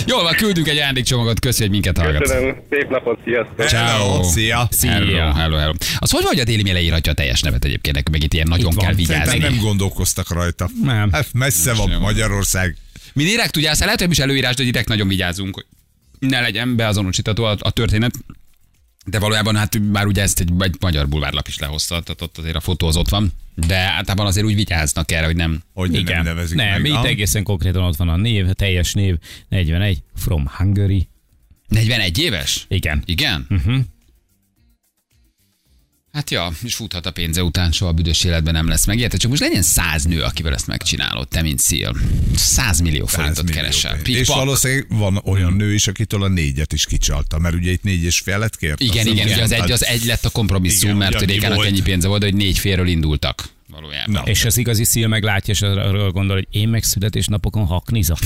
Jól 0.06 0.22
van, 0.22 0.34
küldünk 0.34 0.68
egy 0.68 0.76
ajándékcsomagot, 0.76 1.40
köszi, 1.40 1.62
hogy 1.62 1.70
minket 1.70 1.98
hallgatsz. 1.98 2.30
Köszönöm, 2.30 2.62
szép 2.70 2.88
napot, 2.90 3.18
sziasztok! 3.24 3.66
Ciao. 3.66 4.22
Szia. 4.22 4.68
Hello, 4.80 5.32
hello, 5.32 5.56
hello. 5.56 5.72
Az 5.98 6.10
hogy 6.10 6.22
vagy 6.24 6.38
a 6.38 6.44
Déli 6.44 6.62
Mail 6.62 6.74
leírhatja 6.74 7.12
a 7.12 7.14
teljes 7.14 7.40
nevet 7.40 7.64
egyébként, 7.64 7.94
nekünk 7.94 8.16
meg 8.16 8.24
itt 8.24 8.32
ilyen 8.34 8.48
nagyon 8.48 8.70
Itt 8.70 8.74
van. 8.74 8.84
kell 8.84 8.94
Szerintem 8.94 9.32
vigyázni. 9.32 9.54
nem 9.54 9.64
gondolkoztak 9.64 10.32
rajta. 10.32 10.70
Nem. 10.82 11.12
Hát 11.12 11.26
messze 11.32 11.74
van 11.74 11.88
sem. 11.88 12.00
Magyarország. 12.00 12.76
Mi 13.12 13.24
direkt 13.24 13.56
ugye, 13.56 13.66
lehet, 13.66 13.88
hogy 13.88 13.98
nem 13.98 14.10
is 14.10 14.18
előírás, 14.18 14.54
de 14.54 14.62
direkt 14.62 14.88
nagyon 14.88 15.08
vigyázunk, 15.08 15.54
hogy 15.54 15.64
ne 16.18 16.40
legyen 16.40 16.76
beazonosítható 16.76 17.44
a, 17.44 17.56
a 17.58 17.70
történet. 17.70 18.12
De 19.04 19.18
valójában 19.18 19.56
hát 19.56 19.78
már 19.92 20.06
ugye 20.06 20.22
ezt 20.22 20.40
egy, 20.40 20.50
egy 20.58 20.76
magyar 20.80 21.08
bulvárlap 21.08 21.48
is 21.48 21.58
lehozta, 21.58 22.00
tehát 22.00 22.22
ott 22.22 22.38
azért 22.38 22.56
a 22.56 22.60
fotó 22.60 22.86
az 22.86 22.96
ott 22.96 23.08
van. 23.08 23.32
De 23.54 23.76
általában 23.76 24.26
azért 24.26 24.46
úgy 24.46 24.54
vigyáznak 24.54 25.12
erre, 25.12 25.26
hogy 25.26 25.36
nem. 25.36 25.62
Hogy 25.74 25.90
nem 26.04 26.22
nevezik 26.22 26.56
nem, 26.56 26.82
meg. 26.82 26.90
itt 26.90 26.96
Ah. 26.96 27.04
egészen 27.04 27.42
konkrétan 27.42 27.82
ott 27.82 27.96
van 27.96 28.08
a 28.08 28.16
név, 28.16 28.48
a 28.48 28.52
teljes 28.52 28.92
név, 28.92 29.16
41, 29.48 30.02
from 30.16 30.46
Hungary. 30.46 31.08
41 31.68 32.18
éves? 32.18 32.64
Igen. 32.68 33.02
Igen? 33.04 33.46
Uh-huh. 33.50 33.76
Hát 36.14 36.30
ja, 36.30 36.52
és 36.62 36.74
futhat 36.74 37.06
a 37.06 37.10
pénze 37.10 37.42
után, 37.42 37.72
soha 37.72 37.92
büdös 37.92 38.24
életben 38.24 38.54
nem 38.54 38.68
lesz 38.68 38.86
meg. 38.86 38.98
Érted? 38.98 39.20
Csak 39.20 39.30
most 39.30 39.42
legyen 39.42 39.62
száz 39.62 40.04
nő, 40.04 40.22
akivel 40.22 40.54
ezt 40.54 40.66
megcsinálod, 40.66 41.28
te 41.28 41.42
mint 41.42 41.58
szíl. 41.58 41.96
100 42.36 42.80
millió 42.80 43.06
100 43.06 43.16
forintot 43.16 43.50
keresel. 43.50 43.98
És 44.04 44.28
valószínűleg 44.28 44.86
van 44.88 45.20
olyan 45.24 45.52
nő 45.52 45.74
is, 45.74 45.86
akitől 45.86 46.22
a 46.22 46.28
négyet 46.28 46.72
is 46.72 46.86
kicsalta, 46.86 47.38
mert 47.38 47.54
ugye 47.54 47.70
itt 47.70 47.82
négy 47.82 48.04
és 48.04 48.18
félet 48.18 48.56
kért. 48.56 48.80
Igen, 48.80 49.06
igen, 49.06 49.26
ugye 49.26 49.42
az 49.42 49.52
egy, 49.52 49.70
az 49.70 49.84
egy 49.84 50.04
lett 50.04 50.24
a 50.24 50.30
kompromisszum, 50.30 50.88
Igen, 50.88 50.96
mert 50.96 51.20
Rékának 51.20 51.56
volt. 51.56 51.68
ennyi 51.68 51.82
pénze 51.82 52.08
volt, 52.08 52.22
hogy 52.22 52.34
négy 52.34 52.58
félről 52.58 52.88
indultak. 52.88 53.48
Valójában. 53.70 54.14
Na. 54.14 54.22
És 54.30 54.44
az 54.44 54.56
igazi 54.56 54.84
szíl 54.84 55.08
meglátja, 55.08 55.54
és 55.54 55.62
arról 55.62 56.10
gondol, 56.10 56.36
hogy 56.36 56.46
én 56.50 56.68
meg 56.68 56.82
születésnapokon 56.82 57.66
haknizok. 57.66 58.18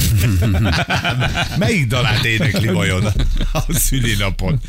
Melyik 1.59 1.87
dalát 1.87 2.25
énekli 2.25 2.69
vajon 2.69 3.05
a 3.53 3.73
szülinapon? 3.73 4.61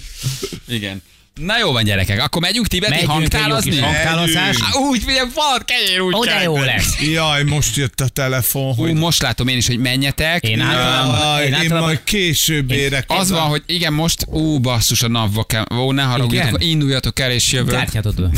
Igen. 0.67 1.01
Na 1.33 1.57
jó 1.59 1.71
van 1.71 1.83
gyerekek, 1.83 2.21
akkor 2.23 2.41
megyünk 2.41 2.67
tibeti 2.67 2.91
Megyünk 3.05 3.11
egy 3.11 3.33
jó 3.33 3.39
hangtálazni? 3.39 3.79
Á, 3.79 4.77
Úgy, 4.89 5.03
figyelj, 5.03 5.27
falat, 5.33 5.65
kenyér, 5.65 6.01
úgy 6.01 6.27
kell. 6.27 6.41
jó 6.41 6.57
lesz. 6.57 7.01
Jaj, 7.13 7.43
most 7.43 7.75
jött 7.75 8.01
a 8.01 8.07
telefon, 8.07 8.73
Hú, 8.75 8.81
hogy... 8.81 8.93
most 8.93 9.21
látom 9.21 9.47
én 9.47 9.57
is, 9.57 9.67
hogy 9.67 9.77
menjetek. 9.77 10.43
Én 10.43 10.59
általában, 10.59 11.19
Jaj, 11.19 11.41
én 11.41 11.47
én 11.47 11.53
általában 11.53 11.81
majd 11.87 12.03
később 12.03 12.71
érek. 12.71 13.05
Az 13.07 13.29
van, 13.29 13.41
hogy 13.41 13.63
igen, 13.65 13.93
most, 13.93 14.25
ú, 14.27 14.59
basszus, 14.59 15.01
a 15.01 15.07
napba 15.07 15.43
kell, 15.43 15.65
ó, 15.77 15.91
ne 15.91 16.03
haragudjatok, 16.03 16.63
induljatok 16.63 17.19
el 17.19 17.31
és 17.31 17.51
jövök. 17.51 17.73
kártyát 17.75 18.05
oda. 18.05 18.29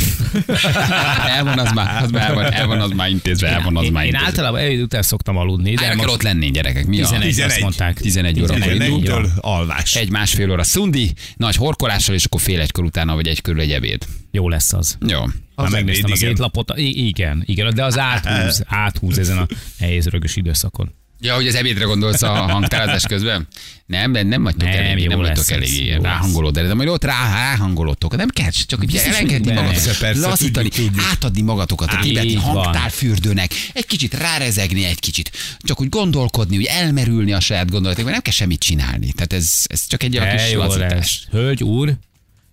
El 1.26 1.44
van 1.44 1.58
az 1.64 1.70
már, 1.72 2.02
az 2.02 2.10
már 2.10 2.22
el 2.28 2.34
van, 2.34 2.52
el 2.52 2.66
van 2.66 2.80
az 2.80 2.90
már 2.90 3.08
intézve, 3.08 3.48
el 3.48 3.60
van 3.62 3.76
az 3.76 3.84
Én, 3.84 3.92
már 3.92 4.02
én 4.02 4.08
intézve. 4.08 4.26
általában 4.28 4.60
ebéd 4.60 4.80
után 4.80 5.02
szoktam 5.02 5.36
aludni, 5.36 5.74
de 5.74 5.82
kell 5.82 5.94
most 5.94 6.08
ott 6.08 6.22
lenni, 6.22 6.50
gyerekek. 6.50 6.86
Mi 6.86 7.02
a? 7.02 7.06
11 7.08 7.28
azt 7.28 7.36
11. 7.36 7.62
mondták. 7.62 8.00
11 8.00 8.38
órakor 8.40 8.56
11 8.60 8.88
indul. 8.88 8.90
jó. 9.04 9.16
Egytől 9.16 9.30
alvás. 9.40 9.94
Egy 9.94 10.10
másfél 10.10 10.50
óra 10.50 10.62
szundi, 10.62 11.12
nagy 11.36 11.56
horkolással, 11.56 12.14
és 12.14 12.24
akkor 12.24 12.40
fél 12.40 12.60
egykor 12.60 12.81
utána, 12.84 13.14
vagy 13.14 13.26
egy 13.28 13.40
körül 13.40 13.60
egy 13.60 13.72
ebéd. 13.72 14.04
Jó 14.30 14.48
lesz 14.48 14.72
az. 14.72 14.96
Jó. 15.06 15.20
Már 15.20 15.30
Az 15.54 15.72
megnéztem 15.72 16.04
ebéd, 16.04 16.12
az 16.14 16.20
igen. 16.20 16.32
étlapot. 16.32 16.72
I- 16.76 17.06
igen, 17.06 17.42
igen, 17.46 17.74
de 17.74 17.84
az 17.84 17.98
áthúz, 17.98 18.62
áthúz 18.84 19.18
ezen 19.18 19.38
a 19.38 19.46
nehéz 19.78 20.06
rögös 20.08 20.36
időszakon. 20.36 20.92
Ja, 21.24 21.34
hogy 21.34 21.46
az 21.46 21.54
ebédre 21.54 21.84
gondolsz 21.84 22.22
a 22.22 22.28
hangtározás 22.28 23.02
közben? 23.06 23.46
Nem, 23.86 24.12
de 24.12 24.22
nem 24.22 24.42
vagytok 24.42 24.68
Nem, 24.68 24.78
elég, 24.84 25.08
nem 25.08 25.18
vagytok 25.18 25.50
elég 25.50 25.72
ilyen 25.82 26.00
lesz. 26.00 26.12
ráhangolód, 26.12 26.58
de 26.58 26.74
majd 26.74 26.88
ott 26.88 27.04
rá, 27.04 27.32
ráhangolódtok. 27.32 28.16
Nem 28.16 28.28
kell, 28.28 28.50
csak 28.50 28.80
Biztos, 28.80 29.02
elengedni 29.02 29.52
magatokat, 29.52 29.98
persze, 29.98 30.20
lazítani, 30.28 30.68
tudjuk, 30.68 30.86
tudjuk. 30.90 31.06
átadni 31.10 31.40
magatokat 31.42 31.92
a 31.92 31.98
tibeti 32.00 32.34
hangtárfürdőnek, 32.34 33.50
egy 33.72 33.86
kicsit 33.86 34.14
rárezegni 34.14 34.84
egy 34.84 35.00
kicsit, 35.00 35.30
csak 35.58 35.80
úgy 35.80 35.88
gondolkodni, 35.88 36.56
úgy 36.56 36.64
elmerülni 36.64 37.32
a 37.32 37.40
saját 37.40 37.70
gondolatokban, 37.70 38.12
nem 38.12 38.22
kell 38.22 38.32
semmit 38.32 38.60
csinálni. 38.60 39.12
Tehát 39.12 39.32
ez, 39.32 39.52
ez 39.66 39.86
csak 39.86 40.02
egy 40.02 40.18
olyan 40.18 40.36
kis 40.36 40.52
lazítás. 40.54 41.26
Hölgy, 41.30 41.62
úr. 41.62 41.94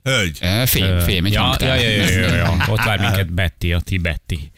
Hölgy. 0.10 0.38
Ö, 0.42 0.64
Fém, 0.66 1.00
fém, 1.00 1.26
egy 1.26 1.34
ja, 1.34 1.56
ja, 1.60 1.76
ja, 1.76 1.90
ja, 1.90 2.10
ja, 2.10 2.36
ja. 2.36 2.58
Ott 2.70 2.84
vár 2.84 3.00
minket 3.00 3.34
Betty, 3.34 3.74
a 3.74 3.80
Tibetti. 3.80 4.52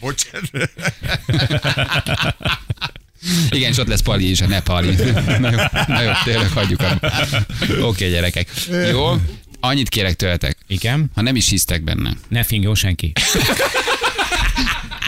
Bocsánat. 0.00 0.70
Igen, 3.50 3.70
és 3.70 3.78
ott 3.78 3.86
lesz 3.86 4.00
Pali 4.00 4.30
is, 4.30 4.40
a 4.40 4.46
Nepali. 4.46 4.94
Na 5.38 5.50
jó, 5.50 5.56
na 5.86 6.00
jó 6.02 6.10
tényleg 6.24 6.50
hagyjuk. 6.50 6.80
Oké, 7.80 8.10
gyerekek. 8.10 8.48
Jó, 8.90 9.12
annyit 9.60 9.88
kérek 9.88 10.14
tőletek. 10.14 10.56
Igen? 10.66 11.10
Ha 11.14 11.22
nem 11.22 11.36
is 11.36 11.48
hisztek 11.48 11.84
benne, 11.84 12.12
Ne 12.28 12.42
fingjon 12.42 12.74
senki. 12.74 13.12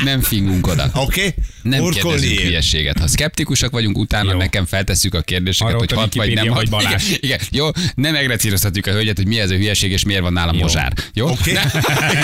Nem 0.05 0.21
fingunk 0.21 0.67
oda. 0.67 0.91
Oké? 0.95 1.35
Nem 1.63 1.81
Horkolni 1.81 2.19
kérdezünk 2.21 2.47
hülyeséget. 2.47 2.99
Ha 2.99 3.07
szkeptikusak 3.07 3.71
vagyunk, 3.71 3.99
utána 3.99 4.33
Jó. 4.33 4.39
nekem 4.39 4.67
feltesszük 4.67 5.15
a 5.15 5.21
kérdéseket, 5.21 5.73
Arra 5.75 5.79
hogy 5.79 5.93
hat 5.93 6.15
vagy 6.15 6.35
nem 6.35 6.49
hat. 6.49 6.63
Igen, 6.81 7.01
igen, 7.21 7.39
jó, 7.51 7.69
nem 7.95 8.13
megrecíroztatjuk 8.13 8.87
a 8.87 8.91
hölgyet, 8.91 9.17
hogy 9.17 9.27
mi 9.27 9.41
ez 9.41 9.51
a 9.51 9.55
hülyeség, 9.55 9.91
és 9.91 10.05
miért 10.05 10.23
van 10.23 10.33
nálam 10.33 10.55
Jó. 10.55 10.61
mozsár. 10.61 10.93
Jó? 11.15 11.29
Oké? 11.29 11.51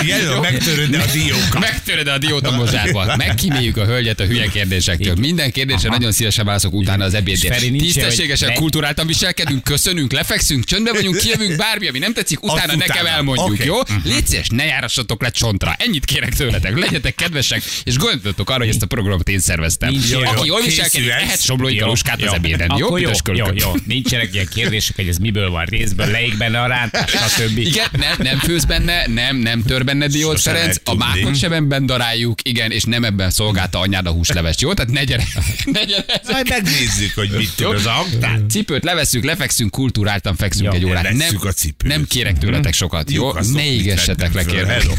Igen, 0.03 0.21
Jó. 0.23 0.39
megtöröd 0.41 0.93
a 0.93 1.05
diókat. 1.13 1.59
Megtöröd 1.59 2.07
a 2.07 2.17
diót 2.17 2.47
a 2.47 2.51
mozsárban. 2.51 3.11
Megkíméljük 3.17 3.77
a 3.77 3.85
hölgyet 3.85 4.19
a 4.19 4.25
hülye 4.25 4.47
kérdésektől. 4.47 5.15
Minden 5.15 5.51
kérdésre 5.51 5.89
nagyon 5.89 6.11
szívesen 6.11 6.45
válaszok 6.45 6.73
utána 6.73 7.03
az 7.05 7.13
ebédért. 7.13 7.59
Tisztességesen, 7.59 8.37
ilyen, 8.37 8.51
hogy- 8.51 8.59
kulturáltan 8.61 9.07
viselkedünk, 9.07 9.63
köszönünk, 9.63 10.11
lefekszünk, 10.11 10.63
csöndbe 10.63 10.91
vagyunk, 10.91 11.17
kijövünk, 11.17 11.55
bármi, 11.55 11.87
ami 11.87 11.99
nem 11.99 12.13
tetszik, 12.13 12.43
utána 12.43 12.61
Azt 12.61 12.75
nekem 12.75 12.95
utána. 13.01 13.09
elmondjuk, 13.15 13.65
jó? 13.65 13.75
Légy 14.03 14.27
szíves, 14.27 14.47
ne 14.49 14.65
járassatok 14.65 15.21
le 15.21 15.29
csontra. 15.29 15.75
Ennyit 15.79 16.05
kérek 16.05 16.35
tőletek. 16.35 16.79
Legyetek 16.79 17.15
kedvesek, 17.15 17.61
és 17.83 17.97
gondoljatok 17.97 18.49
arra, 18.49 18.59
hogy 18.59 18.69
ezt 18.69 18.81
a 18.81 18.85
programot 18.85 19.29
én 19.29 19.39
szerveztem. 19.39 19.89
Nincs 19.89 20.09
jó, 20.09 20.19
Aki 20.19 20.35
jó. 20.37 20.43
jól 20.43 20.61
viselkedik, 20.61 21.07
Készülsz. 21.07 21.23
ehet 21.23 21.41
soblói 21.41 21.75
galuskát 21.75 22.21
az 22.21 22.33
ebéden. 22.33 22.71
Jó, 22.77 22.97
jó, 22.97 23.09
jó, 23.33 23.45
jó, 23.53 23.71
nincsenek 23.85 24.33
ilyen 24.33 24.47
kérdések, 24.53 24.95
hogy 24.95 25.07
ez 25.07 25.17
miből 25.17 25.49
van 25.49 25.65
részből, 25.65 26.07
leik 26.07 26.37
benne 26.37 26.61
a 26.61 26.67
rántás, 26.67 27.11
stb. 27.11 27.57
Igen, 27.57 27.87
nem, 27.91 28.15
nem 28.17 28.39
főz 28.39 28.65
benne, 28.65 29.07
nem, 29.07 29.35
nem 29.35 29.63
tör 29.63 29.83
benne 29.83 30.07
diót 30.07 30.41
Ferenc, 30.41 30.63
lehet 30.63 30.81
a 30.83 30.95
mákot 30.95 31.37
sem 31.37 31.51
ebben 31.51 31.85
daráljuk, 31.85 32.39
igen, 32.43 32.71
és 32.71 32.83
nem 32.83 33.03
ebben 33.03 33.29
szolgálta 33.29 33.79
anyád 33.79 34.07
a 34.07 34.11
húslevest, 34.11 34.61
jó? 34.61 34.73
Tehát 34.73 34.91
ne 34.91 35.03
gyere, 35.03 35.23
ne 35.71 35.83
gyere 35.83 36.21
Majd 36.31 36.49
megnézzük, 36.49 37.13
hogy 37.15 37.29
mit 37.37 37.51
tud 37.55 37.73
az 37.75 37.85
hangtár. 37.85 38.39
Cipőt 38.49 38.83
leveszünk, 38.83 39.23
lefekszünk, 39.23 39.71
kultúráltan 39.71 40.35
fekszünk 40.35 40.73
egy 40.73 40.85
órát. 40.85 41.13
Nem, 41.13 41.39
nem 41.83 42.05
kérek 42.07 42.37
tőletek 42.37 42.73
sokat, 42.73 43.11
jó? 43.11 43.33
Ne 43.33 43.65
égessetek 43.65 44.33
le, 44.33 44.43
kérlek. 44.45 44.81
Hello. 44.81 44.93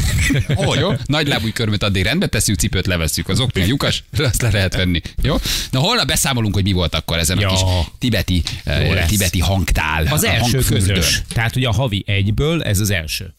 Hogy 0.63 0.79
jó? 0.79 0.91
Nagy 1.05 1.27
lábúj 1.27 1.51
körmöt 1.51 1.83
addig 1.83 2.03
rendbe 2.03 2.27
tesszük, 2.27 2.55
cipőt 2.57 2.85
levesszük. 2.85 3.29
Az 3.29 3.39
okni 3.39 3.61
a 3.61 3.65
lyukas, 3.65 4.03
azt 4.17 4.41
le 4.41 4.49
lehet 4.51 4.75
venni. 4.75 5.01
Jó? 5.21 5.35
Na 5.71 5.79
holnap 5.79 6.07
beszámolunk, 6.07 6.53
hogy 6.53 6.63
mi 6.63 6.71
volt 6.71 6.95
akkor 6.95 7.17
ezen 7.17 7.39
Ja. 7.39 7.47
a 7.47 7.51
kis 7.51 7.61
tibeti, 7.99 8.43
eh, 8.63 9.05
tibeti 9.07 9.39
hangtál. 9.39 10.05
Az 10.05 10.23
első 10.23 10.57
közös. 10.59 11.21
Tehát 11.33 11.55
ugye 11.55 11.67
a 11.67 11.73
havi 11.73 12.03
egyből 12.07 12.63
ez 12.63 12.79
az 12.79 12.89
első. 12.89 13.33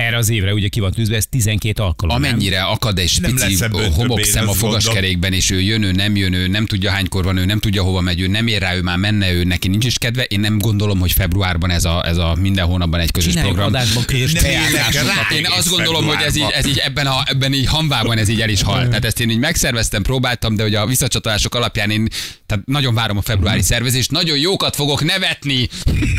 Erre 0.00 0.16
az 0.16 0.28
évre 0.28 0.52
ugye 0.52 0.68
ki 0.68 0.80
van 0.80 0.92
tűzve, 0.92 1.16
ez 1.16 1.26
12 1.26 1.82
alkalom. 1.82 2.20
nem? 2.20 2.30
Amennyire 2.30 2.62
akad 2.62 2.98
egy 2.98 3.18
Nem 3.20 3.34
pici 3.34 3.64
homokszem 3.94 4.48
a 4.48 4.52
fogaskerékben, 4.52 5.32
és 5.32 5.50
ő 5.50 5.60
jön, 5.60 5.82
ő 5.82 5.92
nem 5.92 6.16
jön, 6.16 6.32
ő 6.32 6.46
nem 6.46 6.66
tudja 6.66 6.90
hánykor 6.90 7.24
van, 7.24 7.36
ő 7.36 7.44
nem 7.44 7.58
tudja 7.58 7.82
hova 7.82 8.00
megy, 8.00 8.20
ő 8.20 8.26
nem 8.26 8.46
ér 8.46 8.60
rá, 8.60 8.74
ő 8.74 8.82
már 8.82 8.96
menne, 8.96 9.32
ő 9.32 9.44
neki 9.44 9.68
nincs 9.68 9.84
is 9.84 9.98
kedve. 9.98 10.22
Én 10.22 10.40
nem 10.40 10.58
gondolom, 10.58 10.98
hogy 10.98 11.12
februárban 11.12 11.70
ez 11.70 11.84
a, 11.84 12.06
ez 12.06 12.16
a 12.16 12.36
minden 12.40 12.66
hónapban 12.66 13.00
egy 13.00 13.10
közös 13.10 13.32
Csináljuk 13.32 13.54
program. 13.54 13.74
adásban 13.74 14.04
közös 14.04 14.32
Nem 14.32 14.42
rá. 14.42 15.36
Én 15.36 15.46
azt 15.46 15.68
gondolom, 15.68 16.06
hogy 16.06 16.22
ez 16.22 16.36
így, 16.36 16.50
ez 16.52 16.66
így 16.66 16.78
ebben, 16.78 17.06
a, 17.06 17.22
ebben 17.24 17.52
így 17.52 17.66
hamvában 17.66 18.18
ez 18.18 18.28
így 18.28 18.40
el 18.40 18.48
is 18.48 18.62
hal. 18.62 18.88
Tehát 18.88 19.04
ezt 19.04 19.20
én 19.20 19.30
így 19.30 19.38
megszerveztem, 19.38 20.02
próbáltam, 20.02 20.56
de 20.56 20.62
hogy 20.62 20.74
a 20.74 20.86
visszacsatolások 20.86 21.54
alapján 21.54 21.90
én 21.90 22.08
tehát 22.50 22.66
nagyon 22.66 22.94
várom 22.94 23.16
a 23.16 23.22
februári 23.22 23.62
szervezést, 23.62 24.10
nagyon 24.10 24.38
jókat 24.38 24.76
fogok 24.76 25.04
nevetni. 25.04 25.68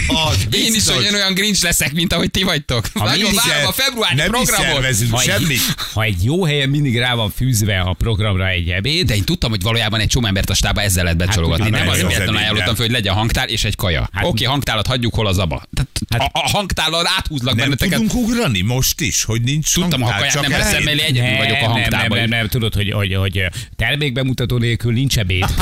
Az 0.08 0.48
Én 0.52 0.74
is 0.74 0.88
olyan, 0.88 1.14
olyan 1.14 1.34
grincs 1.34 1.62
leszek, 1.62 1.94
mint 1.94 2.14
ahogy 2.14 2.32
ti 2.32 2.44
vagytok. 2.44 2.94
Nagyon 2.94 3.34
várom 3.34 3.66
a 3.66 3.71
szer- 3.72 3.86
februári 3.88 4.16
nem 4.16 4.30
programot. 4.30 4.66
szervezünk 4.72 5.12
Ha 5.12 5.20
egy, 5.22 5.28
semmit. 5.28 5.60
ha 5.94 6.04
egy 6.04 6.24
jó 6.24 6.44
helyen 6.46 6.70
mindig 6.70 6.98
rá 6.98 7.14
van 7.16 7.30
fűzve 7.36 7.80
a 7.80 7.94
programra 7.94 8.48
egy 8.48 8.70
ebéd, 8.70 9.08
De 9.08 9.16
én 9.16 9.24
tudtam, 9.24 9.50
hogy 9.50 9.62
valójában 9.62 10.00
egy 10.00 10.08
csomó 10.08 10.28
embert 10.28 10.50
a 10.50 10.54
stába 10.54 10.82
ezzel 10.82 11.04
lehet 11.04 11.18
becsologatni. 11.20 11.64
Hát, 11.64 11.72
nem 11.72 11.82
hát, 11.82 11.90
azért 11.90 12.04
ez 12.06 12.12
véletlenül 12.12 12.42
ajánlottam 12.42 12.76
föl, 12.76 12.86
hogy 12.86 12.96
legyen 12.96 13.14
hangtál 13.14 13.48
és 13.48 13.64
egy 13.64 13.76
kaja. 13.76 14.10
Hát- 14.12 14.26
Oké, 14.26 14.44
hangtálat 14.44 14.88
hagyjuk 14.88 15.14
hol 15.16 15.28
az 15.28 15.38
aba. 15.38 15.64
Tehát 15.74 15.90
Hát- 16.10 16.36
a, 16.36 16.40
a 16.40 16.50
hangtállal 16.50 17.08
áthúzlak 17.18 17.56
Nem 17.56 17.64
benneteket. 17.64 18.00
tudunk 18.00 18.28
ugrani 18.28 18.62
most 18.62 19.02
is, 19.02 19.24
hogy 19.24 19.42
nincs 19.42 19.74
Tudtam, 19.74 20.02
ha 20.02 20.12
hangtár, 20.12 20.32
kaját 20.32 20.50
nem 20.50 20.60
veszem 20.60 20.84
mellé, 20.84 21.02
egyedül 21.02 21.38
vagyok 21.38 21.58
a 21.58 21.60
nem, 21.60 21.62
nem, 21.62 21.72
hangtálban. 21.72 22.18
nem, 22.18 22.30
nem, 22.30 22.48
tudod, 22.48 22.74
hogy, 22.74 22.92
hogy, 22.92 23.14
hogy 23.16 23.44
termékbemutató 23.76 24.58
nélkül 24.58 24.94
nincs 24.94 25.18
ebéd. 25.18 25.46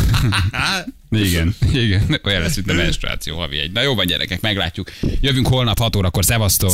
Igen, 1.12 1.56
igen. 1.74 2.20
Olyan 2.24 2.42
lesz, 2.42 2.56
mint 2.56 2.70
a 2.70 2.74
menstruáció 2.74 3.38
havi 3.38 3.60
egy. 3.60 3.72
Na 3.72 3.82
jó 3.82 3.96
van 3.96 4.06
gyerekek, 4.06 4.42
meglátjuk. 4.42 4.92
Jövünk 5.22 5.48
holnap 5.48 5.78
6 5.78 5.96
órakor. 5.96 6.26
Szevasztok. 6.26 6.72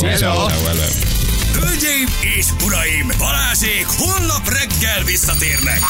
Hölgyeim 1.52 2.06
és 2.38 2.46
uraim, 2.64 3.06
Balázsék 3.18 3.86
holnap 3.86 4.48
reggel 4.48 5.04
visszatérnek. 5.04 5.80